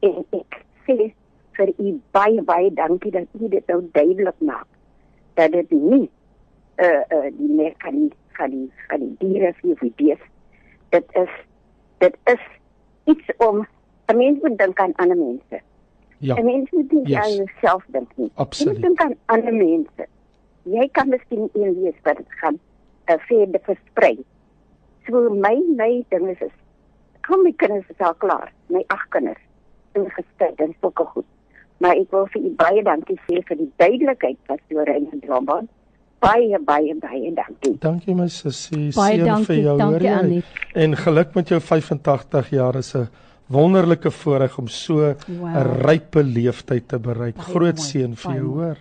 En 0.00 0.24
ek 0.30 0.62
sê 0.86 1.12
vir 1.52 1.68
u 1.78 2.00
baie 2.10 2.42
baie 2.42 2.72
dankie 2.74 3.10
dat 3.10 3.26
u 3.40 3.48
dit 3.48 3.66
nou 3.66 3.88
duidelik 3.92 4.38
maak. 4.38 4.66
Dat 5.34 5.52
dit 5.52 5.70
nie 5.70 6.10
eh 6.80 7.00
uh, 7.12 7.28
die 7.36 7.52
nek 7.52 7.78
kan 7.78 7.94
nie 7.94 8.12
kan 8.32 8.50
nie 8.50 8.70
kan 8.88 9.00
nie 9.00 9.16
diere 9.20 9.52
vir 9.60 9.76
die 9.80 9.92
bees 9.96 10.22
dit 10.94 11.16
is 11.22 11.34
dit 11.98 12.14
is 12.32 12.44
iets 13.12 13.36
om 13.36 13.66
'n 14.08 14.16
mens 14.16 14.40
moet 14.42 14.58
dink 14.58 14.80
aan 14.80 14.96
ander 14.96 15.16
mense 15.16 15.60
Ja. 16.20 16.36
En 16.36 16.44
mens 16.44 16.70
moet 16.70 16.92
nie 16.92 17.06
Yes. 17.08 17.18
aan 17.24 17.34
jouself 17.44 17.84
dink 17.94 18.10
nie. 18.16 18.30
Absoluut. 18.34 18.76
Jy 18.76 18.82
dink 18.82 19.00
aan 19.02 19.14
ander 19.26 19.54
mense. 19.54 20.06
Jy 20.68 20.88
kan 20.92 21.08
miskien 21.08 21.48
een 21.54 21.74
wees 21.82 21.96
wat 22.04 22.16
dit 22.16 22.32
gaan 22.42 22.58
uh, 23.10 23.14
verder 23.28 23.60
versprei. 23.64 24.18
So 25.08 25.30
my 25.32 25.56
my 25.76 26.04
ding 26.12 26.28
is 26.28 26.40
is 26.40 26.56
kom 27.26 27.42
my 27.42 27.52
kinders 27.56 27.88
is 27.88 27.98
al 28.04 28.14
klaar. 28.14 28.52
My 28.68 28.84
ag 28.92 29.06
kinders 29.08 29.40
ingestel 29.96 30.52
en 30.56 30.74
sulke 30.80 31.04
goed. 31.14 31.24
Maar 31.80 31.96
ek 31.96 32.10
wil 32.12 32.26
vir 32.34 32.42
u 32.44 32.50
baie 32.60 32.82
dankie 32.84 33.16
sê 33.26 33.40
vir 33.48 33.56
die 33.56 33.70
duidelikheid 33.80 34.38
wat 34.52 34.60
deur 34.68 34.88
in 34.92 35.08
die 35.10 35.20
drama. 35.24 35.62
Baie 36.20 36.58
baye 36.68 36.94
baie 37.00 37.32
dankie. 37.34 37.78
Dankie 37.80 38.14
my 38.14 38.28
sussie, 38.28 38.90
Baie 38.96 39.16
seën 39.24 39.44
vir 39.48 39.56
jou 39.64 39.76
hoor 39.80 40.04
jy? 40.04 40.42
En 40.74 40.96
geluk 40.96 41.34
met 41.34 41.48
jou 41.48 41.60
85 41.60 42.50
jaar 42.50 42.76
is 42.76 42.94
'n 42.94 43.08
wonderlike 43.50 44.10
voorreg 44.10 44.58
om 44.58 44.68
so 44.68 45.10
'n 45.10 45.16
Wow. 45.38 45.82
rype 45.82 46.22
leeftyd 46.22 46.88
te 46.88 46.98
bereik. 46.98 47.36
Baie 47.36 47.46
Groot 47.46 47.76
mooi, 47.76 47.88
seën 47.88 48.16
vir 48.16 48.34
jou 48.34 48.46
hoor. 48.46 48.78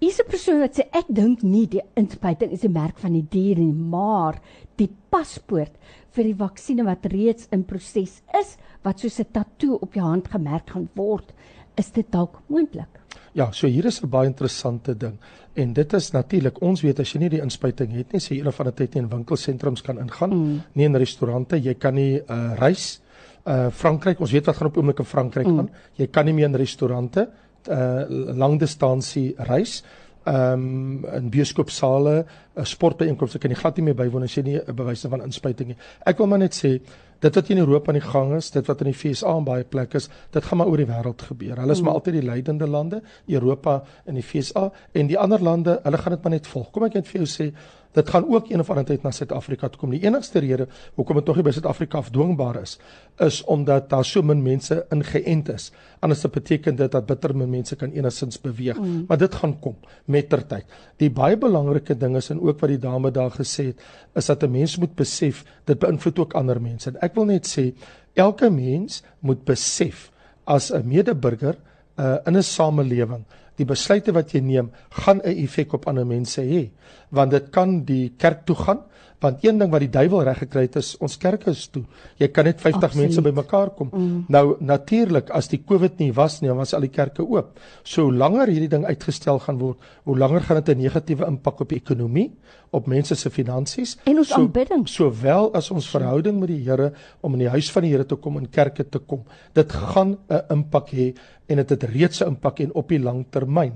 Hier's 0.00 0.20
'n 0.20 0.28
persoon 0.28 0.60
wat 0.60 0.78
sê 0.78 0.88
ek 0.92 1.06
dink 1.08 1.42
nie 1.42 1.66
die 1.66 1.82
inspuiting 1.94 2.52
is 2.52 2.64
'n 2.64 2.72
merk 2.72 2.98
van 2.98 3.12
die 3.12 3.26
dier 3.28 3.56
nie, 3.58 3.72
maar 3.72 4.40
die 4.76 4.90
paspoort 5.10 5.72
vir 6.10 6.24
die 6.24 6.34
vaksines 6.34 6.86
wat 6.86 7.06
reeds 7.06 7.48
in 7.52 7.64
proses 7.64 8.22
is, 8.40 8.56
wat 8.82 9.00
soos 9.00 9.20
'n 9.20 9.26
tatoe 9.32 9.78
op 9.80 9.94
jou 9.94 10.04
hand 10.04 10.28
gemerk 10.28 10.70
gaan 10.70 10.88
word, 10.94 11.32
is 11.76 11.90
dit 11.90 12.10
dalk 12.10 12.40
moontlik. 12.48 13.00
Ja, 13.32 13.52
so 13.52 13.66
hier 13.66 13.86
is 13.86 14.02
'n 14.02 14.08
baie 14.08 14.26
interessante 14.26 14.94
ding. 14.94 15.18
En 15.54 15.72
dit 15.72 15.92
is 15.92 16.10
natuurlik, 16.10 16.60
ons 16.62 16.80
weet 16.80 17.00
as 17.00 17.12
jy 17.12 17.18
nie 17.18 17.28
die 17.28 17.42
inspuiting 17.42 17.92
het 17.92 18.12
nie, 18.12 18.20
sê 18.20 18.34
jy 18.34 18.40
een 18.40 18.46
of 18.46 18.60
ander 18.60 18.74
tyd 18.74 18.94
nie 18.94 19.02
in 19.02 19.08
winkelsentrums 19.08 19.82
kan 19.82 19.98
ingaan, 19.98 20.30
mm. 20.30 20.62
nie 20.74 20.84
in 20.84 20.96
restaurante, 20.96 21.56
jy 21.56 21.74
kan 21.74 21.94
nie 21.94 22.22
uh 22.28 22.54
reis. 22.58 23.00
Uh 23.44 23.70
Frankryk, 23.72 24.20
ons 24.20 24.32
weet 24.32 24.46
wat 24.46 24.56
gaan 24.56 24.68
op 24.68 24.76
oomblik 24.76 24.98
in 24.98 25.08
Frankryk 25.08 25.46
mm. 25.46 25.58
aan. 25.58 25.70
Jy 25.96 26.06
kan 26.12 26.24
nie 26.28 26.34
meer 26.36 26.50
in 26.50 26.58
restaurante 26.60 27.28
uh 27.68 28.04
langdistansie 28.36 29.34
reis. 29.48 29.82
Ehm 30.24 30.52
um, 30.52 31.04
in 31.16 31.30
bioskoopsale, 31.32 32.24
uh, 32.54 32.64
sportbyeenkomste 32.64 33.38
kan 33.40 33.50
jy 33.50 33.56
glad 33.56 33.78
nie 33.80 33.86
meer 33.86 33.96
bywoon 33.96 34.26
as 34.26 34.34
jy 34.36 34.42
nie 34.44 34.58
'n 34.60 34.74
bewys 34.76 35.06
van 35.08 35.22
inspuiting 35.24 35.68
het. 35.72 35.78
Ek 36.04 36.18
wil 36.18 36.26
maar 36.26 36.38
net 36.38 36.52
sê 36.54 36.80
dit 37.20 37.34
wat 37.34 37.48
in 37.48 37.58
Europa 37.58 37.92
aan 37.92 37.98
die 37.98 38.10
gang 38.10 38.34
is, 38.36 38.50
dit 38.50 38.66
wat 38.66 38.80
in 38.80 38.90
die 38.92 38.94
FSA 38.94 39.36
en 39.36 39.44
baie 39.44 39.64
plekke 39.64 39.96
is, 39.96 40.08
dit 40.32 40.44
gaan 40.44 40.58
maar 40.58 40.68
oor 40.68 40.76
die 40.76 40.86
wêreld 40.86 41.22
gebeur. 41.22 41.56
Hulle 41.56 41.72
is 41.72 41.80
mm. 41.80 41.84
maar 41.84 41.94
altyd 41.94 42.14
die 42.14 42.22
leidende 42.22 42.66
lande, 42.66 43.02
Europa 43.28 43.82
en 44.06 44.14
die 44.14 44.22
FSA 44.22 44.70
en 44.92 45.06
die 45.06 45.18
ander 45.18 45.42
lande, 45.42 45.80
hulle 45.84 45.98
gaan 45.98 46.12
dit 46.12 46.22
maar 46.22 46.32
net 46.32 46.46
volg. 46.46 46.70
Kom 46.70 46.84
ek 46.84 46.94
net 46.94 47.08
vir 47.08 47.20
jou 47.20 47.28
sê, 47.28 47.50
dit 47.92 48.10
gaan 48.10 48.26
ook 48.28 48.50
een 48.50 48.60
of 48.60 48.70
ander 48.70 48.84
tyd 48.84 49.02
na 49.02 49.10
Suid-Afrika 49.10 49.68
toe 49.68 49.80
kom. 49.80 49.90
Die 49.90 50.02
enigste 50.04 50.38
rede 50.38 50.66
hoekom 50.94 51.18
dit 51.18 51.30
nog 51.30 51.36
nie 51.36 51.44
by 51.44 51.52
Suid-Afrika 51.54 51.98
afdwingbaar 51.98 52.60
is, 52.62 52.76
is 53.18 53.40
omdat 53.50 53.88
daar 53.90 54.04
so 54.04 54.22
min 54.22 54.42
mense 54.42 54.84
ingeënt 54.94 55.50
is. 55.54 55.70
Anders 56.00 56.22
beteken 56.30 56.76
dit 56.76 56.92
dat 56.92 57.06
bitter 57.06 57.34
min 57.36 57.50
mense 57.50 57.76
kan 57.76 57.90
enigstens 57.90 58.40
beweeg, 58.40 58.78
mm. 58.78 59.04
maar 59.08 59.18
dit 59.18 59.34
gaan 59.34 59.56
kom 59.60 59.76
mettertyd. 60.04 60.64
Die 61.02 61.10
baie 61.10 61.38
belangrike 61.38 61.96
ding 61.98 62.16
is 62.16 62.30
en 62.30 62.40
ook 62.40 62.60
wat 62.60 62.70
die 62.70 62.78
dame 62.78 63.10
daar 63.10 63.34
gesê 63.34 63.72
het, 63.72 63.82
is 64.14 64.26
dat 64.26 64.42
'n 64.42 64.50
mens 64.50 64.76
moet 64.78 64.94
besef 64.94 65.44
dit 65.64 65.78
beïnvloed 65.78 66.18
ook 66.18 66.34
ander 66.34 66.60
mense. 66.60 66.90
En 66.90 67.00
ek 67.00 67.14
wil 67.14 67.24
net 67.24 67.46
sê 67.46 67.72
elke 68.14 68.50
mens 68.50 69.02
moet 69.20 69.44
besef 69.44 70.10
as 70.44 70.70
'n 70.72 70.86
medeburger 70.86 71.56
uh, 71.98 72.16
in 72.26 72.36
'n 72.36 72.42
samelewing 72.42 73.24
die 73.60 73.68
besluite 73.68 74.14
wat 74.16 74.32
jy 74.34 74.40
neem 74.44 74.70
gaan 75.04 75.20
'n 75.20 75.36
effek 75.44 75.74
op 75.76 75.86
ander 75.90 76.06
mense 76.06 76.42
hê 76.42 76.70
want 77.10 77.30
dit 77.30 77.50
kan 77.50 77.84
die 77.84 78.12
kerk 78.16 78.46
toe 78.46 78.56
gaan 78.56 78.80
want 79.20 79.44
een 79.44 79.58
ding 79.58 79.70
wat 79.70 79.84
die 79.84 79.90
duiwel 79.90 80.22
reg 80.24 80.38
gekry 80.38 80.62
het 80.66 80.76
is 80.80 80.94
ons 81.00 81.16
kerke 81.20 81.50
is 81.50 81.66
toe 81.68 81.84
jy 82.20 82.28
kan 82.28 82.44
net 82.44 82.60
50 82.60 82.82
Absoluut. 82.82 83.06
mense 83.06 83.24
bymekaar 83.26 83.74
kom 83.76 83.90
mm. 83.92 84.24
nou 84.28 84.56
natuurlik 84.60 85.30
as 85.30 85.48
die 85.48 85.60
covid 85.64 85.98
nie 85.98 86.12
was 86.12 86.40
nie 86.40 86.48
dan 86.48 86.56
was 86.56 86.74
al 86.74 86.86
die 86.86 86.92
kerke 86.92 87.22
oop 87.22 87.60
so 87.82 88.10
langer 88.10 88.48
hierdie 88.48 88.70
ding 88.72 88.84
uitgestel 88.84 89.38
gaan 89.38 89.58
word 89.58 89.78
hoe 90.04 90.18
langer 90.18 90.40
gaan 90.40 90.62
dit 90.62 90.76
'n 90.76 90.82
negatiewe 90.82 91.26
impak 91.26 91.60
op 91.60 91.68
die 91.68 91.80
ekonomie 91.80 92.30
op 92.70 92.86
mense 92.86 93.14
se 93.14 93.30
finansies 93.30 93.96
En 94.04 94.18
ons 94.22 94.28
so, 94.28 94.38
aanbidding. 94.38 94.86
sowel 94.88 95.50
as 95.54 95.70
ons 95.70 95.88
verhouding 95.90 96.38
met 96.40 96.52
die 96.52 96.60
Here 96.64 96.92
om 97.20 97.34
in 97.34 97.44
die 97.46 97.50
huis 97.50 97.70
van 97.74 97.82
die 97.82 97.90
Here 97.92 98.06
te 98.06 98.16
kom 98.16 98.38
en 98.38 98.46
kerke 98.50 98.84
te 98.84 98.98
kom. 98.98 99.24
Dit 99.54 99.72
gaan 99.72 100.18
'n 100.28 100.42
impak 100.50 100.90
hê 100.90 101.14
en 101.48 101.56
dit 101.56 101.70
het 101.70 101.82
reeds 101.82 102.22
'n 102.22 102.28
impak 102.28 102.60
en 102.60 102.74
op 102.74 102.88
die 102.88 102.98
lang 102.98 103.26
termyn. 103.30 103.72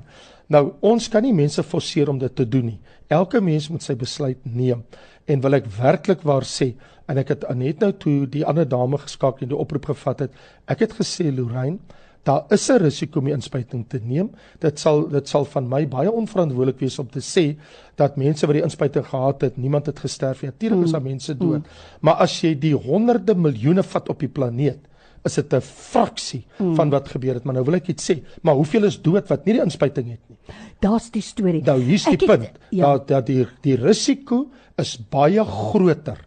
Nou 0.48 0.74
ons 0.80 1.08
kan 1.08 1.22
nie 1.22 1.32
mense 1.32 1.62
forceer 1.62 2.08
om 2.08 2.18
dit 2.18 2.34
te 2.34 2.48
doen 2.48 2.66
nie. 2.66 2.80
Elke 3.08 3.40
mens 3.40 3.68
moet 3.68 3.82
sy 3.82 3.94
besluit 3.94 4.38
neem. 4.42 4.84
En 5.26 5.40
wil 5.40 5.54
ek 5.54 5.66
werklik 5.66 6.22
waar 6.22 6.44
sê 6.44 6.74
en 7.08 7.18
ek 7.18 7.28
het 7.28 7.44
net 7.56 7.80
nou 7.80 7.92
toe 7.92 8.26
die 8.26 8.44
ander 8.44 8.68
dame 8.68 8.98
geskakel 8.98 9.42
en 9.42 9.48
die 9.48 9.56
oproep 9.56 9.84
gevat 9.92 10.20
het. 10.20 10.32
Ek 10.66 10.80
het 10.80 10.92
gesê 10.92 11.28
Lorraine 11.34 11.78
Daar 12.24 12.44
is 12.48 12.68
'n 12.70 12.80
risiko 12.80 13.18
om 13.18 13.24
die 13.24 13.34
inspuiting 13.34 13.84
te 13.88 14.00
neem. 14.02 14.30
Dit 14.58 14.78
sal 14.78 15.08
dit 15.08 15.28
sal 15.28 15.44
van 15.44 15.68
my 15.68 15.88
baie 15.88 16.10
onverantwoordelik 16.12 16.78
wees 16.80 16.98
om 16.98 17.08
te 17.10 17.20
sê 17.20 17.56
dat 17.96 18.16
mense 18.16 18.46
wat 18.46 18.54
die 18.54 18.62
inspuiting 18.62 19.06
gehad 19.06 19.40
het, 19.40 19.56
niemand 19.56 19.86
het 19.86 19.98
gesterf 19.98 20.42
nie. 20.42 20.50
Natuurlik 20.50 20.84
is 20.84 20.92
daar 20.92 21.02
mense 21.02 21.36
dood. 21.36 21.58
Mm. 21.58 21.64
Maar 22.00 22.14
as 22.14 22.40
jy 22.40 22.58
die 22.58 22.74
honderde 22.74 23.34
miljoene 23.34 23.82
vat 23.82 24.08
op 24.08 24.18
die 24.18 24.28
planeet, 24.28 24.78
is 25.24 25.34
dit 25.34 25.52
'n 25.54 25.60
fraksie 25.60 26.44
mm. 26.58 26.74
van 26.74 26.90
wat 26.90 27.08
gebeur 27.08 27.34
het. 27.34 27.44
Maar 27.44 27.54
nou 27.54 27.64
wil 27.64 27.74
ek 27.74 27.88
iets 27.88 28.10
sê, 28.10 28.22
maar 28.42 28.54
hoeveel 28.54 28.84
is 28.84 29.02
dood 29.02 29.28
wat 29.28 29.44
nie 29.44 29.54
die 29.54 29.62
inspuiting 29.62 30.10
het 30.10 30.20
nie? 30.28 30.38
Daar's 30.80 31.10
die 31.10 31.22
storie. 31.22 31.62
Nou 31.62 31.80
hier's 31.80 32.04
die 32.04 32.12
Ek 32.12 32.20
het- 32.20 32.30
punt. 32.30 32.50
Ja, 32.70 32.92
Dat 32.92 33.08
dat 33.08 33.26
die 33.26 33.46
die 33.60 33.76
risiko 33.76 34.50
is 34.78 34.96
baie 35.10 35.44
groter 35.44 36.18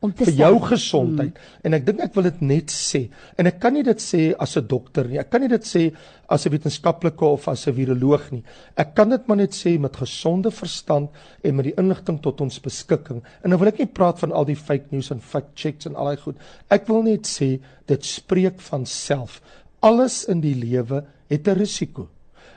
om 0.00 0.12
te 0.12 0.24
vir 0.24 0.32
sê- 0.32 0.38
jou 0.38 0.58
gesondheid. 0.62 1.34
Mm. 1.34 1.60
En 1.64 1.74
ek 1.74 1.86
dink 1.86 2.00
ek 2.00 2.14
wil 2.14 2.22
dit 2.22 2.40
net 2.40 2.70
sê. 2.70 3.00
En 3.36 3.46
ek 3.50 3.58
kan 3.58 3.72
nie 3.74 3.82
dit 3.82 3.98
sê 3.98 4.32
as 4.38 4.56
'n 4.56 4.66
dokter 4.68 5.08
nie. 5.08 5.18
Ek 5.18 5.30
kan 5.30 5.40
nie 5.40 5.48
dit 5.48 5.62
sê 5.64 5.92
as 6.28 6.46
'n 6.46 6.50
wetenskaplike 6.52 7.22
of 7.24 7.48
as 7.48 7.66
'n 7.66 7.72
viroloog 7.74 8.30
nie. 8.32 8.44
Ek 8.76 8.94
kan 8.94 9.08
dit 9.10 9.26
maar 9.26 9.36
net 9.36 9.50
sê 9.50 9.78
met 9.78 9.96
gesonde 9.96 10.50
verstand 10.50 11.10
en 11.42 11.56
met 11.56 11.64
die 11.64 11.74
inligting 11.76 12.22
tot 12.22 12.40
ons 12.40 12.60
beskikking. 12.60 13.22
En 13.42 13.50
nou 13.50 13.58
wil 13.58 13.68
ek 13.68 13.78
nie 13.78 13.86
praat 13.86 14.18
van 14.20 14.32
al 14.32 14.44
die 14.44 14.54
fake 14.56 14.86
news 14.90 15.10
en 15.10 15.20
fact 15.20 15.58
checks 15.58 15.86
en 15.86 15.96
al 15.96 16.04
daai 16.04 16.16
goed. 16.16 16.36
Ek 16.70 16.86
wil 16.86 17.02
net 17.02 17.26
sê 17.26 17.58
dit 17.86 18.04
spreek 18.04 18.60
van 18.60 18.86
self. 18.86 19.42
Alles 19.82 20.24
in 20.26 20.40
die 20.40 20.54
lewe 20.54 21.04
het 21.28 21.48
'n 21.48 21.58
risiko. 21.58 22.08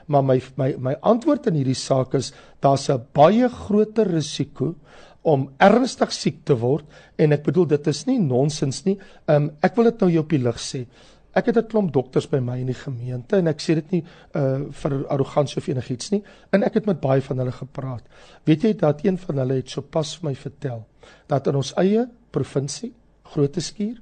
Maar 0.06 0.22
my 0.24 0.42
my 0.56 0.76
my 0.78 0.94
antwoord 1.02 1.46
in 1.46 1.54
hierdie 1.54 1.74
saak 1.74 2.14
is 2.14 2.32
daar's 2.60 2.88
'n 2.88 3.00
baie 3.12 3.48
groter 3.48 4.06
risiko 4.06 4.74
om 5.22 5.46
ernstig 5.62 6.12
siek 6.12 6.42
te 6.44 6.56
word 6.58 6.84
en 7.16 7.32
ek 7.32 7.44
bedoel 7.46 7.68
dit 7.76 7.86
is 7.92 8.04
nie 8.08 8.18
nonsens 8.18 8.82
nie. 8.86 8.98
Um 9.30 9.50
ek 9.62 9.76
wil 9.78 9.90
dit 9.90 10.00
nou 10.00 10.10
jou 10.10 10.24
op 10.24 10.30
die 10.34 10.42
lig 10.42 10.62
sê. 10.62 10.84
Ek 11.32 11.46
het 11.46 11.56
'n 11.56 11.68
klomp 11.68 11.92
dokters 11.92 12.26
by 12.26 12.40
my 12.40 12.58
in 12.60 12.66
die 12.66 12.74
gemeente 12.74 13.36
en 13.36 13.48
ek 13.48 13.60
sê 13.60 13.74
dit 13.74 13.92
nie 13.92 14.04
uh 14.34 14.68
vir 14.70 15.06
arrogansie 15.08 15.58
of 15.58 15.68
enigiets 15.68 16.10
nie. 16.10 16.22
En 16.52 16.62
ek 16.62 16.74
het 16.74 16.86
met 16.86 17.00
baie 17.00 17.22
van 17.22 17.38
hulle 17.38 17.52
gepraat. 17.52 18.02
Weet 18.44 18.62
jy 18.62 18.72
dat 18.74 19.04
een 19.04 19.18
van 19.18 19.38
hulle 19.38 19.54
het 19.54 19.68
sopas 19.68 20.16
vir 20.16 20.30
my 20.30 20.34
vertel 20.34 20.86
dat 21.28 21.46
in 21.46 21.56
ons 21.56 21.74
eie 21.76 22.08
provinsie, 22.30 22.92
Groteskuur, 23.22 23.96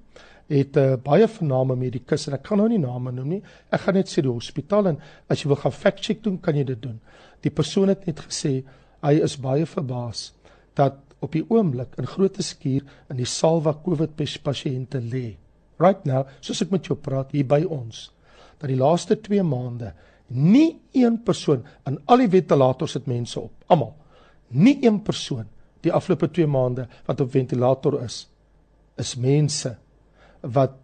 het 0.49 0.77
'n 0.77 0.79
uh, 0.79 0.97
baie 0.97 1.29
vername 1.29 1.77
medikus 1.77 2.27
en 2.27 2.35
ek 2.35 2.43
kan 2.43 2.59
nou 2.59 2.69
nie 2.69 2.79
name 2.79 3.13
noem 3.13 3.29
nie. 3.29 3.43
Ek 3.71 3.81
gaan 3.81 3.95
net 3.95 4.09
sê 4.09 4.23
die 4.23 4.33
hospitaal 4.33 4.87
en 4.87 4.99
as 5.29 5.43
jy 5.43 5.49
wil 5.49 5.57
gaan 5.57 5.73
fact 5.73 6.05
check 6.05 6.23
doen, 6.23 6.41
kan 6.41 6.57
jy 6.57 6.65
dit 6.65 6.83
doen. 6.83 7.01
Die 7.41 7.51
persoon 7.51 7.89
het 7.89 8.07
net 8.07 8.21
gesê 8.21 8.65
hy 9.03 9.13
is 9.23 9.37
baie 9.37 9.67
verbaas 9.67 10.33
dat 10.75 10.95
op 11.21 11.33
die 11.37 11.45
oomblik 11.49 11.97
in 12.01 12.09
Groteskuur 12.09 12.85
in 13.13 13.19
die 13.21 13.29
saal 13.29 13.63
waar 13.65 13.81
COVID 13.85 14.17
pasiënte 14.17 15.01
lê. 15.01 15.37
Right 15.81 16.05
now, 16.09 16.27
soos 16.41 16.63
ek 16.65 16.73
met 16.73 16.89
jou 16.89 16.97
praat 17.01 17.33
hier 17.33 17.47
by 17.49 17.63
ons, 17.65 18.11
dat 18.61 18.69
die 18.69 18.79
laaste 18.81 19.17
2 19.17 19.45
maande 19.45 19.95
nie 20.31 20.79
een 20.95 21.17
persoon 21.27 21.65
in 21.89 21.97
al 22.07 22.23
die 22.23 22.31
ventilators 22.31 22.95
het 22.99 23.09
mense 23.11 23.41
op, 23.41 23.53
almal. 23.67 23.95
Nie 24.51 24.77
een 24.85 25.01
persoon 25.03 25.49
die 25.83 25.93
afgelope 25.93 26.29
2 26.31 26.47
maande 26.51 26.87
wat 27.07 27.21
op 27.25 27.33
ventilator 27.33 27.97
is, 28.05 28.23
is 29.01 29.17
mense 29.17 29.75
wat 30.41 30.77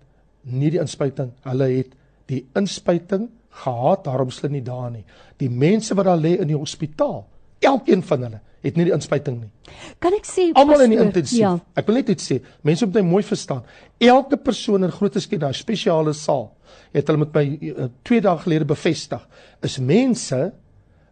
nie 0.47 0.71
die 0.73 0.81
inspuiting 0.81 1.33
hulle 1.45 1.69
het 1.77 1.95
die 2.31 2.43
inspuiting 2.59 3.29
gehad, 3.63 4.05
daarom 4.05 4.31
sal 4.35 4.51
nie 4.53 4.65
daar 4.65 4.91
nie. 4.91 5.05
Die 5.39 5.51
mense 5.51 5.95
wat 5.97 6.09
daar 6.09 6.21
lê 6.21 6.35
in 6.43 6.51
die 6.51 6.59
hospitaal, 6.59 7.23
elkeen 7.65 8.03
van 8.05 8.27
hulle 8.27 8.41
het 8.65 8.77
nie 8.77 8.87
die 8.89 8.95
inspuiting 8.95 9.41
nie. 9.41 9.75
Kan 10.03 10.15
ek 10.17 10.27
sê 10.29 10.49
Almal 10.55 10.87
in 10.87 10.95
die 10.95 11.01
intensief. 11.03 11.41
Ja. 11.41 11.57
Ek 11.77 11.87
wil 11.89 12.01
net 12.01 12.13
iets 12.15 12.31
sê. 12.31 12.41
Mense 12.67 12.87
moet 12.87 13.01
my 13.01 13.05
mooi 13.11 13.23
verstaan. 13.27 13.65
Elke 14.03 14.37
persoon 14.37 14.87
in 14.87 14.95
Grooteskies 14.95 15.41
daai 15.43 15.55
spesiale 15.55 16.15
saal 16.17 16.49
het 16.97 17.09
hulle 17.09 17.25
met 17.25 17.37
my 17.37 17.45
uh, 17.73 17.91
2 18.09 18.23
dae 18.25 18.39
gelede 18.43 18.69
bevestig 18.69 19.23
is 19.67 19.79
mense 19.79 20.41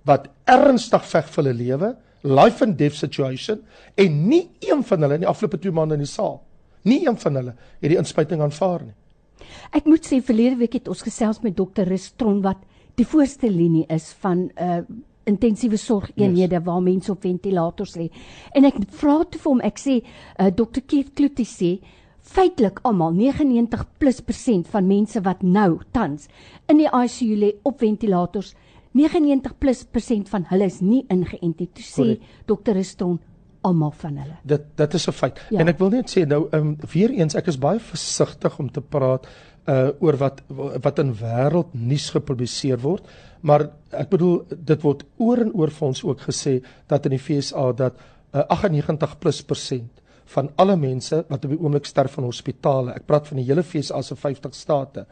wat 0.08 0.28
ernstig 0.50 1.04
veg 1.08 1.30
vir 1.32 1.42
hulle 1.42 1.54
lewe, 1.60 1.94
life 2.24 2.64
and 2.64 2.76
death 2.80 2.96
situation 2.96 3.62
en 4.00 4.18
nie 4.28 4.44
een 4.64 4.84
van 4.84 5.04
hulle 5.04 5.18
in 5.18 5.24
die 5.24 5.30
afgelope 5.30 5.60
2 5.60 5.72
maande 5.76 5.98
in 5.98 6.04
die 6.04 6.10
saal, 6.10 6.38
nie 6.88 7.04
een 7.06 7.16
van 7.20 7.40
hulle 7.40 7.56
het 7.56 7.88
die 7.92 8.00
inspuiting 8.00 8.44
aanvaar 8.44 8.84
nie. 8.88 8.94
Ek 9.74 9.88
moet 9.88 10.06
sê 10.06 10.20
verlede 10.24 10.58
week 10.60 10.78
het 10.78 10.88
ons 10.88 11.02
gesels 11.04 11.40
met 11.44 11.56
dokter 11.56 11.88
Restron 11.88 12.40
wat 12.44 12.60
die 12.98 13.06
voorste 13.08 13.50
linie 13.50 13.84
is 13.92 14.12
van 14.22 14.48
'n 14.48 14.52
uh, 14.60 14.82
intensiewe 15.24 15.76
sorgeenhede 15.76 16.58
yes. 16.58 16.64
waar 16.64 16.82
mense 16.82 17.12
op 17.12 17.22
ventilators 17.22 17.96
lê. 17.96 18.08
En 18.54 18.64
ek 18.64 18.80
vra 19.00 19.22
toe 19.24 19.40
vir 19.40 19.50
hom, 19.50 19.62
ek 19.64 19.80
sê 19.80 19.98
uh, 20.00 20.50
dokter 20.54 20.84
Keith 20.86 21.14
Klutie 21.14 21.48
sê 21.48 21.70
feitelik 22.24 22.80
almal 22.88 23.12
99 23.12 23.84
plus 24.00 24.20
persent 24.24 24.68
van 24.72 24.86
mense 24.88 25.20
wat 25.24 25.42
nou 25.42 25.80
tans 25.92 26.28
in 26.72 26.80
die 26.80 26.88
ICU 26.88 27.36
lê 27.36 27.52
op 27.68 27.82
ventilators 27.84 28.54
99 28.94 29.58
plus 29.58 29.84
persent 29.84 30.30
van 30.30 30.46
hulle 30.48 30.68
is 30.70 30.80
nie 30.80 31.02
ingeënt 31.10 31.60
nie. 31.60 31.70
Toe 31.74 31.84
sê 31.84 32.08
dokter 32.46 32.78
Restron 32.78 33.18
almal 33.64 33.92
van 33.98 34.20
hulle. 34.22 34.36
Dit 34.44 34.66
dit 34.76 34.94
is 34.94 35.08
'n 35.08 35.12
feit. 35.12 35.40
Ja. 35.50 35.58
En 35.60 35.68
ek 35.68 35.78
wil 35.78 35.90
net 35.90 36.10
sê 36.10 36.26
nou 36.26 36.48
um, 36.52 36.76
weer 36.92 37.10
eens 37.10 37.34
ek 37.34 37.46
is 37.46 37.58
baie 37.58 37.80
versigtig 37.80 38.58
om 38.58 38.70
te 38.70 38.80
praat 38.80 39.26
uh 39.70 39.90
oor 40.04 40.18
wat 40.20 40.42
wat 40.84 40.98
in 41.00 41.14
wêreld 41.16 41.72
nuus 41.72 42.10
gepubliseer 42.12 42.80
word, 42.82 43.06
maar 43.40 43.70
ek 43.90 44.10
bedoel 44.10 44.42
dit 44.50 44.82
word 44.84 45.04
oor 45.16 45.40
en 45.40 45.52
oor 45.56 45.72
vir 45.72 45.86
ons 45.88 46.02
ook 46.04 46.26
gesê 46.28 46.58
dat 46.88 47.06
in 47.06 47.16
die 47.16 47.22
FSA 47.22 47.70
dat 47.72 47.96
uh, 48.34 48.44
98 48.48 49.18
plus 49.20 49.40
persent 49.42 50.02
van 50.34 50.50
alle 50.56 50.76
mense 50.76 51.22
wat 51.28 51.44
op 51.44 51.52
die 51.52 51.60
oomblik 51.60 51.86
sterf 51.88 52.16
in 52.18 52.28
hospitale, 52.28 52.94
ek 52.96 53.06
praat 53.08 53.28
van 53.28 53.40
die 53.40 53.46
hele 53.48 53.64
FSA 53.64 54.02
se 54.02 54.16
50 54.16 54.56
state, 54.56 55.06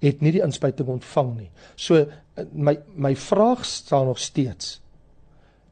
het 0.00 0.20
nie 0.22 0.32
die 0.36 0.44
inspuiting 0.44 0.88
ontvang 0.92 1.32
nie. 1.36 1.48
So 1.76 2.04
my 2.52 2.76
my 2.94 3.14
vraag 3.18 3.64
staan 3.66 4.06
nog 4.06 4.20
steeds. 4.22 4.78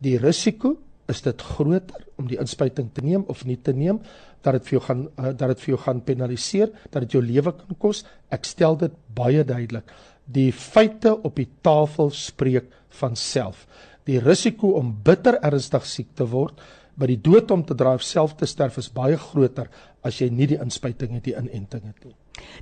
Die 0.02 0.16
risiko 0.18 0.76
is 1.08 1.22
dit 1.22 1.42
groter 1.42 2.02
om 2.18 2.26
die 2.28 2.40
inspuiting 2.40 2.90
te 2.92 3.04
neem 3.04 3.24
of 3.30 3.44
nie 3.46 3.58
te 3.62 3.72
neem 3.72 4.00
dat 4.46 4.58
dit 4.58 4.68
vir 4.68 4.78
jou 4.78 4.84
gaan 4.86 5.02
uh, 5.06 5.32
dat 5.32 5.52
dit 5.54 5.64
vir 5.64 5.72
jou 5.74 5.80
gaan 5.84 6.02
penaliseer, 6.06 6.72
dat 6.90 7.06
dit 7.06 7.18
jou 7.18 7.22
lewe 7.24 7.52
kan 7.58 7.78
kos. 7.82 8.04
Ek 8.32 8.46
stel 8.48 8.78
dit 8.80 8.94
baie 9.16 9.44
duidelik. 9.44 9.90
Die 10.26 10.50
feite 10.52 11.14
op 11.14 11.36
die 11.38 11.48
tafel 11.62 12.10
spreek 12.14 12.72
van 13.00 13.16
self. 13.18 13.66
Die 14.06 14.18
risiko 14.22 14.74
om 14.78 14.94
bitter 15.04 15.38
ernstig 15.42 15.86
siek 15.86 16.14
te 16.18 16.26
word, 16.30 16.58
by 16.96 17.10
die 17.10 17.20
dood 17.20 17.50
om 17.52 17.64
te 17.66 17.76
draai 17.76 17.98
of 17.98 18.06
self 18.06 18.36
te 18.40 18.48
sterf 18.48 18.78
is 18.80 18.88
baie 18.92 19.18
groter 19.20 19.68
as 20.06 20.20
jy 20.22 20.30
nie 20.32 20.48
die 20.54 20.60
inspuiting 20.62 21.18
het, 21.18 21.26
die 21.26 21.36
inenting 21.36 21.84
het 21.90 22.06
nie. 22.06 22.14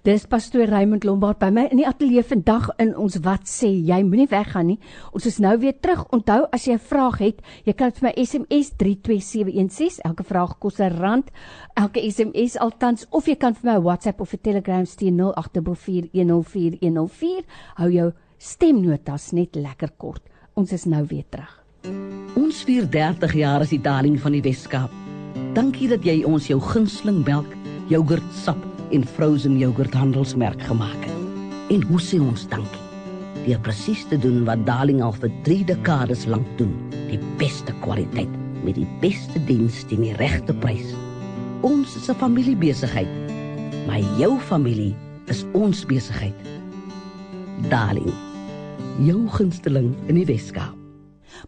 Dis 0.05 0.27
pastoor 0.29 0.69
Raymond 0.69 1.01
Lombard 1.05 1.39
by 1.41 1.49
my 1.55 1.63
in 1.73 1.79
die 1.81 1.87
ateljee 1.89 2.21
vandag 2.27 2.67
in 2.83 2.91
ons 3.01 3.15
wat 3.25 3.47
sê 3.49 3.71
jy 3.73 4.03
moenie 4.05 4.29
weggaan 4.31 4.67
nie. 4.73 4.79
Ons 5.17 5.27
is 5.31 5.39
nou 5.41 5.59
weer 5.63 5.77
terug. 5.81 6.03
Onthou 6.13 6.45
as 6.53 6.67
jy 6.67 6.75
'n 6.75 6.79
vraag 6.79 7.19
het, 7.19 7.43
jy 7.65 7.73
kan 7.73 7.91
vir 7.91 8.03
my 8.09 8.13
SMS 8.25 8.73
32716. 8.77 10.01
Elke 10.05 10.25
vraag 10.25 10.59
kos 10.59 10.81
'n 10.81 10.93
rand. 11.01 11.31
Elke 11.75 12.01
SMS 12.01 12.59
altans 12.59 13.07
of 13.11 13.27
jy 13.27 13.37
kan 13.37 13.55
vir 13.55 13.73
my 13.73 13.81
WhatsApp 13.81 14.21
of 14.21 14.33
'n 14.35 14.39
Telegram 14.43 14.85
stuur 14.85 15.13
084104104104. 15.13 17.45
Hou 17.75 17.91
jou 17.91 18.13
stemnotas 18.39 19.33
net 19.33 19.57
lekker 19.57 19.91
kort. 19.97 20.23
Ons 20.55 20.73
is 20.73 20.85
nou 20.85 21.07
weer 21.07 21.25
terug. 21.31 21.65
Ons 22.37 22.65
vier 22.65 22.91
30 22.91 23.33
jaar 23.33 23.61
as 23.61 23.71
die 23.71 23.81
darling 23.81 24.21
van 24.21 24.33
die 24.33 24.43
Weskaap. 24.43 24.91
Dankie 25.55 25.89
dat 25.89 26.05
jy 26.05 26.25
ons 26.25 26.47
jou 26.47 26.61
gunsteling 26.61 27.25
melk, 27.25 27.57
yoghurt, 27.89 28.33
sap 28.33 28.74
en 28.94 29.04
frozen 29.07 29.59
yoghurt 29.59 29.94
handelsmerk 29.94 30.62
gemaak 30.62 31.04
het. 31.04 31.14
En 31.74 31.83
hoe 31.90 32.00
sê 32.00 32.20
ons 32.22 32.46
dankie? 32.48 32.83
Deur 33.44 33.61
presies 33.66 34.04
te 34.09 34.18
doen 34.20 34.44
wat 34.46 34.62
Darling 34.68 35.02
al 35.02 35.14
vir 35.18 35.33
3 35.48 35.64
dekades 35.72 36.24
lank 36.30 36.46
doen, 36.61 36.72
die 37.11 37.18
beste 37.40 37.74
kwaliteit 37.83 38.30
met 38.64 38.78
die 38.78 38.88
beste 39.02 39.42
diens 39.48 39.83
teen 39.90 40.07
die 40.07 40.14
regte 40.20 40.54
prys. 40.62 40.94
Ons 41.66 41.96
is 41.96 42.09
'n 42.09 42.20
familiebesigheid, 42.20 43.11
maar 43.87 44.00
jou 44.18 44.38
familie 44.38 44.94
is 45.26 45.44
ons 45.52 45.85
besigheid. 45.85 46.38
Darling, 47.68 48.14
jou 48.98 49.28
gunsteling 49.28 49.94
in 50.07 50.14
die 50.14 50.26
Weskaap. 50.26 50.76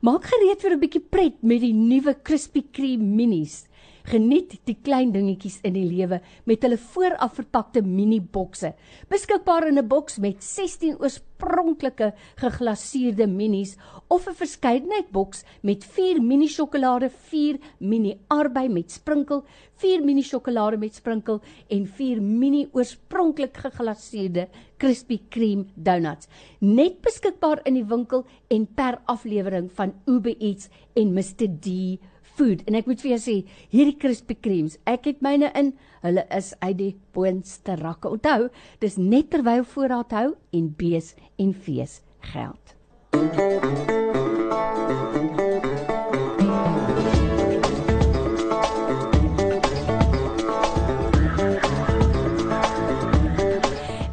Maak 0.00 0.24
gereed 0.24 0.60
vir 0.60 0.72
'n 0.72 0.80
bietjie 0.80 1.04
pret 1.10 1.42
met 1.42 1.60
die 1.60 1.72
nuwe 1.72 2.14
Krispy 2.22 2.62
Kreme 2.72 3.04
minis. 3.04 3.66
Geniet 4.06 4.52
die 4.68 4.76
klein 4.86 5.10
dingetjies 5.10 5.56
in 5.66 5.74
die 5.74 5.86
lewe 5.88 6.20
met 6.46 6.62
hulle 6.62 6.76
vooraf 6.78 7.32
verpakte 7.40 7.80
mini 7.82 8.20
bokse. 8.20 8.70
Beskikbaar 9.10 9.66
in 9.66 9.78
'n 9.78 9.88
boks 9.88 10.18
met 10.18 10.44
16 10.44 11.00
oorspronklike 11.00 12.12
geglaseerde 12.36 13.26
minis 13.26 13.76
of 14.08 14.28
'n 14.28 14.34
verskeidenheid 14.34 15.10
boks 15.10 15.44
met 15.62 15.84
4 15.84 16.22
mini 16.22 16.46
sjokolade, 16.46 17.10
4 17.10 17.58
mini 17.78 18.16
arbei 18.28 18.68
met 18.68 18.90
sprinkel, 18.90 19.44
4 19.74 20.04
mini 20.04 20.22
sjokolade 20.22 20.76
met 20.78 20.94
sprinkel 20.94 21.40
en 21.68 21.86
4 21.86 22.22
mini 22.22 22.68
oorspronklik 22.72 23.56
geglaseerde 23.56 24.48
Krispy 24.76 25.20
Kreme 25.28 25.64
donuts. 25.74 26.28
Net 26.60 27.00
beskikbaar 27.00 27.60
in 27.64 27.74
die 27.74 27.84
winkel 27.84 28.24
en 28.48 28.66
per 28.66 29.00
aflewering 29.06 29.72
van 29.72 29.94
Uber 30.06 30.36
Eats 30.38 30.68
en 30.94 31.12
Mr 31.12 31.48
D 31.48 31.98
food 32.36 32.62
en 32.66 32.78
ek 32.78 32.88
moet 32.90 33.02
vir 33.02 33.14
jou 33.14 33.20
sê 33.24 33.36
hierdie 33.72 33.96
Krispy 34.00 34.36
Kremes 34.38 34.78
ek 34.88 35.10
het 35.10 35.24
myne 35.24 35.50
in 35.58 35.72
hulle 36.04 36.26
is 36.36 36.52
uit 36.62 36.78
die 36.80 36.92
boonste 37.16 37.78
rakke 37.80 38.12
onthou 38.12 38.48
dis 38.84 38.98
net 39.00 39.32
terwyl 39.34 39.64
voorraad 39.74 40.16
hou 40.16 40.28
en 40.56 40.72
bees 40.78 41.14
en 41.40 41.52
fees 41.66 42.00
geld 42.32 42.76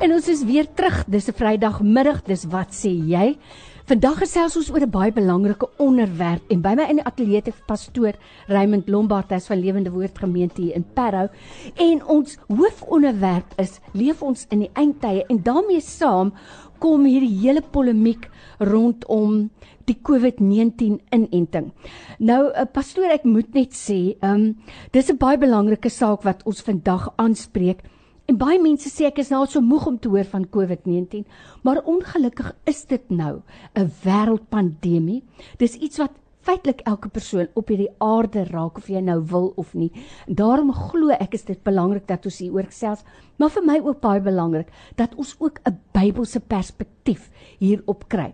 En 0.04 0.12
ons 0.12 0.26
is 0.28 0.42
weer 0.44 0.68
terug. 0.68 1.06
Dis 1.08 1.30
'n 1.30 1.34
Vrydagmiddag. 1.34 2.24
Dis 2.28 2.44
wat 2.52 2.72
sê 2.76 2.92
jy? 2.92 3.38
Vandag 3.84 4.22
gesels 4.22 4.54
ons 4.56 4.70
oor 4.72 4.84
'n 4.86 4.92
baie 4.92 5.12
belangrike 5.12 5.68
onderwerp 5.78 6.52
en 6.54 6.62
by 6.64 6.72
my 6.80 6.86
in 6.88 7.02
die 7.02 7.04
ateljee 7.04 7.42
het 7.44 7.66
pastoor 7.68 8.16
Raymond 8.48 8.88
Lombard 8.88 9.32
as 9.36 9.48
van 9.52 9.60
Lewende 9.60 9.92
Woord 9.92 10.18
Gemeente 10.24 10.62
hier 10.62 10.76
in 10.76 10.86
Parow 10.96 11.28
en 11.76 12.00
ons 12.06 12.38
hoofonderwerp 12.48 13.52
is 13.60 13.82
leef 13.92 14.22
ons 14.24 14.46
in 14.52 14.60
die 14.60 14.72
eindtye 14.74 15.26
en 15.28 15.44
daarmee 15.44 15.82
saam 15.82 16.32
kom 16.80 17.04
hierdie 17.04 17.36
hele 17.42 17.62
polemiek 17.62 18.30
rondom 18.60 19.50
die 19.84 19.98
COVID-19 20.00 21.02
inenting. 21.12 21.74
Nou 22.20 22.52
'n 22.56 22.72
pastoor 22.72 23.12
ek 23.12 23.26
moet 23.26 23.54
net 23.54 23.74
sê, 23.74 24.16
ehm 24.22 24.32
um, 24.32 24.56
dis 24.92 25.12
'n 25.12 25.18
baie 25.18 25.38
belangrike 25.38 25.90
saak 25.90 26.24
wat 26.24 26.44
ons 26.46 26.62
vandag 26.62 27.12
aanspreek. 27.18 27.84
En 28.32 28.38
baie 28.40 28.60
mense 28.62 28.88
sê 28.88 29.10
ek 29.10 29.20
is 29.20 29.30
nou 29.34 29.42
al 29.44 29.50
so 29.52 29.60
moeg 29.60 29.86
om 29.90 29.96
te 30.00 30.08
hoor 30.12 30.28
van 30.32 30.46
COVID-19, 30.48 31.26
maar 31.68 31.82
ongelukkig 31.84 32.54
is 32.72 32.86
dit 32.88 33.10
nou 33.12 33.42
'n 33.76 33.92
wêreldpandemie. 34.04 35.24
Dis 35.60 35.76
iets 35.76 35.98
wat 35.98 36.12
feitelik 36.44 36.82
elke 36.88 37.10
persoon 37.10 37.48
op 37.54 37.68
hierdie 37.68 37.92
aarde 38.04 38.44
raak 38.44 38.78
of 38.78 38.88
jy 38.88 39.02
nou 39.02 39.20
wil 39.32 39.54
of 39.56 39.74
nie. 39.74 39.92
Daarom 40.28 40.72
glo 40.72 41.10
ek 41.10 41.34
is 41.34 41.44
dit 41.44 41.64
belangrik 41.64 42.08
dat 42.08 42.26
ons 42.26 42.40
hieroor 42.40 42.68
gesels, 42.72 43.04
maar 43.38 43.50
vir 43.50 43.64
my 43.64 43.80
ook 43.80 44.02
baie 44.02 44.22
belangrik 44.22 44.72
dat 44.96 45.16
ons 45.16 45.36
ook 45.40 45.60
'n 45.66 45.80
Bybelse 45.94 46.40
perspektief 46.40 47.30
hierop 47.60 48.08
kry. 48.08 48.34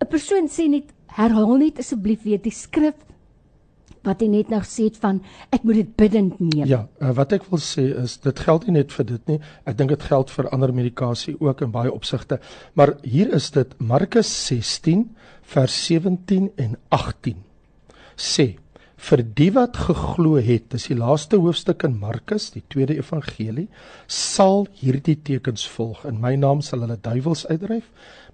'n 0.00 0.06
Persoon 0.08 0.48
sê 0.48 0.68
net 0.68 0.94
herhaal 1.06 1.56
net 1.56 1.78
asseblief 1.78 2.22
weer 2.22 2.42
die 2.42 2.52
skrif 2.52 2.94
wat 4.06 4.22
hy 4.22 4.28
net 4.32 4.52
nou 4.52 4.60
het 4.62 4.96
van 5.02 5.20
ek 5.54 5.64
moet 5.66 5.80
dit 5.80 5.96
bidend 5.96 6.40
neem. 6.40 6.66
Ja, 6.68 6.84
uh, 7.00 7.12
wat 7.16 7.32
ek 7.36 7.48
wil 7.50 7.62
sê 7.62 7.88
is 8.02 8.18
dit 8.24 8.44
geld 8.46 8.66
nie 8.66 8.78
net 8.78 8.92
vir 8.92 9.08
dit 9.08 9.32
nie. 9.32 9.38
Ek 9.64 9.78
dink 9.78 9.90
dit 9.94 10.06
geld 10.10 10.30
vir 10.30 10.50
ander 10.54 10.72
medikasie 10.74 11.36
ook 11.40 11.62
in 11.66 11.74
baie 11.74 11.92
opsigte. 11.92 12.40
Maar 12.74 12.96
hier 13.02 13.32
is 13.34 13.50
dit 13.54 13.74
Markus 13.78 14.30
16 14.46 15.08
vers 15.48 15.84
17 15.86 16.50
en 16.56 16.76
18. 16.94 17.44
Sê 18.18 18.56
vir 18.98 19.22
die 19.22 19.50
wat 19.54 19.76
geglo 19.78 20.40
het, 20.42 20.68
dis 20.72 20.88
die 20.90 20.98
laaste 20.98 21.38
hoofstuk 21.38 21.84
in 21.86 21.98
Markus, 22.00 22.50
die 22.50 22.64
tweede 22.68 22.96
evangelie, 22.98 23.68
sal 24.10 24.66
hierdie 24.80 25.16
tekens 25.24 25.66
volg. 25.70 26.02
In 26.08 26.18
my 26.20 26.34
naam 26.36 26.62
sal 26.66 26.82
hulle 26.82 26.98
duiwels 27.00 27.46
uitdryf, 27.46 27.86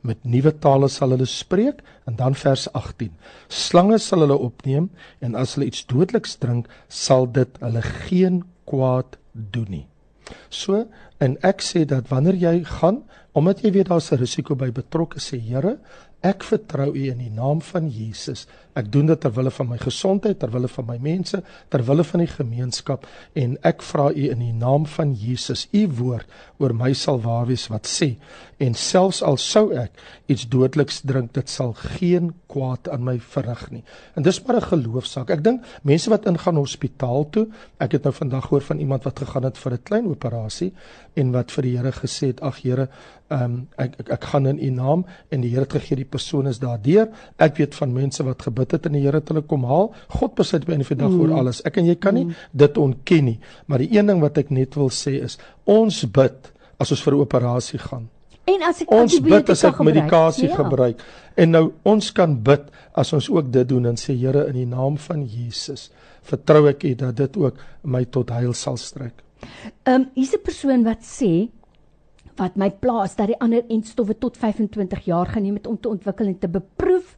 met 0.05 0.25
nuwe 0.29 0.53
tale 0.61 0.89
sal 0.93 1.15
hulle 1.15 1.29
spreek 1.29 1.81
en 2.09 2.17
dan 2.17 2.37
vers 2.37 2.67
18. 2.73 3.13
Slange 3.49 3.99
sal 4.03 4.25
hulle 4.25 4.37
opneem 4.37 4.91
en 5.25 5.37
as 5.41 5.57
hulle 5.57 5.69
iets 5.71 5.85
dodeliks 5.89 6.39
drink, 6.41 6.69
sal 6.89 7.29
dit 7.29 7.61
hulle 7.65 7.85
geen 8.09 8.43
kwaad 8.69 9.19
doen 9.33 9.71
nie. 9.79 9.87
So 10.49 10.87
en 11.25 11.37
ek 11.45 11.65
sê 11.65 11.85
dat 11.89 12.09
wanneer 12.13 12.41
jy 12.41 12.57
gaan, 12.79 13.03
omdat 13.35 13.65
jy 13.65 13.73
weet 13.75 13.89
daar's 13.89 14.13
'n 14.13 14.21
risiko 14.21 14.55
by 14.55 14.71
betrokke 14.71 15.21
sê 15.21 15.41
Here, 15.41 15.79
ek 16.23 16.45
vertrou 16.45 16.95
U 16.95 17.03
in 17.11 17.19
die 17.19 17.31
naam 17.31 17.61
van 17.61 17.89
Jesus. 17.89 18.47
Ek 18.75 18.93
doen 18.93 19.07
dit 19.07 19.21
ter 19.21 19.33
wille 19.35 19.51
van 19.55 19.69
my 19.69 19.79
gesondheid, 19.79 20.39
ter 20.39 20.51
wille 20.51 20.69
van 20.69 20.87
my 20.89 20.99
mense, 21.03 21.43
ter 21.71 21.85
wille 21.87 22.05
van 22.05 22.25
die 22.25 22.31
gemeenskap 22.31 23.07
en 23.35 23.57
ek 23.63 23.83
vra 23.87 24.09
U 24.11 24.25
in 24.31 24.43
die 24.43 24.53
naam 24.53 24.87
van 24.87 25.15
Jesus, 25.15 25.69
U 25.73 25.87
woord 26.01 26.27
oor 26.59 26.75
my 26.75 26.93
sal 26.99 27.21
waar 27.23 27.47
wees 27.47 27.69
wat 27.71 27.87
sê 27.91 28.15
en 28.63 28.77
selfs 28.79 29.21
al 29.27 29.37
sou 29.41 29.67
ek 29.77 29.99
iets 30.31 30.47
dodeliks 30.51 31.03
drink, 31.07 31.33
dit 31.35 31.51
sal 31.51 31.75
geen 31.99 32.33
kwaad 32.51 32.89
aan 32.93 33.03
my 33.05 33.17
verrig 33.19 33.65
nie. 33.73 33.83
En 34.15 34.23
dis 34.23 34.41
maar 34.45 34.57
'n 34.57 34.71
geloofsaak. 34.73 35.31
Ek 35.31 35.45
dink 35.45 35.65
mense 35.83 36.11
wat 36.11 36.27
ingaan 36.27 36.57
hospitaal 36.57 37.31
toe, 37.31 37.47
ek 37.79 37.93
het 37.93 38.03
nou 38.05 38.13
vandag 38.13 38.45
gehoor 38.45 38.63
van 38.63 38.79
iemand 38.79 39.05
wat 39.05 39.19
gegaan 39.19 39.45
het 39.45 39.59
vir 39.59 39.73
'n 39.73 39.83
klein 39.83 40.07
operasie 40.07 40.73
en 41.15 41.33
wat 41.33 41.51
vir 41.53 41.63
die 41.63 41.77
Here 41.77 41.93
gesê 41.93 42.27
het: 42.27 42.41
"Ag 42.41 42.63
Here, 42.63 42.89
um, 43.31 43.69
ek, 43.77 43.95
ek 44.01 44.09
ek 44.09 44.25
gaan 44.25 44.47
in 44.47 44.59
U 44.59 44.71
naam 44.71 45.05
en 45.29 45.41
die 45.41 45.51
Here 45.51 45.61
het 45.61 45.73
gegee 45.73 45.97
die 45.97 46.05
persoon 46.05 46.47
is 46.47 46.59
daardeur. 46.59 47.09
Ek 47.37 47.57
weet 47.57 47.75
van 47.75 47.93
mense 47.93 48.25
wat 48.25 48.43
gebid 48.43 48.64
het 48.73 48.87
en 48.87 48.93
die 48.93 49.03
Here 49.03 49.21
hulle 49.27 49.43
kom 49.43 49.65
haal. 49.65 49.93
God 50.09 50.35
besit 50.35 50.67
by 50.67 50.73
in 50.73 50.79
die 50.85 50.97
dag 50.97 51.11
mm. 51.11 51.21
oor 51.21 51.33
alles. 51.41 51.63
Ek 51.65 51.77
en 51.77 51.87
jy 51.87 51.95
kan 51.95 52.15
nie 52.15 52.25
mm. 52.25 52.35
dit 52.53 52.79
ontken 52.79 53.25
nie. 53.25 53.39
Maar 53.67 53.79
die 53.79 53.99
een 53.99 54.07
ding 54.07 54.21
wat 54.21 54.39
ek 54.39 54.51
net 54.51 54.75
wil 54.77 54.91
sê 54.91 55.23
is 55.23 55.39
ons 55.65 56.05
bid 56.05 56.53
as 56.79 56.91
ons 56.91 57.03
vir 57.03 57.15
'n 57.15 57.21
operasie 57.21 57.79
gaan. 57.79 58.09
En 58.47 58.63
as 58.63 58.83
ek 58.83 58.91
ons 58.93 59.21
bid 59.21 59.51
as 59.51 59.65
ek 59.65 59.79
medikasie 59.81 60.49
ja. 60.49 60.57
gebruik 60.57 61.01
en 61.37 61.51
nou 61.51 61.73
ons 61.83 62.13
kan 62.13 62.37
bid 62.37 62.63
as 62.95 63.13
ons 63.13 63.31
ook 63.31 63.51
dit 63.51 63.69
doen 63.69 63.87
en 63.87 63.97
sê 63.97 64.15
Here 64.15 64.47
in 64.49 64.55
die 64.55 64.67
naam 64.69 64.97
van 64.97 65.25
Jesus 65.25 65.91
vertrou 66.23 66.69
ek 66.69 66.85
U 66.85 66.95
dat 66.95 67.17
dit 67.17 67.37
ook 67.37 67.57
my 67.83 68.05
tot 68.05 68.31
heil 68.31 68.53
sal 68.53 68.77
strek. 68.77 69.25
Ehm 69.85 69.95
um, 69.95 70.11
hier's 70.15 70.35
'n 70.35 70.43
persoon 70.45 70.85
wat 70.85 71.03
sê 71.03 71.49
wat 72.37 72.57
my 72.57 72.71
pla 72.71 73.05
is 73.05 73.15
dat 73.15 73.31
die 73.31 73.41
ander 73.41 73.63
entstowwe 73.71 74.17
tot 74.19 74.37
25 74.37 75.05
jaar 75.05 75.27
geneem 75.27 75.55
het 75.55 75.67
om 75.67 75.79
te 75.81 75.89
ontwikkel 75.89 76.27
en 76.27 76.39
te 76.39 76.49
beproef. 76.49 77.17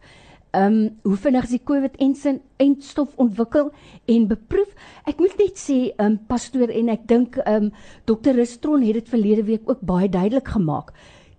Ehm 0.57 0.73
um, 0.73 0.90
hoe 1.03 1.16
vinnig 1.21 1.45
is 1.45 1.51
die 1.53 1.64
COVID 1.69 1.97
ensin 2.01 2.38
entstof 2.57 3.11
ontwikkel 3.21 3.66
en 4.09 4.27
beproef? 4.31 4.71
Ek 5.05 5.19
moet 5.21 5.35
net 5.37 5.59
sê 5.61 5.77
ehm 5.90 6.14
um, 6.14 6.19
pastoor 6.31 6.73
en 6.73 6.88
ek 6.95 7.05
dink 7.11 7.37
ehm 7.42 7.66
um, 7.66 7.73
dokter 8.09 8.38
Ristron 8.38 8.87
het 8.87 8.97
dit 8.97 9.11
verlede 9.12 9.45
week 9.45 9.69
ook 9.69 9.83
baie 9.85 10.09
duidelik 10.09 10.49
gemaak. 10.49 10.95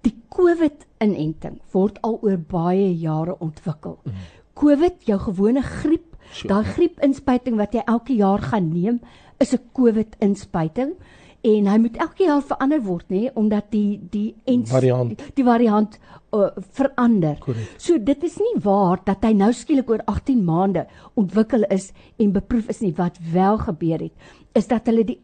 Die 0.06 0.13
COVID 0.30 0.86
inenting 1.01 1.58
word 1.73 1.97
al 2.06 2.19
oor 2.21 2.38
baie 2.38 2.91
jare 2.93 3.39
ontwikkel. 3.39 3.97
Mm. 4.06 4.21
COVID, 4.58 5.01
jou 5.06 5.17
gewone 5.19 5.62
griep, 5.62 6.15
sure. 6.32 6.53
daai 6.53 6.73
griepinspuiting 6.75 7.58
wat 7.58 7.73
jy 7.73 7.84
elke 7.86 8.13
jaar 8.17 8.41
gaan 8.51 8.69
neem, 8.73 9.01
is 9.39 9.53
'n 9.53 9.62
COVID 9.73 10.15
inspuiting 10.19 10.93
en 11.47 11.67
hy 11.71 11.77
moet 11.81 11.97
elke 12.03 12.25
jaar 12.27 12.41
verander 12.45 12.81
word 12.83 13.10
nê 13.13 13.27
omdat 13.39 13.69
die 13.71 13.99
die 14.12 14.36
ens, 14.45 14.71
variant 14.71 15.13
die, 15.13 15.29
die 15.38 15.45
variant 15.47 15.99
uh, 16.36 16.49
verander. 16.75 17.38
Correct. 17.43 17.77
So 17.81 17.99
dit 17.99 18.23
is 18.27 18.38
nie 18.41 18.55
waar 18.63 19.01
dat 19.07 19.23
hy 19.25 19.33
nou 19.38 19.51
skielik 19.55 19.89
oor 19.93 20.03
18 20.05 20.43
maande 20.47 20.88
ontwikkel 21.19 21.67
is 21.73 21.91
en 22.17 22.36
beproef 22.36 22.69
is 22.73 22.83
nie 22.83 22.93
wat 22.97 23.19
wel 23.33 23.62
gebeur 23.63 24.10
het 24.10 24.57
is 24.57 24.67
dat 24.67 24.89
hulle 24.89 25.05
die 25.07 25.19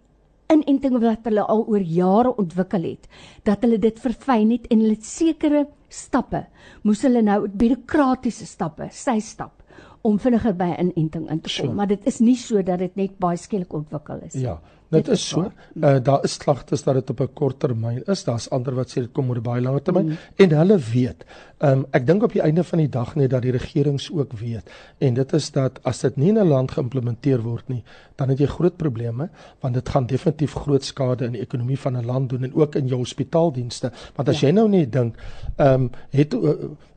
inenting 0.54 1.00
wat 1.02 1.26
hulle 1.28 1.46
al 1.50 1.64
oor 1.72 1.82
jare 1.82 2.34
ontwikkel 2.42 2.86
het 2.92 3.08
dat 3.48 3.64
hulle 3.66 3.80
dit 3.82 4.00
verfyn 4.00 4.52
het 4.54 4.70
en 4.72 4.84
hulle 4.84 5.00
sekere 5.08 5.66
stappe 5.90 6.46
moes 6.84 7.04
hulle 7.08 7.24
nou 7.26 7.44
bureaukratiese 7.48 8.48
stappe 8.50 8.90
sy 8.94 9.20
stap 9.24 9.60
om 10.04 10.20
vinniger 10.20 10.54
by 10.54 10.70
'n 10.76 10.92
inenting 10.96 11.30
in 11.32 11.40
te 11.40 11.50
kom 11.50 11.68
sure. 11.68 11.74
maar 11.74 11.88
dit 11.88 12.06
is 12.06 12.20
nie 12.20 12.36
so 12.36 12.62
dat 12.62 12.80
dit 12.80 12.96
net 12.96 13.18
baie 13.20 13.38
skielik 13.38 13.74
ontwikkel 13.74 14.20
is 14.28 14.34
ja 14.34 14.60
Dit 14.94 15.08
is 15.08 15.24
so. 15.28 15.48
Uh, 15.74 15.96
daar 16.04 16.24
is 16.24 16.38
klagtes 16.38 16.84
dat 16.84 17.00
dit 17.00 17.10
op 17.10 17.22
'n 17.22 17.34
kort 17.34 17.60
termyn 17.60 18.04
is. 18.06 18.24
Daar's 18.24 18.50
ander 18.50 18.76
wat 18.76 18.90
sê 18.92 19.02
dit 19.02 19.12
kom 19.12 19.30
oor 19.30 19.38
'n 19.38 19.42
baie 19.42 19.62
langer 19.62 19.82
termyn 19.82 20.06
mm. 20.06 20.18
en 20.36 20.50
hulle 20.58 20.78
weet. 20.78 21.26
Um, 21.60 21.86
ek 21.92 22.06
dink 22.08 22.24
op 22.24 22.34
die 22.34 22.42
einde 22.42 22.64
van 22.64 22.80
die 22.80 22.90
dag 22.90 23.16
net 23.16 23.30
dat 23.30 23.42
die 23.42 23.52
regerings 23.52 24.12
ook 24.12 24.34
weet 24.34 24.70
en 25.00 25.14
dit 25.14 25.34
is 25.34 25.52
dat 25.52 25.80
as 25.84 26.00
dit 26.00 26.18
nie 26.18 26.30
in 26.30 26.40
'n 26.40 26.48
land 26.48 26.72
geïmplementeer 26.72 27.42
word 27.42 27.70
nie, 27.70 27.84
dan 28.16 28.30
het 28.30 28.40
jy 28.40 28.48
groot 28.48 28.78
probleme 28.78 29.30
want 29.60 29.74
dit 29.74 29.90
gaan 29.90 30.06
definitief 30.06 30.54
groot 30.54 30.84
skade 30.84 31.26
in 31.26 31.32
die 31.32 31.42
ekonomie 31.42 31.80
van 31.80 31.98
'n 31.98 32.06
land 32.06 32.30
doen 32.30 32.44
en 32.44 32.54
ook 32.54 32.76
in 32.76 32.88
jou 32.88 33.00
hospitaaldienste. 33.00 33.92
Want 34.16 34.30
as 34.30 34.40
ja. 34.40 34.48
jy 34.48 34.54
nou 34.54 34.70
net 34.70 34.92
dink, 34.92 35.16
ehm 35.58 35.74
um, 35.74 35.92
het 36.10 36.34
uh, 36.34 36.50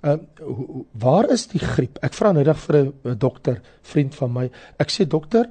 uh, 0.03 0.17
waar 0.93 1.31
is 1.31 1.47
die 1.47 1.61
griep? 1.61 1.99
Ek 2.03 2.15
vra 2.15 2.33
nou 2.33 2.45
net 2.45 2.57
vir 2.57 2.77
'n 2.77 3.19
dokter, 3.19 3.61
vriend 3.83 4.15
van 4.15 4.33
my. 4.33 4.51
Ek 4.79 4.91
sê 4.91 5.07
dokter, 5.07 5.49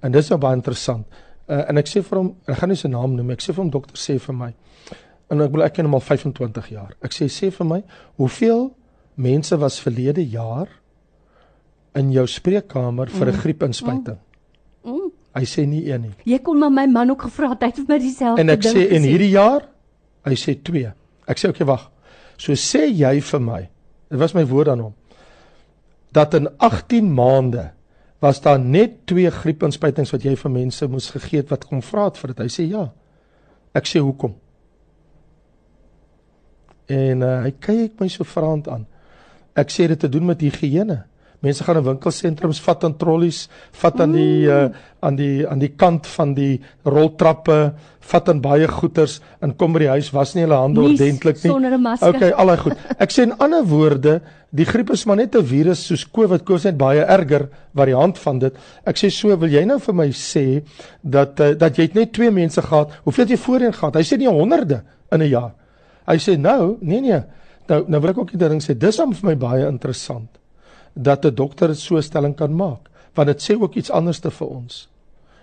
en 0.00 0.12
dis 0.12 0.28
nou 0.28 0.38
baie 0.38 0.56
interessant. 0.56 1.06
Uh, 1.46 1.62
en 1.70 1.78
ek 1.78 1.86
sê 1.86 2.02
vir 2.02 2.18
hom, 2.18 2.32
ek 2.50 2.58
gaan 2.58 2.72
nie 2.72 2.78
sy 2.80 2.88
naam 2.90 3.12
noem, 3.14 3.30
ek 3.36 3.44
sê 3.44 3.52
vir 3.54 3.62
hom 3.62 3.70
dokter 3.70 4.00
sê 4.00 4.16
vir 4.18 4.34
my. 4.34 4.48
En 5.30 5.42
ek 5.42 5.52
wil 5.54 5.62
ek 5.66 5.76
ken 5.76 5.86
hom 5.86 5.94
al 5.98 6.02
25 6.02 6.72
jaar. 6.74 6.96
Ek 7.06 7.14
sê 7.14 7.28
sê 7.30 7.52
vir 7.54 7.68
my, 7.68 7.78
hoeveel 8.18 8.68
mense 9.22 9.56
was 9.62 9.78
verlede 9.82 10.24
jaar 10.26 10.66
in 11.96 12.10
jou 12.12 12.26
spreekkamer 12.28 13.10
vir 13.14 13.26
'n 13.30 13.34
mm. 13.34 13.40
griepinspuiting? 13.44 14.18
Mm. 14.84 14.90
Mm. 14.90 15.12
Hy 15.36 15.44
sê 15.44 15.66
nie 15.68 15.84
een 15.86 16.02
nie. 16.02 16.12
Jy 16.24 16.38
kon 16.42 16.58
maar 16.58 16.72
my 16.72 16.86
man 16.86 17.10
ook 17.10 17.22
gevra 17.28 17.50
het, 17.50 17.62
hy 17.62 17.66
het 17.66 17.76
vir 17.76 17.88
my 17.88 17.98
dieselfde 17.98 18.42
ding. 18.42 18.50
En 18.50 18.56
ek 18.56 18.64
sê 18.64 18.86
in 18.96 19.02
hierdie 19.02 19.30
jaar, 19.30 19.68
hy 20.24 20.34
sê 20.34 20.56
2. 20.62 20.92
Ek 21.28 21.38
sê 21.38 21.50
okay, 21.50 21.66
wag. 21.66 21.90
So 22.38 22.52
sê 22.52 22.86
jy 22.90 23.20
vir 23.20 23.40
my, 23.40 23.62
dit 24.10 24.18
was 24.18 24.34
my 24.34 24.44
woord 24.44 24.68
aan 24.68 24.80
hom, 24.80 24.94
dat 26.12 26.34
in 26.34 26.48
18 26.58 27.12
maande 27.12 27.70
was 28.22 28.40
daar 28.40 28.60
net 28.60 29.06
twee 29.06 29.30
griepinspuitings 29.30 30.12
wat 30.14 30.24
jy 30.24 30.34
vir 30.40 30.52
mense 30.52 30.88
moes 30.88 31.10
gegee 31.12 31.42
het 31.42 31.52
wat 31.52 31.66
kom 31.68 31.82
vra 31.84 32.08
het 32.08 32.20
vir 32.20 32.32
dit. 32.32 32.44
Hy 32.46 32.52
sê 32.52 32.66
ja. 32.70 32.86
Ek 33.76 33.88
sê 33.88 34.00
hoekom? 34.00 34.34
En 36.92 37.24
uh, 37.26 37.34
hy 37.44 37.52
kyk 37.60 38.00
my 38.00 38.08
so 38.12 38.24
vraend 38.24 38.70
aan. 38.72 38.86
Ek 39.58 39.72
sê 39.74 39.88
dit 39.90 40.00
te 40.00 40.08
doen 40.12 40.24
met 40.30 40.40
higiëne. 40.40 41.02
Mense 41.44 41.64
gaan 41.64 41.76
in 41.80 41.84
winkelsentrums 41.84 42.60
vat 42.64 42.84
aan 42.86 42.94
trollies, 42.96 43.46
vat 43.80 44.00
aan 44.00 44.14
die 44.16 44.46
uh, 44.48 44.68
aan 45.04 45.18
die 45.18 45.44
aan 45.46 45.60
die 45.60 45.72
kant 45.78 46.06
van 46.08 46.32
die 46.34 46.62
roltrappe, 46.84 47.58
vat 48.10 48.30
aan 48.32 48.40
baie 48.42 48.68
goeders 48.70 49.18
en 49.44 49.52
kom 49.58 49.74
by 49.76 49.84
die 49.84 49.90
huis 49.92 50.08
was 50.14 50.32
nie 50.34 50.46
hulle 50.46 50.58
hande 50.62 50.80
ordentlik 50.82 51.42
nie. 51.42 51.50
Sonder 51.50 51.76
'n 51.76 51.82
masker. 51.82 52.16
Okay, 52.16 52.30
al 52.32 52.46
daai 52.46 52.62
goed. 52.64 52.78
Ek 52.98 53.12
sê 53.12 53.26
in 53.28 53.36
ander 53.38 53.64
woorde, 53.68 54.20
die 54.50 54.64
griep 54.64 54.90
is 54.90 55.04
maar 55.06 55.16
net 55.16 55.36
'n 55.36 55.44
virus 55.44 55.84
soos 55.86 56.04
COVID, 56.04 56.44
COVID 56.44 56.58
is 56.58 56.64
net 56.64 56.78
baie 56.78 57.04
erger 57.04 57.48
variant 57.74 58.18
van 58.18 58.38
dit. 58.38 58.54
Ek 58.86 58.96
sê 58.96 59.10
so, 59.10 59.36
wil 59.36 59.50
jy 59.50 59.64
nou 59.64 59.78
vir 59.78 59.94
my 59.94 60.08
sê 60.10 60.62
dat 61.02 61.40
uh, 61.40 61.54
dat 61.54 61.76
jy 61.76 61.90
net 61.94 62.12
twee 62.12 62.30
mense 62.30 62.62
gehad, 62.62 62.90
hoeveel 63.04 63.24
het 63.24 63.30
jy 63.30 63.36
voorheen 63.36 63.72
gehad? 63.72 63.94
Hy 63.94 64.02
sê 64.02 64.16
nie 64.18 64.28
honderde 64.28 64.82
in 65.12 65.22
'n 65.22 65.28
jaar. 65.28 65.52
Hy 66.06 66.16
sê 66.16 66.38
nou, 66.38 66.78
nee 66.80 67.00
nee. 67.00 67.22
Nou 67.68 67.84
nou 67.88 68.00
wil 68.00 68.10
ek 68.10 68.18
ook 68.18 68.32
net 68.32 68.50
ding 68.50 68.62
sê, 68.62 68.78
dis 68.78 68.98
hom 68.98 69.12
vir 69.12 69.30
my 69.30 69.36
baie 69.36 69.68
interessant 69.68 70.30
dat 70.96 71.24
'n 71.24 71.34
dokter 71.34 71.74
so 71.76 71.96
'n 71.96 72.02
stelling 72.02 72.34
kan 72.36 72.56
maak, 72.56 72.88
want 73.14 73.28
dit 73.28 73.42
sê 73.42 73.60
ook 73.60 73.74
iets 73.74 73.90
anders 73.90 74.20
te 74.20 74.30
vir 74.30 74.48
ons. 74.48 74.88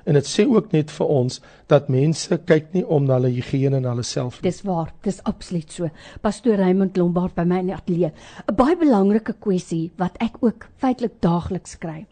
En 0.03 0.13
dit 0.13 0.25
sê 0.27 0.43
ook 0.47 0.71
net 0.71 0.91
vir 0.91 1.07
ons 1.07 1.41
dat 1.67 1.87
mense 1.87 2.37
kyk 2.45 2.73
nie 2.73 2.83
om 2.85 3.05
na 3.05 3.13
hulle 3.13 3.29
higiëne 3.37 3.75
en 3.79 3.85
hulle 3.87 4.03
self 4.03 4.41
nie. 4.41 4.49
Dis 4.49 4.61
waar, 4.61 4.93
dis 5.01 5.21
absoluut 5.23 5.71
so. 5.71 5.89
Pastoor 6.21 6.59
Raymond 6.59 6.97
Lombard 6.97 7.35
by 7.35 7.45
my 7.47 7.59
in 7.59 7.69
die 7.71 7.75
ateljee. 7.75 8.11
'n 8.51 8.55
Baie 8.55 8.75
belangrike 8.75 9.33
kwessie 9.39 9.91
wat 9.97 10.17
ek 10.19 10.41
ook 10.41 10.67
feitelik 10.77 11.21
daagliks 11.21 11.77
kry, 11.77 12.05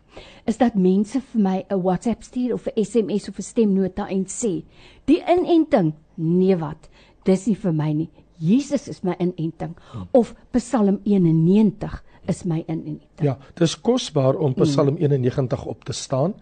is 0.46 0.58
dat 0.58 0.76
mense 0.76 1.20
vir 1.20 1.42
my 1.42 1.66
'n 1.70 1.82
WhatsApp 1.82 2.24
stuur 2.24 2.54
of 2.54 2.68
'n 2.68 2.84
SMS 2.84 3.28
of 3.30 3.40
'n 3.40 3.44
stemnota 3.44 4.08
en 4.08 4.26
sê, 4.26 4.64
"Die 5.06 5.24
inenting, 5.28 5.94
nee 6.16 6.56
wat, 6.56 6.90
dis 7.26 7.48
nie 7.48 7.56
vir 7.56 7.74
my 7.74 7.94
nie. 7.94 8.10
Jesus 8.40 8.88
is 8.88 9.04
my 9.04 9.16
inenting." 9.20 9.76
Of 10.14 10.34
Psalm 10.52 11.00
91 11.04 12.04
is 12.26 12.44
my 12.44 12.64
in 12.68 12.86
en 12.86 13.00
uit. 13.02 13.26
Ja, 13.26 13.38
dis 13.54 13.76
kosbaar 13.82 14.36
om 14.36 14.54
Psalm 14.54 14.94
mm. 14.94 14.98
91 14.98 15.66
op 15.66 15.84
te 15.84 15.94
staan. 15.94 16.34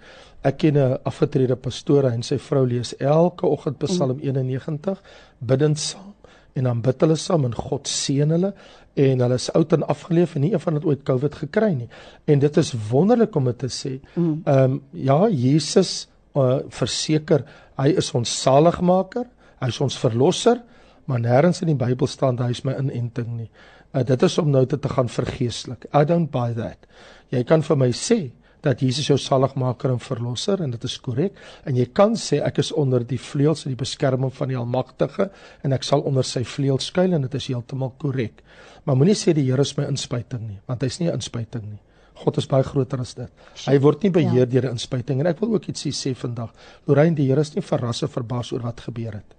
Ek 0.42 0.58
ken 0.58 0.78
'n 0.78 1.00
afgetrede 1.04 1.56
pastoor 1.56 2.04
en 2.04 2.24
sy 2.24 2.38
vrou 2.38 2.68
lees 2.68 2.96
elke 2.98 3.48
oggend 3.48 3.78
Psalm 3.78 4.18
mm. 4.18 4.38
91 4.38 5.02
bidend 5.40 5.80
saam 5.80 6.14
en 6.54 6.64
dan 6.64 6.82
bid 6.82 7.02
hulle 7.02 7.16
saam 7.16 7.46
en 7.46 7.56
God 7.56 7.88
seën 7.88 8.30
hulle 8.30 8.54
en 8.94 9.20
hulle 9.24 9.36
is 9.36 9.50
oud 9.56 9.74
en 9.74 9.88
afgeleef 9.88 10.36
en 10.36 10.42
nie 10.42 10.54
een 10.54 10.60
van 10.60 10.74
hulle 10.74 10.86
ooit 10.86 11.04
COVID 11.04 11.36
gekry 11.36 11.74
nie. 11.74 11.90
En 12.26 12.40
dit 12.40 12.58
is 12.58 12.74
wonderlik 12.90 13.36
om 13.36 13.46
dit 13.46 13.58
te 13.58 13.68
sê. 13.68 14.00
Mm. 14.16 14.42
Ehm 14.46 14.72
mm. 14.72 14.74
um, 14.74 14.82
ja, 14.92 15.28
Jesus 15.30 16.08
uh, 16.36 16.60
verseker 16.70 17.46
hy 17.80 17.94
is 17.98 18.12
ons 18.14 18.42
saligmaker, 18.42 19.26
hy 19.62 19.68
is 19.68 19.80
ons 19.82 19.98
verlosser, 19.98 20.60
maar 21.06 21.22
nêrens 21.24 21.62
in 21.64 21.72
die 21.72 21.80
Bybel 21.80 22.08
staan 22.08 22.38
hy 22.44 22.52
is 22.52 22.64
my 22.68 22.76
inenting 22.78 23.30
nie. 23.38 23.50
Uh, 23.94 24.04
dit 24.06 24.22
is 24.22 24.38
om 24.38 24.50
nou 24.54 24.66
te, 24.70 24.78
te 24.80 24.90
gaan 24.90 25.10
vergeestelik. 25.10 25.88
I 25.94 26.06
don't 26.06 26.30
buy 26.32 26.54
that. 26.54 26.86
Jy 27.34 27.44
kan 27.44 27.64
vir 27.66 27.78
my 27.78 27.90
sê 27.94 28.20
dat 28.62 28.82
Jesus 28.84 29.08
jou 29.08 29.18
saligmaker 29.18 29.94
en 29.94 30.02
verlosser 30.04 30.62
en 30.64 30.74
dit 30.74 30.84
is 30.84 30.98
korrek 31.00 31.38
en 31.68 31.78
jy 31.80 31.86
kan 31.96 32.16
sê 32.20 32.42
ek 32.44 32.60
is 32.64 32.72
onder 32.76 33.06
die 33.08 33.20
vleuels 33.22 33.64
en 33.66 33.72
die 33.72 33.80
beskerming 33.80 34.34
van 34.36 34.52
die 34.52 34.58
Almagtige 34.60 35.30
en 35.64 35.76
ek 35.76 35.88
sal 35.88 36.04
onder 36.10 36.28
sy 36.28 36.44
vleuels 36.44 36.90
skuil 36.92 37.16
en 37.16 37.28
dit 37.28 37.38
is 37.40 37.48
heeltemal 37.54 37.94
korrek. 38.02 38.44
Maar 38.84 39.00
moenie 39.00 39.16
sê 39.18 39.34
die 39.36 39.48
Here 39.48 39.64
is 39.64 39.76
my 39.78 39.88
inspuiting 39.88 40.44
nie, 40.48 40.60
want 40.68 40.84
hy's 40.84 41.00
nie 41.00 41.08
'n 41.08 41.22
inspuiting 41.22 41.64
nie. 41.70 41.80
God 42.20 42.38
is 42.38 42.48
baie 42.48 42.64
groter 42.64 43.00
as 43.00 43.14
dit. 43.14 43.32
Hy 43.66 43.78
word 43.80 44.04
nie 44.04 44.12
beheer 44.12 44.46
ja. 44.46 44.46
deur 44.46 44.66
'n 44.66 44.76
inspuiting 44.76 45.20
en 45.20 45.28
ek 45.28 45.40
wil 45.40 45.54
ook 45.54 45.68
iets 45.68 45.88
sê 45.88 46.14
vandag. 46.14 46.52
Lorraine, 46.86 47.16
die 47.16 47.28
Here 47.28 47.42
is 47.42 47.56
nie 47.56 47.64
verras 47.64 48.04
of 48.04 48.12
verbaas 48.12 48.52
oor 48.52 48.62
wat 48.62 48.82
gebeur 48.82 49.14
het. 49.14 49.36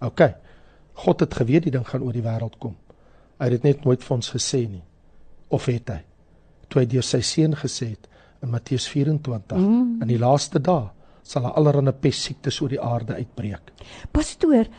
OK. 0.00 0.20
God 0.94 1.20
het 1.20 1.34
geweet 1.34 1.62
die 1.64 1.70
ding 1.70 1.84
gaan 1.88 2.02
oor 2.02 2.12
die 2.12 2.22
wêreld 2.22 2.58
kom. 2.58 2.76
Hy 3.42 3.48
het 3.50 3.56
dit 3.58 3.64
net 3.72 3.84
nooit 3.84 4.04
vir 4.06 4.14
ons 4.14 4.28
gesê 4.30 4.60
nie. 4.70 4.84
Of 5.50 5.64
het 5.66 5.90
hy? 5.90 5.98
Toe 6.70 6.84
hy 6.84 6.86
deur 6.92 7.02
sy 7.02 7.18
seun 7.26 7.56
gesê 7.58 7.88
het 7.96 8.06
in 8.42 8.52
Matteus 8.52 8.86
24 8.86 9.58
mm. 9.58 9.88
in 10.04 10.10
die 10.10 10.18
laaste 10.22 10.62
dae 10.62 10.92
sal 11.26 11.48
allerlei 11.50 11.94
pessiektes 11.94 12.60
oor 12.62 12.70
die 12.70 12.80
aarde 12.82 13.18
uitbreek. 13.18 13.72
Pastoor, 14.14 14.70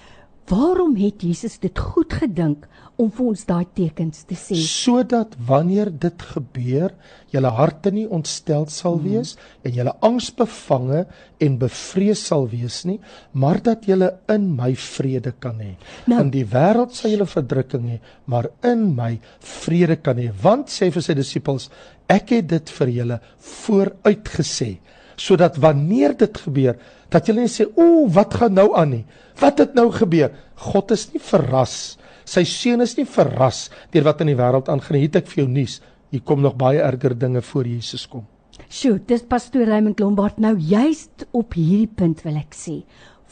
waarom 0.47 0.95
het 0.95 1.23
Jesus 1.27 1.59
dit 1.59 1.79
goed 1.79 2.15
gedink 2.23 2.67
om 3.01 3.09
vir 3.09 3.25
ons 3.31 3.43
daai 3.49 3.65
tekens 3.75 4.25
te 4.29 4.35
sê 4.37 4.57
sodat 4.59 5.33
wanneer 5.47 5.89
dit 6.05 6.25
gebeur 6.33 6.93
julle 7.33 7.51
harte 7.57 7.91
nie 7.95 8.05
ontstel 8.05 8.67
sal 8.69 8.99
mhm. 8.99 9.05
wees 9.07 9.33
mm. 9.33 9.47
en 9.67 9.77
julle 9.79 9.93
angsbevange 10.09 11.01
en 11.47 11.57
bevrees 11.63 12.25
sal 12.29 12.45
wees 12.51 12.83
nie 12.89 12.99
maar 13.33 13.61
dat 13.65 13.87
julle 13.89 14.11
in 14.33 14.51
my 14.57 14.71
vrede 14.77 15.33
kan 15.43 15.57
hê 15.63 15.73
nou, 16.05 16.19
in 16.21 16.31
die 16.33 16.45
wêreld 16.53 16.93
sal 16.97 17.13
julle 17.13 17.29
verdrukking 17.29 17.89
hê 17.95 17.99
maar 18.29 18.51
in 18.69 18.85
my 18.97 19.15
vrede 19.39 19.97
kan 20.05 20.21
hê 20.21 20.29
want 20.43 20.69
sê 20.73 20.91
vir 20.93 21.07
sy 21.07 21.17
disippels 21.17 21.69
ek 22.11 22.35
het 22.37 22.51
dit 22.53 22.75
vir 22.77 22.93
julle 22.99 23.19
vooruitgesê 23.49 24.75
sodat 25.17 25.57
wanneer 25.61 26.13
dit 26.17 26.37
gebeur 26.45 26.77
dat 27.13 27.27
julle 27.29 27.45
nie 27.45 27.53
sê 27.53 27.65
o 27.65 28.05
wat 28.13 28.37
gaan 28.37 28.57
nou 28.57 28.69
aan 28.77 28.97
nie 28.99 29.03
wat 29.41 29.61
het 29.65 29.73
nou 29.77 29.89
gebeur 29.93 30.33
God 30.69 30.93
is 30.93 31.09
nie 31.13 31.21
verras 31.21 31.97
Sy 32.25 32.43
seun 32.43 32.81
is 32.81 32.97
nie 32.97 33.05
verras 33.05 33.69
deur 33.91 34.03
wat 34.03 34.21
in 34.21 34.27
die 34.27 34.39
wêreld 34.39 34.69
aangaan. 34.69 34.99
Het 35.01 35.15
ek 35.15 35.27
vir 35.27 35.43
jou 35.43 35.49
nuus. 35.51 35.81
Hier 36.13 36.21
kom 36.21 36.41
nog 36.41 36.55
baie 36.55 36.81
erger 36.81 37.17
dinge 37.17 37.41
voor 37.41 37.67
Jesus 37.67 38.07
kom. 38.07 38.27
Sjoe, 38.69 38.99
dis 39.09 39.23
pastoor 39.25 39.65
Raymond 39.65 39.99
Lombard 39.99 40.37
nou 40.41 40.53
juist 40.57 41.25
op 41.33 41.55
hierdie 41.57 41.89
punt 41.89 42.21
wil 42.25 42.37
ek 42.37 42.53
sê. 42.57 42.83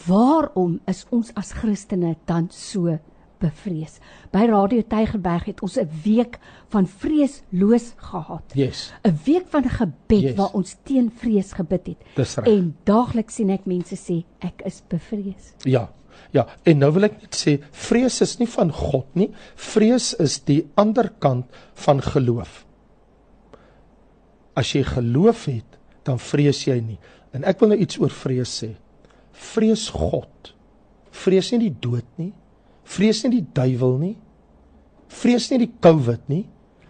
Waarom 0.08 0.80
is 0.90 1.06
ons 1.14 1.30
as 1.38 1.54
Christene 1.54 2.16
dan 2.30 2.48
so 2.54 2.96
bevrees? 3.42 4.00
By 4.34 4.48
Radio 4.50 4.82
Tygerberg 4.82 5.46
het 5.50 5.62
ons 5.62 5.78
'n 5.78 5.90
week 6.04 6.40
van 6.70 6.88
vreesloos 6.88 7.94
gehad. 7.98 8.44
Yes. 8.56 8.92
'n 9.04 9.20
Week 9.26 9.48
van 9.48 9.64
gebed 9.64 10.22
yes. 10.22 10.36
waar 10.36 10.54
ons 10.54 10.76
teen 10.84 11.12
vrees 11.12 11.54
gebid 11.54 11.88
het. 11.88 12.46
En 12.46 12.76
daagliks 12.84 13.36
sien 13.36 13.50
ek 13.50 13.66
mense 13.66 13.96
sê 13.96 14.24
ek 14.40 14.62
is 14.66 14.82
bevrees. 14.88 15.54
Ja, 15.64 15.90
Ja, 16.32 16.46
en 16.64 16.80
nou 16.80 16.92
wil 16.96 17.10
ek 17.10 17.18
net 17.20 17.36
sê 17.36 17.58
vrees 17.76 18.22
is 18.24 18.38
nie 18.40 18.48
van 18.48 18.72
God 18.72 19.08
nie. 19.20 19.30
Vrees 19.60 20.14
is 20.24 20.40
die 20.48 20.62
ander 20.80 21.12
kant 21.24 21.52
van 21.84 22.00
geloof. 22.04 22.62
As 24.56 24.72
jy 24.76 24.86
geloof 24.88 25.46
het, 25.52 25.78
dan 26.08 26.22
vrees 26.24 26.64
jy 26.68 26.80
nie. 26.84 27.00
En 27.36 27.44
ek 27.48 27.60
wil 27.62 27.74
nou 27.74 27.80
iets 27.84 28.00
oor 28.00 28.14
vrees 28.16 28.54
sê. 28.64 28.72
Vrees 29.52 29.90
God. 29.92 30.54
Vrees 31.12 31.52
nie 31.52 31.66
die 31.68 31.76
dood 31.84 32.08
nie. 32.20 32.32
Vrees 32.88 33.24
nie 33.26 33.34
die 33.36 33.46
duiwel 33.56 33.98
nie. 34.00 34.16
Vrees 35.12 35.50
nie 35.52 35.60
die 35.66 35.72
COVID 35.84 36.32
nie. 36.32 36.46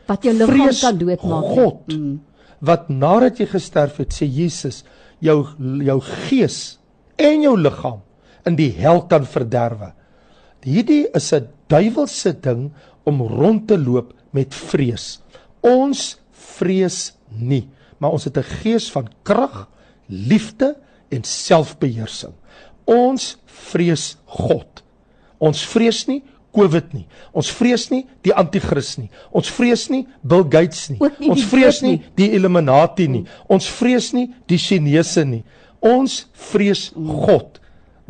Wat 0.10 0.26
jou 0.26 0.36
liggaam 0.38 0.78
kan 0.78 1.02
doodmaak. 1.02 1.50
God. 1.58 1.96
Mm. 1.96 2.16
Wat 2.62 2.90
nadat 2.94 3.42
jy 3.42 3.50
gesterf 3.50 3.98
het, 4.04 4.14
sê 4.14 4.28
Jesus, 4.30 4.84
jou 5.22 5.40
jou 5.82 5.98
gees 6.30 6.62
en 7.18 7.42
jou 7.46 7.56
liggaam 7.58 8.02
in 8.46 8.56
die 8.56 8.72
hel 8.78 9.04
kan 9.08 9.26
verderwe. 9.26 9.94
Hierdie 10.62 11.08
is 11.16 11.34
'n 11.34 11.48
duiwelse 11.68 12.34
ding 12.42 12.72
om 13.04 13.22
rond 13.22 13.68
te 13.68 13.78
loop 13.78 14.14
met 14.32 14.54
vrees. 14.54 15.20
Ons 15.62 16.20
vrees 16.32 17.14
nie, 17.30 17.68
maar 17.98 18.12
ons 18.12 18.24
het 18.24 18.38
'n 18.38 18.44
gees 18.64 18.92
van 18.92 19.08
krag, 19.24 19.68
liefde 20.08 20.76
en 21.10 21.24
selfbeheersing. 21.24 22.34
Ons 22.86 23.38
vrees 23.46 24.18
God. 24.26 24.84
Ons 25.40 25.66
vrees 25.66 26.08
nie 26.08 26.24
COVID 26.52 26.94
nie. 26.94 27.06
Ons 27.34 27.50
vrees 27.56 27.90
nie 27.92 28.04
die 28.26 28.34
anti-kris 28.36 28.98
nie. 29.00 29.10
Ons 29.32 29.50
vrees 29.50 29.90
nie 29.90 30.04
Bill 30.22 30.44
Gates 30.44 30.90
nie. 30.90 31.00
nie 31.20 31.30
ons 31.32 31.46
vrees 31.48 31.82
nie 31.82 32.02
die 32.16 32.32
Illuminati 32.36 33.08
nie. 33.08 33.24
Ons 33.48 33.70
vrees 33.72 34.12
nie 34.14 34.28
die 34.48 34.60
Chinese 34.60 35.24
nie. 35.26 35.44
Ons 35.80 36.28
vrees 36.52 36.90
God. 36.96 37.61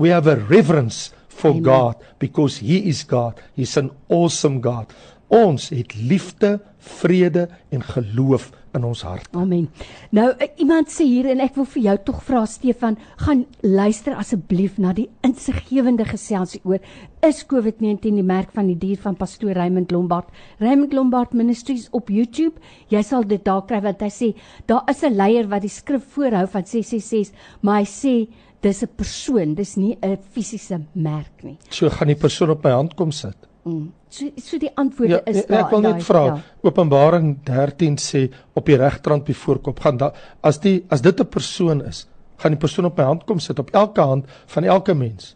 We 0.02 0.10
have 0.10 0.26
a 0.26 0.36
reverence 0.36 1.14
for 1.30 1.52
Amen. 1.52 1.62
God 1.62 1.96
because 2.18 2.58
he 2.58 2.90
is 2.90 3.04
God. 3.04 3.40
He's 3.56 3.78
an 3.78 3.92
awesome 4.10 4.60
God. 4.60 4.90
Ons 5.30 5.70
het 5.70 5.94
liefde, 5.94 6.58
vrede 6.82 7.46
en 7.70 7.84
geloof 7.86 8.50
in 8.74 8.88
ons 8.88 9.04
hart. 9.06 9.30
Amen. 9.38 9.68
Nou 10.10 10.26
eh, 10.32 10.50
iemand 10.64 10.90
sê 10.90 11.06
hier 11.06 11.30
en 11.30 11.44
ek 11.46 11.54
wil 11.60 11.68
vir 11.76 11.84
jou 11.86 11.96
tog 12.10 12.24
vra 12.26 12.42
Stefan, 12.50 12.98
gaan 13.22 13.46
luister 13.62 14.18
asseblief 14.18 14.80
na 14.82 14.96
die 14.98 15.06
insiggewende 15.28 16.08
geselsie 16.10 16.64
oor 16.66 16.82
is 17.28 17.44
COVID-19 17.46 18.18
die 18.18 18.26
merk 18.26 18.56
van 18.58 18.74
die 18.74 18.80
dier 18.82 18.98
van 19.04 19.20
pastoor 19.20 19.54
Raymond 19.54 19.94
Lombard. 19.94 20.34
Raymond 20.64 20.98
Lombard 20.98 21.38
Ministries 21.38 21.92
op 21.94 22.10
YouTube. 22.10 22.58
Jy 22.90 23.06
sal 23.06 23.28
dit 23.30 23.46
daar 23.46 23.68
kry 23.70 23.84
want 23.86 24.02
hy 24.02 24.10
sê 24.10 24.34
daar 24.66 24.90
is 24.90 25.04
'n 25.06 25.14
leier 25.14 25.46
wat 25.48 25.62
die 25.62 25.70
skrif 25.70 26.10
voorhou 26.16 26.48
van 26.48 26.66
666, 26.66 27.38
maar 27.62 27.84
hy 27.84 27.86
sê 27.86 28.16
dis 28.62 28.84
'n 28.84 28.90
persoon, 28.96 29.56
dis 29.56 29.76
nie 29.76 29.98
'n 30.02 30.18
fisiese 30.34 30.82
merk 30.94 31.44
nie. 31.44 31.58
So 31.70 31.90
gaan 31.90 32.08
die 32.08 32.16
persoon 32.16 32.50
op 32.50 32.64
my 32.64 32.72
hand 32.72 32.96
kom 32.96 33.12
sit. 33.12 33.38
Mm. 33.64 33.92
So 34.10 34.26
so 34.38 34.58
die 34.58 34.72
antwoorde 34.76 35.14
ja, 35.14 35.26
is 35.26 35.36
nee, 35.36 35.46
daar. 35.48 35.66
Ek 35.66 35.70
wil 35.70 35.82
net 35.82 36.04
vra. 36.04 36.26
Ja. 36.26 36.42
Openbaring 36.62 37.44
13 37.44 37.98
sê 37.98 38.30
op 38.54 38.66
die 38.66 38.76
regterrand 38.76 39.26
by 39.26 39.34
voorkop 39.34 39.80
gaan 39.80 39.98
da, 39.98 40.14
as 40.42 40.60
die 40.60 40.84
as 40.90 41.02
dit 41.02 41.20
'n 41.20 41.28
persoon 41.28 41.82
is, 41.86 42.08
gaan 42.38 42.52
die 42.52 42.60
persoon 42.60 42.86
op 42.86 42.98
my 42.98 43.04
hand 43.04 43.26
kom 43.26 43.40
sit 43.40 43.60
op 43.60 43.70
elke 43.72 44.02
hand 44.02 44.26
van 44.48 44.64
elke 44.64 44.94
mens. 44.94 45.36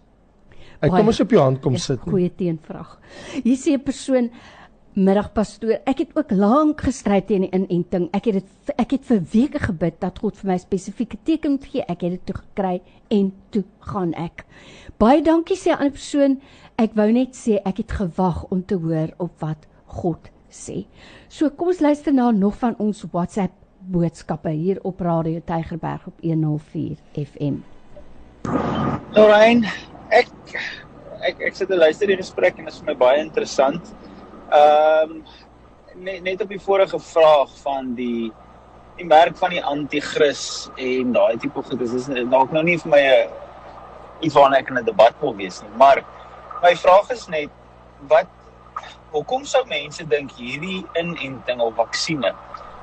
Hy 0.81 0.89
kom 0.89 1.07
ons 1.07 1.19
op 1.19 1.31
jou 1.31 1.41
hand 1.41 1.61
kom 1.61 1.77
sit. 1.77 1.99
Goeie 1.99 2.31
teenvraag. 2.35 2.99
Hier 3.43 3.57
sê 3.57 3.73
'n 3.73 3.83
persoon 3.83 4.29
middag 4.95 5.31
pastoor. 5.35 5.79
Ek 5.83 5.99
het 6.03 6.13
ook 6.15 6.31
lank 6.31 6.81
gestry 6.87 7.19
teen 7.27 7.45
die 7.45 7.51
inenting. 7.55 8.07
Ek 8.15 8.29
het 8.29 8.39
dit 8.39 8.75
ek 8.79 8.95
het 8.95 9.07
vir 9.09 9.21
weke 9.33 9.59
gebid 9.59 9.99
dat 9.99 10.19
God 10.23 10.37
vir 10.39 10.53
my 10.53 10.57
spesifieke 10.61 11.19
teken 11.27 11.57
moet 11.57 11.67
gee. 11.71 11.83
Ek 11.83 12.05
het 12.05 12.15
dit 12.15 12.25
toe 12.29 12.37
gekry 12.39 12.75
en 13.13 13.33
toe 13.51 13.63
gaan 13.91 14.13
ek. 14.19 14.45
Baie 14.97 15.21
dankie 15.21 15.57
sê 15.59 15.71
'n 15.71 15.79
ander 15.79 15.91
persoon. 15.91 16.39
Ek 16.77 16.95
wou 16.95 17.11
net 17.11 17.35
sê 17.35 17.59
ek 17.65 17.77
het 17.77 17.91
gewag 17.91 18.45
om 18.51 18.63
te 18.63 18.75
hoor 18.75 19.11
op 19.19 19.39
wat 19.39 19.67
God 19.87 20.31
sê. 20.49 20.85
So 21.29 21.49
kom 21.49 21.67
ons 21.67 21.79
luister 21.79 22.13
na 22.13 22.31
nog 22.31 22.57
van 22.57 22.75
ons 22.79 23.05
WhatsApp 23.11 23.51
boodskappe 23.79 24.49
hier 24.49 24.79
op 24.83 24.99
Radio 24.99 25.41
Tygerberg 25.45 26.07
op 26.07 26.21
104 26.21 26.97
FM. 27.13 27.61
Lorraine, 29.13 29.67
ek 30.09 30.29
ek 31.21 31.41
ek 31.41 31.55
sit 31.55 31.69
en 31.69 31.77
luister 31.77 32.07
die 32.07 32.17
gesprek 32.17 32.57
en 32.57 32.65
dit 32.65 32.73
is 32.73 32.79
vir 32.79 32.93
my 32.93 32.97
baie 32.97 33.21
interessant. 33.21 33.93
Ehm 34.51 35.11
um, 35.11 35.23
net 35.95 36.23
net 36.23 36.41
op 36.41 36.49
die 36.49 36.59
vorige 36.59 36.99
vraag 36.99 37.49
van 37.63 37.93
die 37.95 38.31
die 38.95 39.05
merk 39.05 39.37
van 39.37 39.49
die 39.49 39.63
anti-kris 39.63 40.69
en 40.75 41.13
daai 41.15 41.37
tipe 41.37 41.61
goed 41.63 41.81
is 41.81 41.93
is 41.93 42.09
dalk 42.31 42.51
nou 42.51 42.63
nie 42.63 42.77
vir 42.77 42.91
my 42.91 43.01
'n 43.01 43.29
iets 44.21 44.35
waarna 44.35 44.57
ek 44.57 44.69
in 44.69 44.77
'n 44.77 44.85
debat 44.85 45.15
wil 45.21 45.35
wees 45.35 45.61
nie, 45.61 45.71
maar 45.77 46.03
my 46.61 46.75
vraag 46.75 47.09
is 47.11 47.27
net 47.27 47.49
wat 48.07 48.27
hoekom 49.11 49.45
sou 49.45 49.63
mense 49.65 50.03
dink 50.03 50.31
hierdie 50.31 50.85
inenting 50.99 51.59
of 51.61 51.75
vaksines 51.75 52.35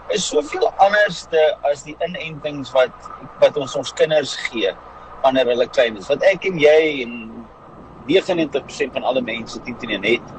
is 0.08 0.26
soveel 0.28 0.68
anderste 0.76 1.40
as 1.70 1.82
die 1.82 1.96
inentings 2.04 2.72
wat 2.72 2.92
wat 3.40 3.56
ons 3.56 3.76
ons 3.76 3.92
kinders 3.92 4.34
gee 4.48 4.72
wanneer 5.22 5.46
hulle 5.46 5.68
klein 5.70 5.96
is. 5.96 6.08
Wat 6.10 6.22
ek 6.26 6.44
en 6.50 6.58
jy 6.58 7.02
en 7.04 7.14
99% 8.08 8.96
van 8.96 9.06
alle 9.06 9.22
mense 9.22 9.60
teen 9.62 10.02
het 10.02 10.34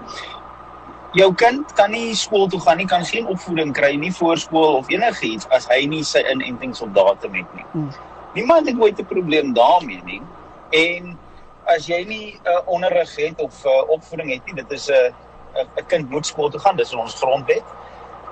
jou 1.14 1.30
kind 1.38 1.74
kan 1.78 1.92
nie 1.94 2.16
skool 2.18 2.48
toe 2.50 2.60
gaan 2.62 2.80
nie, 2.82 2.88
kan 2.90 3.06
geen 3.06 3.28
opvoeding 3.30 3.74
kry 3.74 3.94
nie 4.00 4.12
voorskool 4.14 4.80
of 4.80 4.90
enigiets 4.90 5.48
as 5.54 5.68
hy 5.70 5.84
nie 5.90 6.02
sy 6.08 6.24
inentings 6.32 6.82
op 6.82 6.94
datum 6.96 7.36
het 7.38 7.58
nie. 7.58 7.66
Hmm. 7.74 7.92
Niemand 8.34 8.68
het 8.68 8.80
ooit 8.80 9.00
'n 9.00 9.06
probleem 9.06 9.54
daarmee 9.54 10.02
nie. 10.06 10.22
En 10.70 11.18
as 11.66 11.86
jy 11.88 12.04
nie 12.08 12.34
'n 12.34 12.50
uh, 12.50 12.62
onderrig 12.66 13.16
het 13.16 13.42
of 13.42 13.66
uh, 13.66 13.90
opvoeding 13.90 14.32
het 14.34 14.46
nie, 14.46 14.56
dit 14.56 14.72
is 14.72 14.90
'n 14.90 15.14
uh, 15.56 15.66
'n 15.78 15.86
kind 15.88 16.10
moet 16.10 16.26
skool 16.26 16.50
toe 16.50 16.60
gaan, 16.60 16.76
dis 16.76 16.92
in 16.92 17.00
ons 17.00 17.16
grondwet. 17.16 17.64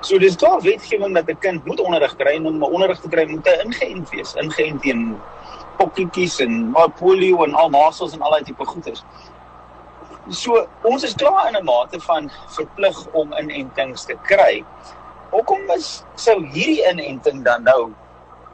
So 0.01 0.17
dis 0.17 0.37
daar 0.37 0.61
wetgewing 0.61 1.13
dat 1.13 1.29
'n 1.29 1.37
kind 1.37 1.65
moet 1.65 1.79
onderrig 1.79 2.15
kry 2.15 2.35
en 2.35 2.45
om 2.45 2.63
onderrig 2.63 2.99
te 2.99 3.09
kry 3.09 3.25
moet 3.29 3.45
hy 3.45 3.61
ingeënt 3.65 4.09
wees, 4.09 4.33
ingeënt 4.33 4.81
teen 4.81 5.17
pokkietjies 5.77 6.39
en 6.39 6.75
polio 6.97 7.43
en 7.43 7.53
al 7.53 7.69
masels 7.69 8.13
en 8.13 8.21
al 8.21 8.31
daai 8.31 8.43
tipe 8.43 8.65
goeders. 8.65 9.03
So 10.31 10.67
ons 10.87 11.03
is 11.03 11.15
klaar 11.15 11.47
in 11.49 11.55
'n 11.55 11.65
mate 11.65 11.99
van 11.99 12.31
verplig 12.55 12.97
om 13.13 13.33
inentings 13.33 14.05
te 14.05 14.15
kry. 14.23 14.63
Hoekom 15.31 15.69
is 15.75 16.03
sou 16.15 16.45
hierdie 16.45 16.83
inenting 16.91 17.43
dan 17.43 17.63
nou 17.63 17.93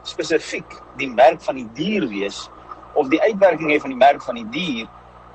spesifiek 0.02 0.82
die 0.96 1.08
merk 1.08 1.40
van 1.42 1.54
die 1.54 1.68
dier 1.74 2.08
wees 2.08 2.48
of 2.94 3.08
die 3.08 3.20
uitwerking 3.22 3.70
hê 3.70 3.80
van 3.80 3.90
die 3.90 3.98
merk 3.98 4.22
van 4.22 4.34
die 4.34 4.48
dier? 4.50 4.86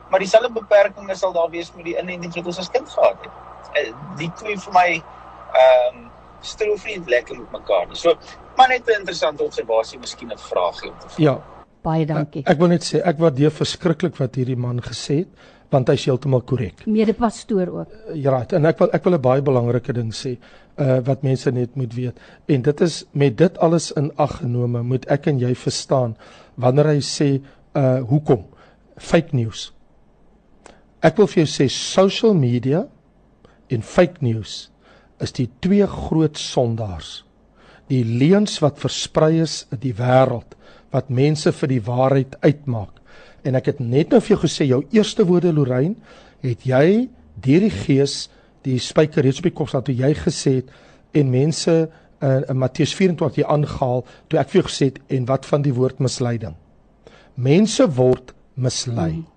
Maar 0.09 0.19
dieselfde 0.19 0.51
beperkings 0.51 1.19
sal 1.19 1.33
daar 1.33 1.49
wees 1.49 1.73
met 1.75 1.85
die 1.85 1.97
inentings 1.97 2.35
wat 2.35 2.45
ons 2.45 2.59
as 2.59 2.69
kind 2.69 2.89
gehad 2.89 3.17
het. 3.21 3.31
Eh, 3.73 3.93
die 4.17 4.31
twee 4.35 4.57
vir 4.57 4.73
my 4.73 4.89
ehm 5.53 5.97
um, 5.97 6.11
stroefvriend 6.43 7.07
lekker 7.07 7.37
met 7.39 7.51
mekaar 7.51 7.87
nie. 7.87 7.95
So, 7.95 8.17
maar 8.55 8.67
net 8.67 8.87
'n 8.87 8.99
interessante 8.99 9.43
observasie, 9.43 9.99
miskien 9.99 10.31
'n 10.31 10.37
vraagie 10.37 10.91
om 10.91 10.99
te 10.99 11.09
vra. 11.09 11.23
Ja. 11.23 11.41
Baie 11.83 12.05
dankie. 12.05 12.41
Ek, 12.41 12.53
ek 12.53 12.57
wil 12.57 12.67
net 12.67 12.85
sê 12.87 13.01
ek 13.03 13.17
waardeer 13.19 13.51
verskriklik 13.51 14.15
wat 14.15 14.35
hierdie 14.35 14.55
man 14.55 14.79
gesê 14.81 15.15
het 15.23 15.27
want 15.73 15.89
hy's 15.89 16.05
heeltemal 16.07 16.43
korrek. 16.47 16.85
Mede-pastoor 16.85 17.71
ook. 17.73 17.95
Ja, 18.13 18.31
right. 18.35 18.53
en 18.53 18.69
ek 18.69 18.79
wil 18.79 18.93
ek 18.93 19.03
wil 19.07 19.17
'n 19.17 19.21
baie 19.21 19.41
belangrike 19.41 19.93
ding 19.93 20.13
sê 20.13 20.37
uh 20.77 20.99
wat 21.05 21.23
mense 21.23 21.51
net 21.51 21.75
moet 21.75 21.93
weet. 21.93 22.17
En 22.47 22.61
dit 22.61 22.81
is 22.81 23.03
met 23.11 23.37
dit 23.37 23.57
alles 23.57 23.91
in 23.91 24.11
ag 24.17 24.39
genome 24.41 24.83
moet 24.83 25.05
ek 25.05 25.27
en 25.27 25.39
jy 25.39 25.53
verstaan 25.55 26.15
wanneer 26.55 26.93
hy 26.93 27.01
sê 27.01 27.41
uh 27.75 28.01
hoekom 28.01 28.45
fake 28.97 29.35
news. 29.35 29.71
Ek 31.01 31.17
wil 31.17 31.27
vir 31.27 31.43
jou 31.43 31.49
sê 31.51 31.69
social 31.69 32.33
media 32.33 32.87
en 33.69 33.81
fake 33.81 34.21
news 34.21 34.69
is 35.21 35.31
die 35.31 35.49
twee 35.59 35.85
groot 35.87 36.37
sondaars. 36.37 37.23
Die 37.91 38.03
leuns 38.03 38.59
wat 38.63 38.79
versprei 38.79 39.41
is 39.41 39.65
in 39.71 39.79
die 39.79 39.93
wêreld 39.93 40.55
wat 40.93 41.09
mense 41.09 41.51
vir 41.51 41.67
die 41.67 41.81
waarheid 41.83 42.35
uitmaak. 42.41 43.02
En 43.43 43.57
ek 43.59 43.73
het 43.73 43.81
net 43.83 44.13
nou 44.13 44.21
vir 44.23 44.35
jou 44.35 44.41
gesê 44.45 44.67
jou 44.69 44.83
eerste 44.95 45.25
woorde 45.27 45.53
Lorraine, 45.53 45.95
het 46.43 46.63
jy 46.67 47.09
deur 47.43 47.65
die 47.65 47.73
gees 47.73 48.27
die 48.63 48.79
spyker 48.79 49.25
reeds 49.25 49.41
op 49.41 49.49
die 49.49 49.55
kop 49.55 49.71
staan 49.71 49.83
toe 49.83 49.95
jy 49.95 50.13
gesê 50.15 50.59
het 50.61 50.71
en 51.19 51.31
mense 51.31 51.73
uh, 51.73 52.39
in 52.49 52.59
Matteus 52.59 52.93
24 52.95 53.41
jy 53.41 53.47
aangehaal 53.49 54.05
toe 54.31 54.39
ek 54.39 54.53
vir 54.53 54.61
jou 54.61 54.67
gesê 54.69 54.89
het 54.91 55.01
en 55.17 55.27
wat 55.29 55.47
van 55.49 55.65
die 55.65 55.73
woord 55.75 55.99
misleiding. 56.03 56.55
Mense 57.35 57.87
word 57.97 58.33
mislei. 58.55 59.11
Mm. 59.17 59.29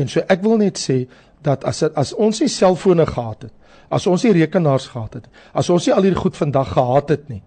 En 0.00 0.08
so 0.08 0.24
ek 0.30 0.44
wil 0.44 0.60
net 0.62 0.80
sê 0.80 1.02
dat 1.44 1.66
as 1.68 1.82
as 1.82 2.12
ons 2.14 2.40
nie 2.40 2.50
selfone 2.52 3.06
gehad 3.08 3.48
het, 3.48 3.54
as 3.92 4.06
ons 4.08 4.24
nie 4.24 4.34
rekenaars 4.38 4.88
gehad 4.92 5.18
het, 5.18 5.26
as 5.52 5.68
ons 5.72 5.86
nie 5.86 5.94
al 5.94 6.06
hierdie 6.06 6.22
goed 6.22 6.38
vandag 6.38 6.70
gehad 6.72 7.10
het 7.12 7.26
nie, 7.28 7.42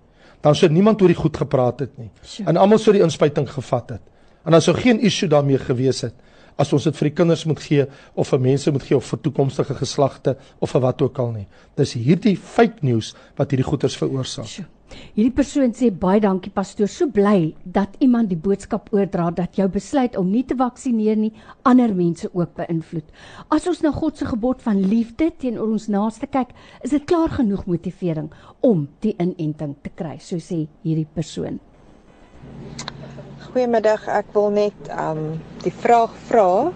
dan 0.45 0.57
sou 0.57 0.69
niemand 0.69 1.01
oor 1.01 1.09
die 1.09 1.17
goed 1.17 1.37
gepraat 1.41 1.79
het 1.85 1.95
nie. 1.97 2.11
Sure. 2.21 2.49
En 2.51 2.59
almal 2.61 2.81
sou 2.81 2.93
die 2.93 3.01
inspuiting 3.05 3.47
gevat 3.49 3.95
het. 3.95 4.03
En 4.45 4.53
dan 4.53 4.61
sou 4.61 4.75
geen 4.77 5.01
issue 5.01 5.29
daarmee 5.29 5.59
gewees 5.59 6.01
het 6.05 6.13
as 6.55 6.71
ons 6.71 6.85
dit 6.87 6.95
vir 6.95 7.09
die 7.09 7.15
kinders 7.17 7.43
moet 7.49 7.59
gee 7.59 7.85
of 8.15 8.29
vir 8.31 8.39
mense 8.39 8.71
moet 8.71 8.85
gee 8.87 8.95
of 8.95 9.09
vir 9.11 9.19
toekomstige 9.25 9.75
geslagte 9.75 10.37
of 10.63 10.71
vir 10.71 10.85
wat 10.85 11.01
ook 11.03 11.19
al 11.19 11.33
nie. 11.33 11.49
Dis 11.75 11.97
hierdie 11.99 12.37
fake 12.39 12.85
news 12.87 13.11
wat 13.35 13.51
hierdie 13.51 13.67
goeters 13.67 13.97
veroorsaak. 13.99 14.47
Sure. 14.47 14.69
Hierdie 15.15 15.33
persoon 15.33 15.73
sê 15.75 15.89
baie 15.89 16.21
dankie 16.23 16.51
pastoor, 16.53 16.87
so 16.87 17.09
bly 17.11 17.55
dat 17.65 17.97
iemand 18.05 18.29
die 18.31 18.39
boodskap 18.39 18.91
oordra 18.95 19.25
dat 19.35 19.57
jou 19.59 19.65
besluit 19.71 20.15
om 20.19 20.29
nie 20.31 20.43
te 20.47 20.55
vaksineer 20.59 21.17
nie 21.19 21.31
ander 21.67 21.91
mense 21.97 22.29
ook 22.31 22.53
beïnvloed. 22.59 23.07
As 23.51 23.67
ons 23.71 23.81
na 23.83 23.91
God 23.95 24.21
se 24.21 24.29
gebod 24.29 24.61
van 24.63 24.83
liefde 24.85 25.31
teenoor 25.41 25.73
ons 25.75 25.89
naaste 25.91 26.29
kyk, 26.31 26.53
is 26.85 26.93
dit 26.95 27.07
klaar 27.09 27.33
genoeg 27.39 27.65
motivering 27.67 28.29
om 28.61 28.85
die 29.03 29.15
inenting 29.17 29.75
te 29.81 29.91
kry, 29.91 30.19
so 30.21 30.39
sê 30.39 30.67
hierdie 30.85 31.09
persoon. 31.17 31.59
Goeiemiddag, 33.55 34.01
ek 34.11 34.33
wil 34.35 34.49
net 34.51 34.87
um 34.99 35.19
die 35.63 35.71
vraag 35.71 36.11
vra 36.27 36.73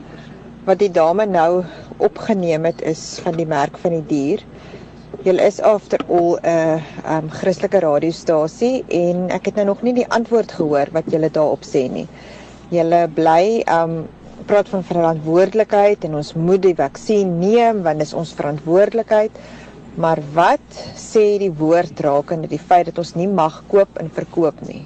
wat 0.63 0.80
die 0.80 0.88
dame 0.95 1.25
nou 1.27 1.65
opgeneem 2.07 2.69
het 2.69 2.80
is 2.88 3.01
van 3.19 3.36
die 3.36 3.45
merk 3.51 3.75
van 3.82 3.97
die 3.97 4.05
dier. 4.07 4.43
Julle 5.25 5.43
is 5.51 5.57
after 5.59 5.99
all 6.07 6.38
'n 6.39 6.47
uh, 6.47 7.17
um 7.17 7.25
Christelike 7.34 7.82
radiostasie 7.84 8.86
en 8.99 9.25
ek 9.27 9.49
het 9.49 9.59
nou 9.59 9.65
nog 9.73 9.84
nie 9.84 9.91
die 9.97 10.05
antwoord 10.17 10.53
gehoor 10.55 10.93
wat 10.95 11.09
julle 11.11 11.27
daarop 11.39 11.67
sê 11.67 11.82
nie. 11.91 12.05
Julle 12.71 13.01
bly 13.17 13.59
um 13.80 13.97
praat 14.47 14.71
van 14.71 14.88
verantwoordelikheid 14.91 16.07
en 16.07 16.15
ons 16.21 16.32
moet 16.34 16.61
die 16.63 16.77
vaksin 16.80 17.34
neem 17.41 17.82
want 17.89 17.99
dit 17.99 18.07
is 18.07 18.15
ons 18.23 18.32
verantwoordelikheid. 18.39 19.36
Maar 19.99 20.23
wat 20.32 20.80
sê 20.95 21.27
die 21.43 21.51
woord 21.51 21.99
rakende 22.07 22.47
die 22.47 22.65
feit 22.71 22.88
dat 22.93 23.03
ons 23.03 23.17
nie 23.19 23.27
mag 23.27 23.65
koop 23.67 23.99
en 23.99 24.15
verkoop 24.21 24.63
nie? 24.69 24.86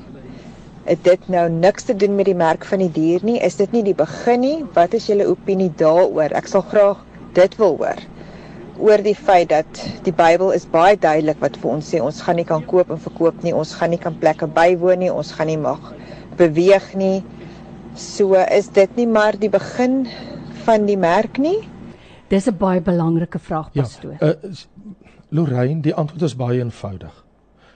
Het 0.83 1.03
dit 1.03 1.27
nou 1.31 1.49
niks 1.49 1.83
te 1.83 1.95
doen 1.95 2.15
met 2.15 2.25
die 2.25 2.35
merk 2.35 2.65
van 2.65 2.79
die 2.83 2.91
dier 2.91 3.23
nie? 3.23 3.39
Is 3.39 3.55
dit 3.55 3.71
nie 3.71 3.83
die 3.83 3.95
begin 3.95 4.41
nie? 4.43 4.57
Wat 4.75 4.93
is 4.93 5.07
julle 5.07 5.27
opinie 5.31 5.71
daaroor? 5.79 6.35
Ek 6.35 6.47
sal 6.47 6.61
graag 6.61 7.05
dit 7.33 7.55
wil 7.57 7.77
hoor 7.77 8.01
oor 8.83 9.03
die 9.05 9.15
feit 9.15 9.51
dat 9.51 9.79
die 10.03 10.13
Bybel 10.15 10.51
is 10.55 10.65
baie 10.69 10.97
duidelik 10.97 11.39
wat 11.43 11.57
vir 11.61 11.75
ons 11.75 11.89
sê 11.93 12.01
ons 12.01 12.21
gaan 12.25 12.39
nie 12.39 12.47
kan 12.47 12.63
koop 12.65 12.91
en 12.93 13.01
verkoop 13.01 13.43
nie, 13.45 13.53
ons 13.55 13.73
gaan 13.77 13.93
nie 13.93 14.01
kan 14.01 14.15
plekke 14.19 14.49
bywoon 14.49 15.03
nie, 15.03 15.11
ons 15.13 15.33
gaan 15.37 15.49
nie 15.51 15.59
mag 15.61 15.91
beweeg 16.39 16.89
nie. 16.97 17.23
So 17.95 18.39
is 18.41 18.71
dit 18.73 18.97
nie 18.97 19.07
maar 19.07 19.37
die 19.37 19.51
begin 19.53 20.07
van 20.65 20.87
die 20.89 20.97
merk 20.97 21.37
nie? 21.37 21.59
Dis 22.29 22.47
'n 22.47 22.57
baie 22.57 22.81
belangrike 22.81 23.39
vraag 23.39 23.71
pastoor. 23.73 24.17
Ja, 24.19 24.33
uh, 24.33 24.53
Lorraine, 25.29 25.81
die 25.81 25.93
antwoord 25.93 26.21
is 26.21 26.35
baie 26.35 26.59
eenvoudig. 26.59 27.22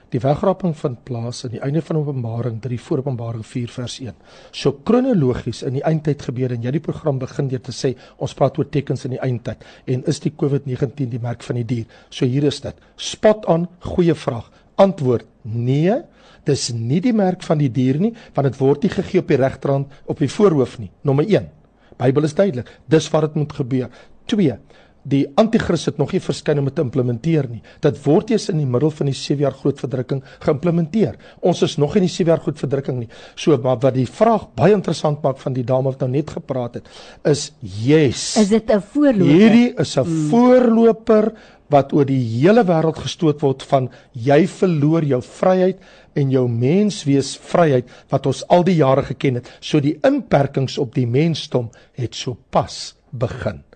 Die 0.08 0.20
wegraping 0.24 0.72
vind 0.72 1.02
plaas 1.04 1.42
aan 1.44 1.52
die 1.52 1.60
einde 1.60 1.82
van 1.84 1.98
Openbaring 2.00 2.62
3 2.64 2.78
voor 2.80 3.02
Openbaring 3.02 3.44
4 3.44 3.72
vers 3.74 3.98
1. 4.00 4.14
So 4.56 4.78
kronologies 4.88 5.60
in 5.68 5.76
die 5.76 5.82
eindtyd 5.84 6.24
gebeur 6.30 6.54
en 6.54 6.64
jy 6.64 6.72
die 6.78 6.80
program 6.84 7.18
begin 7.20 7.50
deur 7.50 7.60
te 7.66 7.74
sê 7.76 7.90
ons 8.16 8.32
praat 8.38 8.56
oor 8.56 8.70
tekens 8.72 9.04
in 9.04 9.18
die 9.18 9.20
eindtyd 9.20 9.66
en 9.84 10.06
is 10.08 10.22
die 10.24 10.32
COVID-19 10.32 11.12
die 11.12 11.20
merk 11.20 11.44
van 11.44 11.60
die 11.60 11.66
dier. 11.74 12.00
So 12.08 12.24
hier 12.24 12.48
is 12.48 12.62
dit. 12.64 12.80
Spot 12.96 13.44
on, 13.52 13.68
goeie 13.84 14.16
vraag. 14.16 14.48
Antwoord: 14.80 15.28
Nee, 15.44 16.00
dis 16.48 16.70
nie 16.72 17.02
die 17.04 17.12
merk 17.12 17.44
van 17.44 17.60
die 17.60 17.68
dier 17.68 18.00
nie, 18.00 18.14
want 18.32 18.48
dit 18.48 18.60
word 18.62 18.86
nie 18.86 18.94
gegee 18.94 19.20
op 19.20 19.28
die 19.28 19.40
regterhand 19.42 19.92
op 20.08 20.24
die 20.24 20.32
voorhoof 20.32 20.78
nie. 20.80 20.88
Nommer 21.04 21.28
1. 21.28 21.52
Bybel 22.00 22.24
is 22.24 22.36
duidelik. 22.38 22.70
Dis 22.88 23.10
wat 23.12 23.28
dit 23.28 23.42
moet 23.42 23.52
gebeur. 23.60 23.92
2 24.32 24.56
die 25.02 25.24
anti-kris 25.40 25.86
het 25.88 25.98
nog 26.00 26.12
nie 26.12 26.20
verskyn 26.20 26.58
om 26.58 26.68
dit 26.68 26.74
te 26.74 26.84
implementeer 26.84 27.48
nie. 27.50 27.60
Dit 27.84 28.00
word 28.04 28.30
eers 28.30 28.48
in 28.52 28.58
die 28.60 28.68
middel 28.68 28.90
van 28.90 29.10
die 29.10 29.16
7 29.16 29.42
jaar 29.44 29.56
groot 29.56 29.80
verdrukking 29.80 30.22
geïmplementeer. 30.44 31.18
Ons 31.40 31.62
is 31.66 31.78
nog 31.78 31.96
in 31.96 32.06
die 32.06 32.12
7 32.12 32.32
jaar 32.32 32.42
groot 32.44 32.58
verdrukking 32.58 32.98
nie. 33.04 33.10
So 33.36 33.56
maar 33.62 33.78
wat 33.82 33.96
die 33.96 34.08
vraag 34.08 34.48
baie 34.58 34.74
interessant 34.76 35.22
maak 35.22 35.38
van 35.42 35.56
die 35.56 35.64
dame 35.64 35.92
wat 35.92 36.02
nou 36.04 36.10
net 36.10 36.30
gepraat 36.36 36.80
het, 36.80 36.88
is 37.24 37.52
yes. 37.60 38.36
Is 38.36 38.48
dit 38.48 38.70
'n 38.70 38.80
voorloper? 38.80 39.34
Hierdie 39.34 39.74
is 39.78 39.96
'n 39.96 40.04
hmm. 40.04 40.28
voorloper 40.30 41.32
wat 41.68 41.92
oor 41.92 42.06
die 42.08 42.20
hele 42.20 42.64
wêreld 42.64 42.98
gestoot 43.04 43.40
word 43.44 43.62
van 43.62 43.88
jy 44.12 44.46
verloor 44.46 45.04
jou 45.04 45.20
vryheid 45.22 45.78
en 46.16 46.30
jou 46.30 46.48
menswees 46.48 47.36
vryheid 47.36 47.88
wat 48.10 48.26
ons 48.26 48.42
al 48.48 48.64
die 48.64 48.78
jare 48.80 49.02
geken 49.02 49.40
het. 49.40 49.50
So 49.60 49.80
die 49.80 49.98
inperkings 50.02 50.78
op 50.78 50.94
die 50.94 51.06
mensdom 51.06 51.70
het 51.98 52.14
sopas 52.14 52.96
begin. 53.12 53.67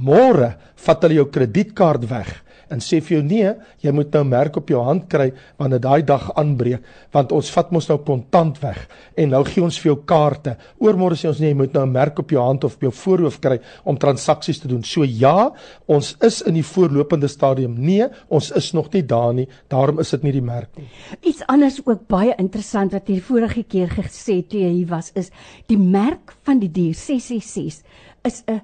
Môre 0.00 0.54
vat 0.86 1.02
hulle 1.04 1.20
jou 1.20 1.26
kredietkaart 1.34 2.06
weg 2.10 2.30
en 2.70 2.80
sê 2.82 3.00
vir 3.02 3.16
jou 3.16 3.22
nee, 3.26 3.50
jy 3.82 3.92
moet 3.94 4.14
nou 4.14 4.22
merk 4.28 4.56
op 4.60 4.68
jou 4.70 4.80
hand 4.86 5.08
kry 5.10 5.30
wanneer 5.58 5.82
daai 5.82 6.02
dag 6.06 6.28
aanbreek, 6.38 6.84
want 7.14 7.32
ons 7.34 7.50
vat 7.54 7.72
mos 7.74 7.88
nou 7.90 7.98
kontant 8.06 8.60
weg 8.62 8.78
en 9.18 9.32
nou 9.34 9.42
gee 9.48 9.64
ons 9.64 9.78
vir 9.82 9.90
jou 9.90 9.96
kaarte. 10.08 10.54
Oormôre 10.82 11.18
sê 11.18 11.28
ons 11.30 11.40
nee, 11.42 11.50
jy 11.50 11.58
moet 11.58 11.74
nou 11.74 11.84
'n 11.86 11.92
merk 11.92 12.18
op 12.22 12.30
jou 12.30 12.40
hand 12.42 12.64
of 12.64 12.76
op 12.76 12.82
jou 12.82 12.92
voorhoof 12.92 13.40
kry 13.40 13.58
om 13.84 13.98
transaksies 13.98 14.60
te 14.60 14.68
doen. 14.68 14.82
So 14.84 15.04
ja, 15.04 15.52
ons 15.86 16.16
is 16.22 16.42
in 16.42 16.54
die 16.54 16.62
voorlopende 16.62 17.28
stadium. 17.28 17.74
Nee, 17.78 18.06
ons 18.28 18.50
is 18.50 18.72
nog 18.72 18.92
nie 18.92 19.02
daar 19.02 19.34
nie. 19.34 19.48
Daarom 19.68 19.98
is 19.98 20.10
dit 20.10 20.22
nie 20.22 20.32
die 20.32 20.42
merk 20.42 20.76
nie. 20.76 20.88
Iets 21.22 21.42
anders 21.46 21.80
ook 21.84 22.06
baie 22.06 22.34
interessant 22.38 22.92
wat 22.92 23.08
hier 23.08 23.22
vorige 23.22 23.62
keer 23.62 23.88
gesê 23.88 24.46
toe 24.46 24.60
jy 24.60 24.72
hier 24.72 24.88
was 24.88 25.10
is 25.14 25.30
die 25.66 25.78
merk 25.78 26.36
van 26.44 26.60
die 26.60 26.70
dier 26.70 26.94
666 26.94 27.82
is 28.22 28.44
'n 28.46 28.60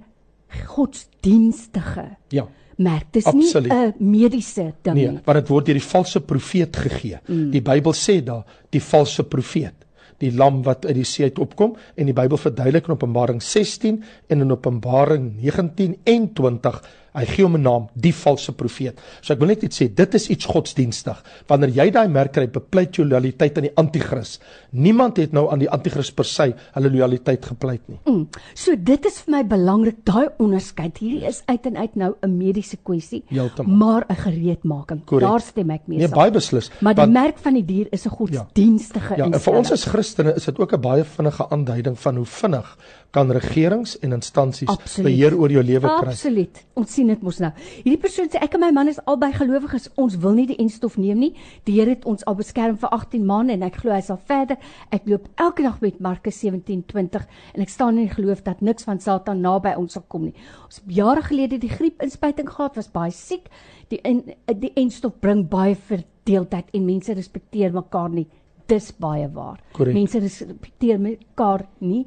godsdienstige. 0.48 2.16
Ja. 2.28 2.46
Merk 2.76 3.06
dis 3.10 3.24
Absoluut. 3.24 3.72
nie 3.72 3.86
'n 3.86 3.94
mediese 3.98 4.74
ding 4.82 4.94
nee, 4.94 5.04
nie. 5.04 5.12
Nee, 5.12 5.22
want 5.24 5.38
dit 5.38 5.48
word 5.48 5.66
deur 5.66 5.74
die 5.74 5.88
valse 5.88 6.20
profeet 6.20 6.76
gegee. 6.76 7.18
Mm. 7.26 7.50
Die 7.50 7.62
Bybel 7.62 7.92
sê 7.92 8.22
daar 8.24 8.44
die 8.70 8.82
valse 8.82 9.24
profeet, 9.24 9.86
die 10.18 10.32
lam 10.32 10.62
wat 10.62 10.86
uit 10.86 10.94
die 10.94 11.04
see 11.04 11.24
uit 11.24 11.38
opkom 11.38 11.76
en 11.94 12.04
die 12.04 12.12
Bybel 12.12 12.36
verduidelik 12.36 12.86
in 12.86 12.92
Openbaring 12.92 13.42
16 13.42 14.04
en 14.26 14.40
in 14.40 14.52
Openbaring 14.52 15.36
19 15.40 15.96
en 16.04 16.32
20 16.32 16.82
Hy 17.16 17.24
gee 17.24 17.44
hom 17.44 17.56
'n 17.56 17.62
naam, 17.62 17.88
die 17.94 18.12
valse 18.14 18.52
profeet. 18.52 19.00
So 19.20 19.32
ek 19.32 19.40
wil 19.40 19.48
net 19.48 19.62
iets 19.62 19.80
sê, 19.80 19.88
dit 19.88 20.14
is 20.14 20.28
iets 20.28 20.44
godsdienstig. 20.44 21.22
Wanneer 21.48 21.70
jy 21.70 21.90
daai 21.90 22.08
merk 22.08 22.32
kry, 22.32 22.46
bepleit 22.46 22.98
jy 22.98 23.04
loyaliteit 23.04 23.56
aan 23.56 23.68
die 23.68 23.76
anti-kris. 23.76 24.38
Niemand 24.72 25.16
het 25.16 25.32
nou 25.32 25.50
aan 25.50 25.58
die 25.58 25.70
anti-kris 25.70 26.10
per 26.12 26.24
se 26.24 26.54
hulle 26.74 26.90
loyaliteit 26.90 27.44
gepleit 27.44 27.80
nie. 27.88 27.98
Mm. 28.04 28.28
So 28.54 28.76
dit 28.76 29.06
is 29.06 29.20
vir 29.24 29.32
my 29.32 29.42
belangrik 29.44 30.04
daai 30.04 30.28
onderskeid. 30.38 30.98
Hierdie 30.98 31.26
is 31.26 31.42
uit 31.46 31.66
en 31.66 31.76
uit 31.76 31.96
nou 31.96 32.14
'n 32.22 32.36
mediese 32.36 32.76
kwessie, 32.82 33.24
maar 33.64 34.04
'n 34.08 34.14
gereedmaking. 34.14 35.04
Correct. 35.04 35.30
Daar 35.30 35.40
stem 35.40 35.70
ek 35.70 35.86
mee 35.86 35.98
nee, 35.98 36.06
saam. 36.06 36.16
Nee, 36.16 36.24
baie 36.24 36.30
beslis. 36.30 36.70
Maar 36.80 36.94
die 36.94 37.02
want, 37.02 37.12
merk 37.12 37.38
van 37.38 37.54
die 37.54 37.64
dier 37.64 37.86
is 37.90 38.04
'n 38.04 38.10
ja. 38.10 38.16
godsdienstige 38.16 39.16
Ja, 39.16 39.24
ja 39.24 39.32
en 39.32 39.40
vir 39.40 39.54
ons 39.54 39.72
as 39.72 39.84
Christene 39.84 40.34
is 40.36 40.44
dit 40.44 40.58
ook 40.58 40.72
'n 40.72 40.80
baie 40.80 41.04
vinnige 41.04 41.48
aanduiding 41.50 41.98
van 41.98 42.16
hoe 42.16 42.26
vinnig 42.26 42.76
kan 43.10 43.30
regerings 43.32 43.98
en 44.04 44.12
instansies 44.12 44.68
Absoluut. 44.68 45.08
beheer 45.08 45.36
oor 45.38 45.50
jou 45.50 45.62
lewe 45.64 45.88
kry. 45.88 46.12
Absoluut. 46.12 46.62
Ons 46.76 46.92
sien 46.92 47.08
dit 47.08 47.22
mos 47.22 47.38
nou. 47.40 47.50
Hierdie 47.84 48.00
persoon 48.00 48.28
sê 48.32 48.40
ek 48.44 48.56
en 48.58 48.64
my 48.66 48.70
man 48.76 48.90
is 48.92 49.00
albei 49.08 49.32
gelowiges. 49.32 49.88
Ons 49.96 50.18
wil 50.22 50.36
nie 50.36 50.46
die 50.50 50.58
enstof 50.62 50.98
neem 51.00 51.22
nie. 51.24 51.32
Die 51.64 51.76
Here 51.78 51.94
het 51.94 52.04
ons 52.08 52.24
al 52.26 52.36
beskerm 52.38 52.76
vir 52.80 52.92
18 52.92 53.24
maande 53.26 53.56
en 53.56 53.64
ek 53.66 53.80
glo 53.82 53.94
hy 53.94 54.02
sal 54.04 54.20
verder. 54.28 54.60
Ek 54.92 55.08
loop 55.08 55.28
elke 55.42 55.64
dag 55.64 55.80
met 55.84 56.00
Markus 56.00 56.40
17:20 56.42 57.26
en 57.54 57.62
ek 57.62 57.72
staan 57.72 57.96
in 57.96 58.08
die 58.08 58.14
geloof 58.14 58.42
dat 58.42 58.60
niks 58.60 58.84
van 58.84 59.00
Satan 59.00 59.40
naby 59.40 59.74
ons 59.76 59.96
sal 59.96 60.04
kom 60.08 60.24
nie. 60.24 60.34
Ons 60.64 60.82
het 60.82 60.96
jare 60.96 61.22
gelede 61.22 61.58
die 61.58 61.72
griepinspuiting 61.72 62.48
gehad, 62.48 62.76
was 62.76 62.88
baie 62.92 63.10
siek. 63.10 63.48
Die 63.88 64.00
en, 64.02 64.24
die 64.60 64.72
enstof 64.76 65.20
bring 65.20 65.46
baie 65.48 65.76
verdeeldheid 65.76 66.72
en 66.74 66.84
mense 66.84 67.14
respekteer 67.14 67.72
mekaar 67.72 68.10
nie. 68.10 68.26
Dis 68.66 68.90
baie 68.98 69.28
waar. 69.30 69.60
Korrek. 69.72 69.94
Mense 69.94 70.18
respekteer 70.18 70.98
mekaar 70.98 71.68
nie. 71.78 72.06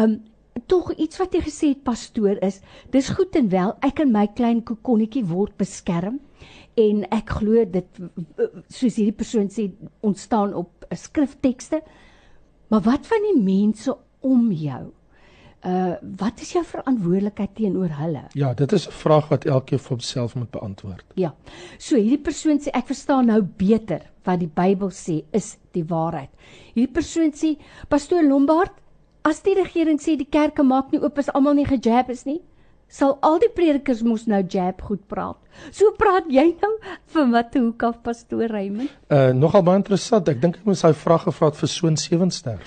Um 0.00 0.22
tog 0.66 0.94
iets 0.96 1.18
wat 1.20 1.34
jy 1.36 1.42
gesê 1.44 1.68
het 1.74 1.82
pastoor 1.84 2.38
is, 2.44 2.60
dis 2.90 3.08
goed 3.12 3.36
en 3.36 3.50
wel 3.52 3.74
ek 3.84 4.00
en 4.04 4.12
my 4.12 4.24
klein 4.38 4.62
kokonnetjie 4.64 5.24
word 5.28 5.56
beskerm 5.60 6.18
en 6.80 7.04
ek 7.14 7.32
glo 7.40 7.64
dit 7.64 8.00
soos 8.68 8.96
hierdie 8.96 9.16
persoon 9.16 9.48
sê 9.52 9.70
ontstaan 10.04 10.54
op 10.56 10.86
eh, 10.88 10.96
skriftekste. 10.96 11.80
Maar 12.68 12.84
wat 12.84 13.08
van 13.08 13.26
die 13.30 13.40
mense 13.40 13.94
om 14.26 14.48
jou? 14.52 14.84
Uh 15.66 15.94
wat 16.20 16.40
is 16.44 16.52
jou 16.52 16.62
verantwoordelikheid 16.64 17.54
teenoor 17.56 17.94
hulle? 17.98 18.22
Ja, 18.38 18.52
dit 18.54 18.72
is 18.72 18.86
'n 18.86 18.92
vraag 18.92 19.28
wat 19.28 19.44
elkeen 19.44 19.78
vir 19.78 19.88
homself 19.88 20.34
moet 20.34 20.50
beantwoord. 20.50 21.04
Ja. 21.14 21.34
So 21.78 21.96
hierdie 21.96 22.22
persoon 22.22 22.60
sê 22.60 22.70
ek 22.72 22.86
verstaan 22.86 23.26
nou 23.26 23.42
beter 23.42 24.02
wat 24.24 24.38
die 24.40 24.50
Bybel 24.54 24.90
sê 24.90 25.24
is 25.32 25.56
die 25.72 25.84
waarheid. 25.84 26.30
Hierdie 26.74 26.92
persoon 26.92 27.32
sê 27.32 27.56
pastoor 27.88 28.22
Lombard, 28.22 28.72
as 29.26 29.42
die 29.42 29.56
regering 29.58 29.98
sê 30.02 30.14
die 30.18 30.28
kerke 30.30 30.62
maak 30.62 30.92
nie 30.92 31.02
oop 31.02 31.18
as 31.18 31.32
almal 31.34 31.56
nie 31.58 31.66
gejab 31.66 32.12
is 32.14 32.22
nie, 32.28 32.38
sal 32.88 33.16
al 33.26 33.40
die 33.42 33.50
predikers 33.50 34.04
mos 34.06 34.26
nou 34.30 34.42
jab 34.52 34.82
goed 34.86 35.02
praat. 35.10 35.38
So 35.74 35.90
praat 35.98 36.30
jy 36.30 36.52
nou 36.60 36.72
vir 37.14 37.28
wat 37.34 37.58
hoek 37.58 37.86
af 37.88 37.98
pastoor 38.06 38.52
Raymond? 38.52 38.92
Uh 39.10 39.32
nogal 39.34 39.66
baie 39.66 39.82
interessant. 39.82 40.28
Ek 40.30 40.40
dink 40.42 40.60
ek 40.60 40.68
moes 40.68 40.84
hy 40.86 40.92
vrae 40.94 41.24
gevra 41.26 41.50
het 41.50 41.58
vir 41.62 41.72
Soon 41.72 41.98
Sewenster. 42.00 42.62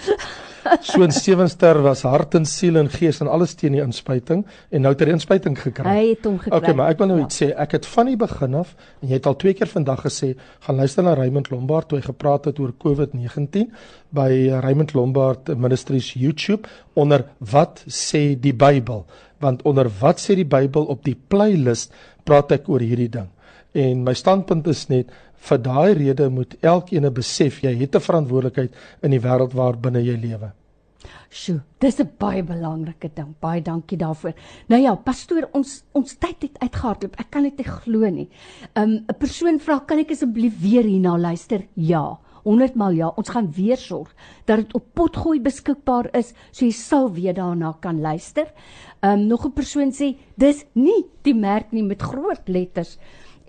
Soon 0.89 1.11
Sewenster 1.15 1.81
was 1.83 2.01
hart 2.07 2.35
en 2.35 2.45
siel 2.45 2.77
en 2.79 2.89
gees 2.89 3.21
en 3.21 3.27
alles 3.31 3.53
teen 3.59 3.75
die 3.77 3.81
inspuiting 3.83 4.45
en 4.69 4.81
nou 4.85 4.91
het 4.93 4.99
hy 5.03 5.09
die 5.09 5.15
inspuiting 5.15 5.55
gekry. 5.59 5.85
Hy 5.89 6.03
het 6.11 6.25
hom 6.27 6.37
gekry. 6.41 6.57
Okay, 6.57 6.73
maar 6.77 6.91
ek 6.93 6.99
wil 7.03 7.11
nou 7.13 7.19
Ja. 7.19 7.25
iets 7.25 7.41
sê. 7.41 7.49
Ek 7.55 7.71
het 7.77 7.85
van 7.85 8.11
die 8.11 8.17
begin 8.19 8.55
af 8.59 8.75
en 9.01 9.07
jy 9.09 9.19
het 9.19 9.29
al 9.29 9.35
twee 9.41 9.53
keer 9.53 9.67
vandag 9.71 10.03
gesê, 10.05 10.33
gaan 10.67 10.75
luister 10.81 11.03
na 11.03 11.13
Raymond 11.19 11.49
Lombard 11.51 11.89
toe 11.89 11.99
hy 11.99 12.05
gepraat 12.05 12.45
het 12.51 12.59
oor 12.59 12.73
COVID-19 12.83 13.71
by 14.11 14.29
Raymond 14.63 14.93
Lombard 14.93 15.47
Ministries 15.55 16.13
YouTube 16.13 16.67
onder 16.95 17.25
wat 17.39 17.83
sê 17.87 18.35
die 18.39 18.53
Bybel? 18.53 19.05
Want 19.39 19.61
onder 19.63 19.87
wat 20.01 20.19
sê 20.19 20.35
die 20.35 20.47
Bybel 20.47 20.85
op 20.91 21.03
die 21.05 21.15
playlist 21.15 21.93
praat 22.27 22.51
ek 22.51 22.67
oor 22.69 22.83
hierdie 22.83 23.09
ding. 23.09 23.29
En 23.73 24.03
my 24.03 24.13
standpunt 24.13 24.67
is 24.67 24.87
net 24.89 25.11
vir 25.49 25.59
daai 25.61 25.93
rede 25.93 26.29
moet 26.29 26.55
elkeen 26.61 27.13
besef 27.13 27.61
jy 27.63 27.75
het 27.79 27.95
'n 27.95 28.01
verantwoordelikheid 28.01 28.73
in 29.03 29.11
die 29.11 29.21
wêreld 29.21 29.53
waarbinne 29.53 30.01
jy 30.03 30.17
lewe. 30.17 30.51
Sjoe, 31.29 31.61
dis 31.79 31.99
'n 31.99 32.09
baie 32.17 32.43
belangrike 32.43 33.09
ding. 33.13 33.35
Baie 33.39 33.61
dankie 33.61 33.97
daarvoor. 33.97 34.33
Nou 34.67 34.81
ja, 34.81 34.95
pastoor, 34.95 35.47
ons 35.53 35.83
ons 35.93 36.15
tyd 36.17 36.41
het 36.41 36.59
uitgehardloop. 36.59 37.19
Ek 37.19 37.29
kan 37.29 37.43
dit 37.43 37.57
nie 37.57 37.67
glo 37.67 38.09
nie. 38.09 38.29
Um 38.75 39.05
'n 39.07 39.15
persoon 39.19 39.59
vra, 39.59 39.79
"Kan 39.79 39.99
ek 39.99 40.11
asseblief 40.11 40.59
weer 40.61 40.83
hierna 40.83 41.17
luister?" 41.17 41.67
Ja. 41.75 42.19
100 42.43 42.75
mal 42.75 42.91
ja, 42.91 43.11
ons 43.15 43.29
gaan 43.29 43.51
weer 43.51 43.77
sorg 43.77 44.13
dat 44.45 44.57
dit 44.57 44.73
op 44.73 44.85
potgooi 44.93 45.39
beskikbaar 45.39 46.09
is, 46.13 46.33
so 46.51 46.65
jy 46.65 46.71
sal 46.71 47.11
weer 47.11 47.33
daarna 47.33 47.75
kan 47.79 48.01
luister. 48.01 48.47
Um 49.01 49.27
nog 49.27 49.45
'n 49.45 49.53
persoon 49.53 49.91
sê 49.91 50.17
dis 50.35 50.65
nie 50.73 51.05
die 51.23 51.35
merk 51.35 51.71
nie 51.71 51.83
met 51.83 52.01
groot 52.01 52.47
letters. 52.47 52.97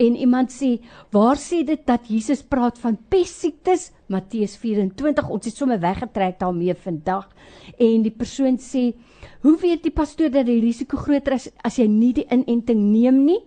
En 0.01 0.17
iemand 0.17 0.49
sê, 0.49 0.79
waar 1.13 1.37
sê 1.37 1.61
dit 1.67 1.81
dat 1.85 2.09
Jesus 2.09 2.41
praat 2.43 2.79
van 2.81 2.97
pessiektes? 3.13 3.91
Matteus 4.09 4.57
24. 4.57 5.29
Ons 5.29 5.47
het 5.51 5.59
sommer 5.61 5.81
weggetrek 5.83 6.39
daarmee 6.41 6.75
vandag. 6.75 7.29
En 7.77 8.07
die 8.07 8.15
persoon 8.15 8.57
sê, 8.59 8.95
hoe 9.45 9.57
weet 9.61 9.85
die 9.85 9.93
pastoor 9.93 10.33
dat 10.33 10.49
die 10.49 10.61
risiko 10.65 10.97
groter 10.97 11.37
is 11.37 11.51
as 11.63 11.77
jy 11.79 11.87
nie 11.91 12.15
die 12.17 12.27
inenting 12.33 12.81
neem 12.91 13.25
nie? 13.27 13.43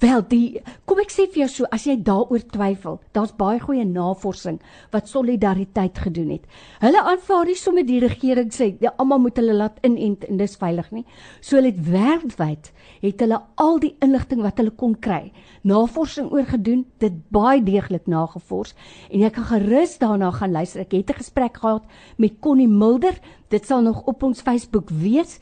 Wel, 0.00 0.22
die 0.30 0.60
kom 0.88 1.00
ek 1.02 1.10
sê 1.12 1.26
vir 1.28 1.42
jou 1.42 1.48
so, 1.52 1.68
as 1.76 1.82
jy 1.84 1.98
daaroor 2.00 2.40
twyfel, 2.48 2.94
daar's 3.12 3.34
baie 3.36 3.58
goeie 3.60 3.84
navorsing 3.84 4.56
wat 4.94 5.10
solidariteit 5.10 5.98
gedoen 6.06 6.30
het. 6.32 6.46
Hulle 6.80 7.02
aanvaar 7.04 7.50
nie 7.50 7.56
sommer 7.60 7.84
die 7.84 7.98
regering 8.00 8.48
sê 8.56 8.70
ja, 8.80 8.94
almal 8.96 9.20
moet 9.26 9.36
hulle 9.36 9.58
laat 9.58 9.76
inent 9.84 10.24
en 10.24 10.40
dis 10.40 10.56
veilig 10.56 10.88
nie. 10.96 11.04
So 11.44 11.58
hulle 11.58 11.74
het 11.74 11.82
wêreldwyd 11.84 12.70
het 13.02 13.20
hulle 13.20 13.42
al 13.60 13.76
die 13.82 13.92
inligting 14.00 14.40
wat 14.44 14.56
hulle 14.60 14.72
kon 14.80 14.94
kry, 15.04 15.34
navorsing 15.68 16.32
oor 16.32 16.48
gedoen, 16.48 16.86
dit 17.04 17.20
baie 17.32 17.60
deeglik 17.64 18.08
nagevors 18.08 18.72
en 19.10 19.20
jy 19.20 19.30
kan 19.36 19.50
gerus 19.52 19.98
daarna 20.00 20.32
gaan 20.32 20.56
luister. 20.56 20.80
Ek 20.80 20.96
het 20.96 21.10
'n 21.10 21.20
gesprek 21.20 21.60
gehad 21.60 21.84
met 22.16 22.40
Connie 22.40 22.68
Mulder. 22.68 23.20
Dit 23.50 23.66
sal 23.66 23.82
nog 23.82 24.06
op 24.06 24.22
ons 24.22 24.40
Facebook 24.40 24.88
wees. 24.88 25.38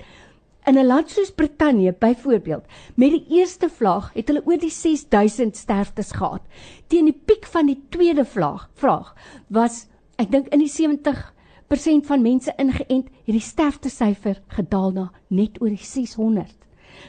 In 0.69 0.77
'n 0.77 0.87
land 0.87 1.11
soos 1.11 1.31
Brittanje 1.33 1.95
byvoorbeeld, 1.99 2.65
met 2.95 3.11
die 3.11 3.25
eerste 3.29 3.69
vlaag 3.69 4.11
het 4.13 4.29
hulle 4.29 4.43
oor 4.45 4.59
die 4.61 4.71
6000 4.71 5.57
sterftes 5.57 6.11
gehad. 6.13 6.43
Teen 6.87 7.05
die 7.09 7.21
piek 7.25 7.47
van 7.47 7.67
die 7.67 7.79
tweede 7.89 8.25
vlaag, 8.25 8.69
vraag 8.75 9.15
was 9.49 9.87
ek 10.17 10.29
dink 10.31 10.51
in 10.53 10.61
die 10.61 10.69
70% 10.69 12.05
van 12.11 12.23
mense 12.23 12.53
ingeënt, 12.57 13.09
het 13.09 13.33
die 13.39 13.41
sterftesyfer 13.41 14.43
gedaal 14.59 14.93
na 14.93 15.07
net 15.29 15.57
oor 15.63 15.73
die 15.73 15.85
600. 15.85 16.53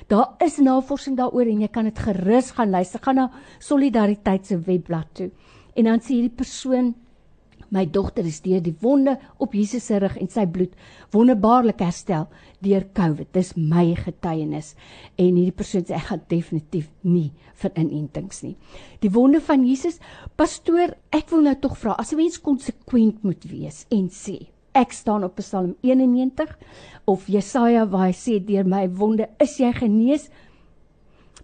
Daar 0.07 0.39
is 0.45 0.57
navorsing 0.57 1.17
daaroor 1.17 1.51
en 1.51 1.59
jy 1.59 1.67
kan 1.67 1.83
dit 1.83 1.99
gerus 1.99 2.51
gaan 2.51 2.69
luister. 2.69 2.99
Gaan 3.03 3.15
na 3.15 3.31
Solidariteit 3.59 4.47
se 4.47 4.59
webblad 4.59 5.07
toe. 5.13 5.31
En 5.75 5.83
dan 5.83 5.99
sê 5.99 6.15
hierdie 6.15 6.37
persoon 6.37 6.95
My 7.69 7.85
dogter 7.85 8.25
is 8.25 8.41
deur 8.41 8.61
die 8.65 8.75
wonde 8.81 9.17
op 9.37 9.53
Jesus 9.53 9.85
se 9.85 9.99
rug 10.01 10.17
en 10.17 10.29
sy 10.31 10.45
bloed 10.49 10.75
wonderbaarlik 11.13 11.81
herstel 11.85 12.27
deur 12.65 12.85
COVID. 12.97 13.31
Dis 13.33 13.55
my 13.55 13.93
getuienis. 13.95 14.75
En 15.17 15.33
hierdie 15.35 15.55
persoon 15.55 15.85
sê 15.85 15.97
ek 15.97 16.07
gaan 16.11 16.23
definitief 16.27 16.89
nie 17.03 17.29
vir 17.61 17.75
inentings 17.75 18.43
nie. 18.45 18.55
Die 19.03 19.11
wonde 19.13 19.41
van 19.43 19.65
Jesus, 19.67 19.99
pastoor, 20.39 20.95
ek 21.15 21.29
wil 21.33 21.45
nou 21.45 21.57
tog 21.61 21.77
vra, 21.77 21.97
as 21.99 22.13
'n 22.13 22.17
mens 22.17 22.39
konsekwent 22.41 23.23
moet 23.23 23.43
wees 23.51 23.85
en 23.91 24.09
sê 24.09 24.39
Ek 24.77 24.91
staan 24.93 25.23
op 25.25 25.35
Psalm 25.41 25.75
91 25.81 26.57
of 27.09 27.25
Jesaja 27.27 27.87
waar 27.89 28.05
hy 28.09 28.13
sê 28.13 28.37
deur 28.45 28.67
my 28.69 28.85
wonde 28.99 29.25
is 29.41 29.57
jy 29.57 29.71
genees. 29.73 30.29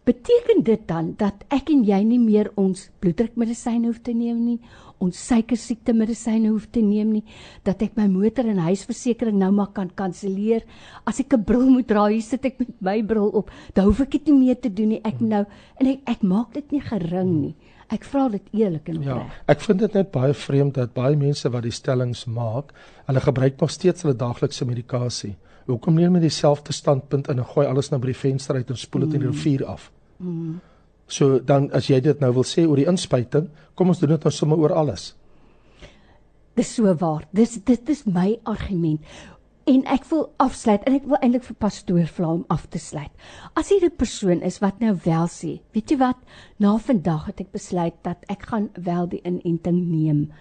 Beteken 0.05 0.59
dit 0.63 0.81
dan 0.87 1.13
dat 1.17 1.43
ek 1.49 1.69
en 1.73 1.79
jy 1.83 1.97
nie 2.05 2.19
meer 2.21 2.51
ons 2.61 2.89
bloeddrukmedisyne 3.01 3.87
hoef 3.89 4.01
te 4.05 4.13
neem 4.13 4.43
nie, 4.45 4.59
ons 5.01 5.17
suikersiekte 5.27 5.95
medisyne 5.97 6.51
hoef 6.53 6.67
te 6.71 6.83
neem 6.85 7.09
nie, 7.17 7.23
dat 7.65 7.81
ek 7.81 7.97
my 7.97 8.05
motor 8.07 8.45
en 8.51 8.61
huisversekering 8.67 9.39
nou 9.41 9.49
maar 9.51 9.71
kan 9.73 9.89
kanselleer. 9.97 10.61
As 11.09 11.19
ek 11.19 11.33
'n 11.33 11.43
bril 11.43 11.65
moet 11.69 11.87
dra, 11.87 12.05
hier 12.07 12.21
sit 12.21 12.45
ek 12.45 12.59
met 12.59 12.81
my 12.81 13.01
bril 13.03 13.29
op, 13.33 13.49
dan 13.73 13.85
hoef 13.85 14.01
ek 14.01 14.11
dit 14.11 14.27
nie 14.27 14.39
meer 14.45 14.55
te 14.61 14.69
doen 14.69 14.89
nie. 14.89 15.01
Ek 15.03 15.19
nou 15.21 15.43
en 15.79 15.87
ek, 15.87 15.99
ek 16.05 16.21
maak 16.23 16.53
dit 16.53 16.71
nie 16.71 16.81
gering 16.81 17.41
nie. 17.41 17.55
Ek 17.89 18.03
vra 18.03 18.29
dit 18.29 18.41
eerlik 18.53 18.89
en 18.89 19.01
Ja, 19.01 19.15
opreg. 19.15 19.41
ek 19.47 19.59
vind 19.61 19.79
dit 19.79 19.93
net 19.93 20.11
baie 20.11 20.33
vreemd 20.33 20.73
dat 20.73 20.93
baie 20.93 21.15
mense 21.15 21.49
wat 21.49 21.63
die 21.63 21.71
stellings 21.71 22.25
maak, 22.25 22.73
hulle 23.07 23.19
gebruik 23.19 23.59
nog 23.61 23.69
steeds 23.71 24.01
hulle 24.03 24.15
daaglikse 24.15 24.65
medikasie. 24.65 25.35
Hoekom 25.67 25.95
neem 25.95 26.13
hulle 26.13 26.21
dieselfde 26.29 26.73
standpunt 26.73 27.27
in 27.27 27.39
en 27.39 27.45
gooi 27.45 27.65
alles 27.67 27.89
nou 27.91 27.99
by 27.99 28.07
die 28.07 28.13
venster 28.13 28.55
uit 28.55 28.69
en 28.69 28.77
spoel 28.77 29.01
dit 29.01 29.13
in 29.15 29.19
die 29.21 29.29
rivier 29.29 29.65
af? 29.65 29.91
Mm. 30.17 30.61
So 31.07 31.39
dan 31.39 31.69
as 31.71 31.89
jy 31.89 31.99
dit 32.01 32.21
nou 32.21 32.31
wil 32.39 32.47
sê 32.47 32.65
oor 32.65 32.81
die 32.81 32.89
inspuiting, 32.89 33.49
kom 33.75 33.91
ons 33.93 34.01
doen 34.01 34.15
dit 34.15 34.25
nou 34.25 34.33
sommer 34.33 34.57
oor 34.57 34.73
alles. 34.73 35.13
Dis 36.55 36.71
so 36.77 36.91
waar. 36.99 37.25
Dis 37.35 37.57
dit 37.67 37.89
is 37.89 38.05
my 38.07 38.39
argument. 38.47 39.03
En 39.65 39.81
ek 39.89 40.05
wil 40.11 40.27
afsluit 40.37 40.83
en 40.85 40.93
ek 40.93 41.07
wil 41.09 41.17
eintlik 41.25 41.45
vir 41.47 41.57
pastoor 41.57 42.09
vra 42.15 42.27
om 42.37 42.43
af 42.53 42.67
te 42.69 42.79
sluit. 42.79 43.11
As 43.57 43.69
hier 43.73 43.85
'n 43.85 43.97
persoon 43.97 44.41
is 44.41 44.59
wat 44.61 44.79
nou 44.79 44.93
wel 45.05 45.27
sê, 45.27 45.59
weet 45.73 45.89
jy 45.89 45.97
wat, 45.97 46.17
na 46.59 46.77
vandag 46.77 47.25
het 47.25 47.41
ek 47.41 47.51
besluit 47.51 47.95
dat 48.03 48.17
ek 48.29 48.45
gaan 48.45 48.69
wel 48.77 49.07
die 49.07 49.21
inenting 49.25 49.89
neem. 49.89 50.31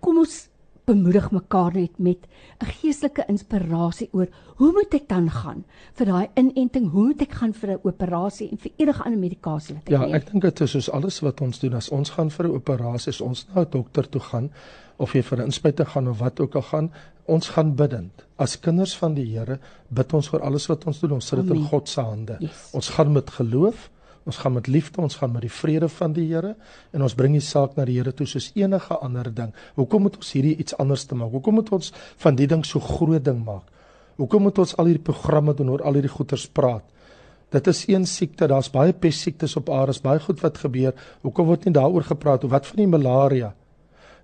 Kom 0.00 0.18
ons 0.18 0.48
bemoedig 0.88 1.30
mekaar 1.34 1.74
net 1.76 1.98
met 1.98 2.26
'n 2.62 2.66
geestelike 2.80 3.24
inspirasie 3.28 4.08
oor 4.12 4.28
hoe 4.56 4.72
moet 4.72 4.94
ek 4.94 5.08
dan 5.08 5.30
gaan 5.30 5.64
vir 5.94 6.06
daai 6.06 6.28
inenting? 6.36 6.90
Hoe 6.90 7.06
moet 7.06 7.22
ek 7.22 7.32
gaan 7.32 7.52
vir 7.52 7.70
'n 7.72 7.80
operasie 7.84 8.48
en 8.50 8.58
vir 8.58 8.72
enige 8.78 9.02
ander 9.04 9.20
medikasie 9.20 9.74
wat 9.74 9.84
ek 9.84 9.90
Ja, 9.92 10.00
neem? 10.00 10.14
ek 10.14 10.30
dink 10.32 10.42
dit 10.42 10.60
is 10.60 10.70
soos 10.70 10.90
alles 10.90 11.20
wat 11.20 11.40
ons 11.40 11.58
doen 11.60 11.74
as 11.74 11.88
ons 11.90 12.10
gaan 12.10 12.30
vir 12.30 12.46
'n 12.48 12.54
operasie, 12.54 13.08
as 13.10 13.20
ons 13.20 13.46
na 13.54 13.60
'n 13.62 13.70
dokter 13.70 14.08
toe 14.08 14.20
gaan 14.20 14.50
of 14.98 15.12
jy 15.14 15.22
vir 15.22 15.38
'n 15.38 15.44
inspuiting 15.44 15.88
gaan 15.88 16.08
of 16.08 16.18
wat 16.18 16.40
ook 16.40 16.54
al 16.54 16.62
gaan, 16.62 16.90
ons 17.26 17.48
gaan 17.48 17.74
bidend. 17.74 18.24
As 18.38 18.56
kinders 18.60 18.96
van 18.96 19.14
die 19.14 19.26
Here 19.38 19.58
bid 19.90 20.12
ons 20.14 20.28
vir 20.28 20.40
alles 20.40 20.66
wat 20.68 20.86
ons 20.86 21.00
doen. 21.00 21.12
Ons 21.12 21.26
sit 21.26 21.38
dit 21.46 21.56
in. 21.56 21.64
God 21.64 21.88
se 21.88 22.00
hande. 22.00 22.36
Yes. 22.40 22.70
Ons 22.72 22.88
gaan 22.88 23.12
met 23.12 23.30
geloof, 23.30 23.90
ons 24.28 24.38
gaan 24.42 24.52
met 24.58 24.68
liefde, 24.68 25.00
ons 25.00 25.16
gaan 25.16 25.32
met 25.32 25.46
die 25.46 25.52
vrede 25.52 25.88
van 25.88 26.12
die 26.12 26.26
Here 26.28 26.54
en 26.92 27.04
ons 27.06 27.16
bring 27.16 27.32
die 27.36 27.44
saak 27.44 27.78
na 27.78 27.86
die 27.88 27.96
Here 27.96 28.12
toe 28.12 28.26
soos 28.28 28.50
enige 28.58 28.98
ander 29.04 29.30
ding. 29.34 29.54
Hoekom 29.78 30.04
moet 30.06 30.18
ons 30.20 30.32
hierdie 30.36 30.56
iets 30.60 30.76
anders 30.76 31.06
te 31.08 31.16
maak? 31.16 31.32
Hoekom 31.32 31.58
moet 31.60 31.72
ons 31.72 31.92
van 32.24 32.36
die 32.36 32.48
ding 32.50 32.64
so 32.66 32.82
groot 32.84 33.24
ding 33.24 33.40
maak? 33.46 33.64
Hoekom 34.18 34.48
moet 34.48 34.58
ons 34.58 34.74
al 34.76 34.90
hierdie 34.90 35.04
programme 35.06 35.54
doen 35.54 35.70
oor 35.72 35.84
al 35.86 35.98
hierdie 35.98 36.12
goeters 36.12 36.48
praat? 36.50 36.84
Dit 37.54 37.70
is 37.70 37.86
een 37.88 38.04
siekte, 38.04 38.48
daar's 38.50 38.68
baie 38.68 38.92
pes 38.92 39.22
siektes 39.24 39.56
op 39.56 39.70
aarde, 39.72 39.94
is 39.96 40.02
baie 40.04 40.20
goed 40.20 40.42
wat 40.44 40.58
gebeur. 40.60 40.92
Hoekom 41.24 41.48
word 41.48 41.64
nie 41.64 41.72
daaroor 41.72 42.04
gepraat 42.04 42.44
of 42.44 42.52
wat 42.52 42.68
van 42.68 42.82
die 42.82 42.90
malaria? 42.90 43.54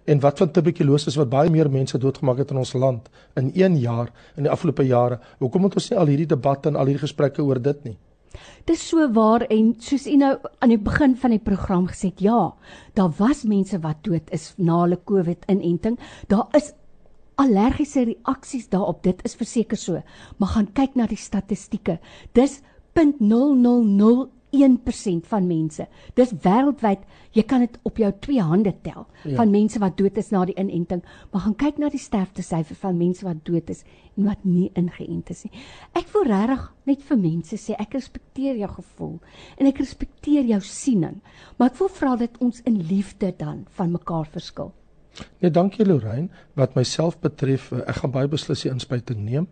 En 0.04 0.20
wat 0.20 0.42
van 0.42 0.50
tuberkulose 0.52 1.14
wat 1.16 1.30
baie 1.32 1.50
meer 1.50 1.70
mense 1.72 1.96
doodgemaak 1.98 2.42
het 2.42 2.52
in 2.52 2.60
ons 2.60 2.74
land 2.76 3.08
in 3.40 3.48
1 3.54 3.78
jaar 3.80 4.10
in 4.36 4.44
die 4.44 4.52
afgelope 4.52 4.84
jare? 4.84 5.22
Hoekom 5.40 5.64
moet 5.64 5.78
ons 5.80 5.88
nie 5.90 5.98
al 5.98 6.12
hierdie 6.12 6.28
debatte 6.34 6.68
en 6.68 6.76
al 6.76 6.90
hierdie 6.90 7.06
gesprekke 7.06 7.40
oor 7.40 7.62
dit 7.62 7.86
nie? 7.88 7.96
Dis 8.68 8.88
so 8.88 9.08
waar 9.12 9.46
en 9.52 9.74
soos 9.78 10.06
u 10.06 10.16
nou 10.16 10.32
aan 10.58 10.72
die 10.72 10.80
begin 10.80 11.16
van 11.16 11.34
die 11.34 11.42
program 11.42 11.86
gesê 11.90 12.10
het, 12.12 12.20
ja, 12.24 12.54
daar 12.94 13.12
was 13.18 13.44
mense 13.44 13.80
wat 13.80 14.04
dood 14.06 14.30
is 14.30 14.52
na 14.56 14.80
hulle 14.84 15.00
COVID-inenting. 15.04 15.98
Daar 16.28 16.48
is 16.56 16.72
allergiese 17.34 18.04
reaksies 18.04 18.68
daarop. 18.68 19.02
Dit 19.02 19.24
is 19.24 19.34
verseker 19.34 19.76
so. 19.76 20.02
Maar 20.38 20.48
gaan 20.54 20.72
kyk 20.72 20.94
na 20.94 21.06
die 21.10 21.18
statistieke. 21.20 21.98
Dis 22.32 22.60
0.000 22.94 24.33
1% 24.62 25.26
van 25.30 25.46
mense. 25.46 25.86
Dis 26.18 26.32
wêreldwyd, 26.44 27.02
jy 27.34 27.44
kan 27.48 27.64
dit 27.64 27.78
op 27.82 27.98
jou 27.98 28.10
twee 28.24 28.42
hande 28.42 28.72
tel 28.84 29.06
ja. 29.24 29.34
van 29.38 29.50
mense 29.50 29.80
wat 29.82 29.96
dood 29.98 30.18
is 30.20 30.30
na 30.34 30.44
die 30.48 30.56
inenting. 30.60 31.02
Maar 31.32 31.46
gaan 31.46 31.56
kyk 31.64 31.80
na 31.82 31.90
die 31.92 32.02
sterftesyfer 32.02 32.78
van 32.78 33.00
mense 33.00 33.26
wat 33.26 33.42
dood 33.46 33.72
is 33.72 33.82
en 34.14 34.28
wat 34.28 34.44
nie 34.46 34.70
ingeënt 34.78 35.32
is 35.34 35.44
nie. 35.46 35.64
Ek 35.98 36.08
wil 36.14 36.28
regtig 36.30 36.68
net 36.90 37.02
vir 37.08 37.20
mense 37.20 37.58
sê 37.60 37.76
ek 37.80 37.98
respekteer 37.98 38.60
jou 38.60 38.70
gevoel 38.76 39.18
en 39.58 39.70
ek 39.70 39.82
respekteer 39.82 40.46
jou 40.52 40.60
siening, 40.64 41.20
maar 41.58 41.72
ek 41.72 41.80
wil 41.82 41.92
vra 41.98 42.14
dat 42.20 42.38
ons 42.44 42.62
in 42.68 42.78
liefde 42.88 43.32
dan 43.38 43.64
van 43.78 43.92
mekaar 43.94 44.30
verskil. 44.30 44.72
Nee, 45.42 45.50
dankie 45.50 45.86
Lorraine. 45.86 46.30
Wat 46.58 46.74
myself 46.74 47.20
betref, 47.22 47.70
ek 47.84 48.00
gaan 48.02 48.14
baie 48.14 48.30
beslis 48.30 48.64
die 48.66 48.72
inspuiting 48.72 49.22
neem. 49.22 49.46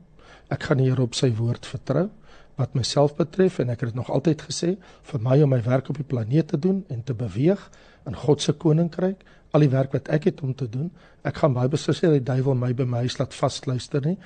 Ek 0.51 0.67
gaan 0.69 0.83
hier 0.83 0.99
op 1.01 1.15
sy 1.15 1.31
woord 1.39 1.67
vertrou 1.69 2.09
wat 2.57 2.75
myself 2.75 3.15
betref 3.17 3.59
en 3.59 3.69
ek 3.69 3.81
het 3.81 3.89
dit 3.89 3.99
nog 3.99 4.11
altyd 4.11 4.43
gesê 4.49 4.77
vir 5.11 5.21
my 5.21 5.43
om 5.43 5.51
my 5.51 5.63
werk 5.63 5.89
op 5.89 5.97
die 5.97 6.09
planeet 6.09 6.49
te 6.49 6.59
doen 6.59 6.85
en 6.89 7.03
te 7.05 7.15
beweeg 7.15 7.71
in 8.07 8.17
God 8.17 8.43
se 8.43 8.53
koninkryk 8.53 9.25
al 9.51 9.61
die 9.61 9.73
werk 9.73 9.93
wat 9.93 10.09
ek 10.09 10.25
het 10.25 10.43
om 10.43 10.55
te 10.55 10.69
doen 10.69 10.91
ek 11.23 11.39
gaan 11.43 11.55
baie 11.55 11.71
beslis 11.71 12.03
nie 12.03 12.17
die 12.19 12.27
duiwel 12.27 12.59
my 12.59 12.73
by 12.75 12.87
my 12.89 13.05
huis 13.07 13.19
laat 13.21 13.35
vasluister 13.35 14.03
nie. 14.05 14.17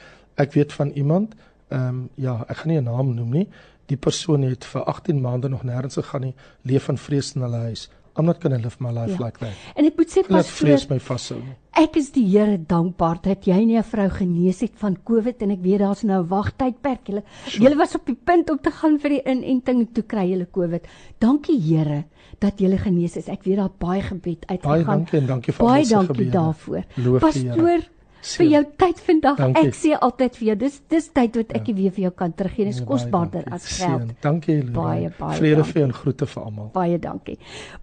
Ek 0.41 0.55
weet 0.57 0.73
van 0.77 0.93
iemand 0.97 1.37
ehm 1.69 1.89
um, 1.89 2.03
ja 2.15 2.45
ek 2.49 2.63
gaan 2.63 2.73
nie 2.73 2.81
'n 2.81 2.85
naam 2.85 3.15
noem 3.15 3.31
nie. 3.31 3.49
Die 3.87 3.97
persoon 3.97 4.43
het 4.43 4.65
vir 4.65 4.83
18 4.85 5.21
maande 5.21 5.49
nog 5.49 5.63
nêrens 5.65 5.95
gegaan 5.95 6.21
nie 6.21 6.35
leef 6.63 6.89
in 6.89 6.99
vrees 6.99 7.35
in 7.35 7.43
hulle 7.43 7.63
huis 7.69 7.89
I'm 8.19 8.27
not 8.27 8.41
going 8.41 8.57
to 8.57 8.63
live 8.63 8.77
my 8.81 8.93
life 8.93 9.17
ja. 9.19 9.25
like 9.25 9.39
that. 9.39 9.53
En 9.75 9.85
ek 9.85 9.97
moet 9.97 10.13
sê 10.13 10.23
pas 10.27 10.51
vrees 10.59 10.87
my 10.91 10.99
vashou. 10.99 11.41
Ek 11.77 11.99
is 12.01 12.09
die 12.15 12.25
Here 12.27 12.57
dankbaar 12.57 13.21
dat 13.23 13.45
jy 13.45 13.59
nie 13.65 13.77
'n 13.77 13.85
vrou 13.85 14.09
genees 14.09 14.61
het 14.61 14.73
van 14.81 14.97
COVID 15.05 15.43
en 15.43 15.51
ek 15.51 15.61
weet 15.63 15.81
daar's 15.81 16.03
nou 16.03 16.23
'n 16.23 16.29
wagtydperk. 16.29 17.07
Julle 17.09 17.23
sure. 17.47 17.63
julle 17.65 17.77
was 17.77 17.95
op 17.95 18.07
die 18.07 18.17
punt 18.17 18.51
om 18.51 18.59
te 18.59 18.71
gaan 18.71 18.99
vir 18.99 19.11
die 19.11 19.23
inenting 19.25 19.81
en 19.81 19.93
toe 19.93 20.05
kry 20.05 20.31
julle 20.31 20.47
COVID. 20.51 20.87
Dankie 21.19 21.61
Here 21.61 22.05
dat 22.39 22.59
jy 22.61 22.77
genees 22.77 23.17
is. 23.17 23.29
Ek 23.29 23.45
weet 23.45 23.57
daar 23.57 23.71
baie 23.79 24.03
gebed 24.03 24.47
uitgegaan. 24.47 24.85
Baie 24.85 24.85
dankie 24.85 25.21
en 25.21 25.27
dankie 25.27 25.53
vir 25.53 25.67
alles 25.67 25.93
wat 25.93 26.07
gebeur. 26.07 26.17
Baie 26.17 26.31
dankie 26.31 26.31
daarvoor. 26.31 26.85
Pastoor 27.21 27.96
vir 28.35 28.47
jou 28.51 28.63
tyd 28.83 29.03
vandag. 29.07 29.37
Dankie. 29.41 29.69
Ek 29.69 29.77
sê 29.79 29.93
altyd 29.99 30.39
vir 30.39 30.49
jou, 30.49 30.57
dis 30.65 30.81
dis 30.93 31.09
tyd 31.19 31.37
wat 31.41 31.53
ek 31.59 31.71
ja. 31.71 31.77
weer 31.81 31.95
vir 31.97 32.07
jou 32.07 32.15
kan 32.23 32.35
teruggee. 32.37 32.69
Dis 32.71 32.81
nee, 32.81 32.89
kosbaarder 32.89 33.47
as 33.53 33.69
geld. 33.77 34.09
Sien. 34.09 34.17
Dankie 34.25 34.57
Elie. 34.59 34.73
Baie 34.75 35.13
baie. 35.19 35.39
Vrede 35.41 35.67
vir 35.69 35.85
en 35.87 35.95
groete 35.97 36.29
vir 36.33 36.43
almal. 36.43 36.73
Baie 36.75 36.99
dankie. 37.03 37.39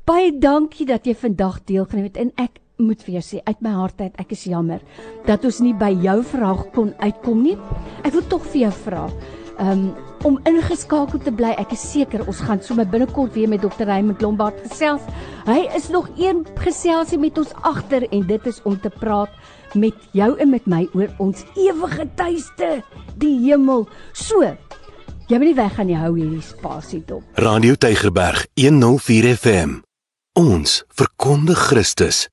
Baie 0.10 0.34
dankie 0.36 0.90
dat 0.90 1.08
jy 1.08 1.16
vandag 1.18 1.62
deelgeneem 1.70 2.10
het 2.12 2.20
en 2.26 2.34
ek 2.44 2.60
moet 2.82 3.04
vir 3.06 3.20
jou 3.20 3.24
sê 3.24 3.40
uit 3.46 3.60
my 3.62 3.76
hart 3.78 4.02
uit 4.02 4.16
ek 4.20 4.34
is 4.34 4.48
jammer 4.50 4.82
dat 5.28 5.44
ons 5.46 5.60
nie 5.62 5.76
by 5.78 5.92
jou 6.04 6.18
vraag 6.34 6.66
kon 6.76 6.92
uitkom 7.00 7.44
nie. 7.46 7.56
Ek 8.04 8.16
wil 8.16 8.26
tog 8.32 8.48
vir 8.50 8.68
jou 8.68 8.74
vra. 8.84 9.08
Um 9.62 9.94
om 10.24 10.38
ingeskakel 10.48 11.20
te 11.20 11.34
bly. 11.36 11.52
Ek 11.60 11.74
is 11.76 11.82
seker 11.84 12.22
ons 12.32 12.40
gaan 12.48 12.62
sommer 12.64 12.88
binnekort 12.88 13.34
weer 13.36 13.50
met 13.52 13.60
Dr. 13.60 13.84
Raymond 13.90 14.22
Lombard 14.24 14.62
gesels. 14.64 15.04
Hy 15.44 15.66
is 15.76 15.90
nog 15.92 16.08
een 16.16 16.46
geselsie 16.64 17.20
met 17.20 17.38
ons 17.38 17.52
agter 17.68 18.08
en 18.08 18.24
dit 18.30 18.48
is 18.48 18.62
om 18.64 18.78
te 18.80 18.92
praat 19.02 19.36
met 19.74 20.10
jou 20.12 20.32
en 20.40 20.50
met 20.50 20.66
my 20.70 20.84
oor 20.94 21.10
ons 21.24 21.46
ewige 21.60 22.08
tuiste, 22.16 22.82
die 23.22 23.36
hemel. 23.46 23.88
So, 24.14 24.44
jy 25.30 25.40
moet 25.40 25.50
nie 25.52 25.58
weggaan 25.58 25.90
nie, 25.92 25.98
hou 26.00 26.14
hierdie 26.18 26.44
spasie 26.46 27.04
dop. 27.08 27.24
Radio 27.40 27.76
Tygerberg 27.76 28.48
104 28.60 29.34
FM. 29.38 29.82
Ons 30.40 30.82
verkondig 30.90 31.70
Christus. 31.70 32.28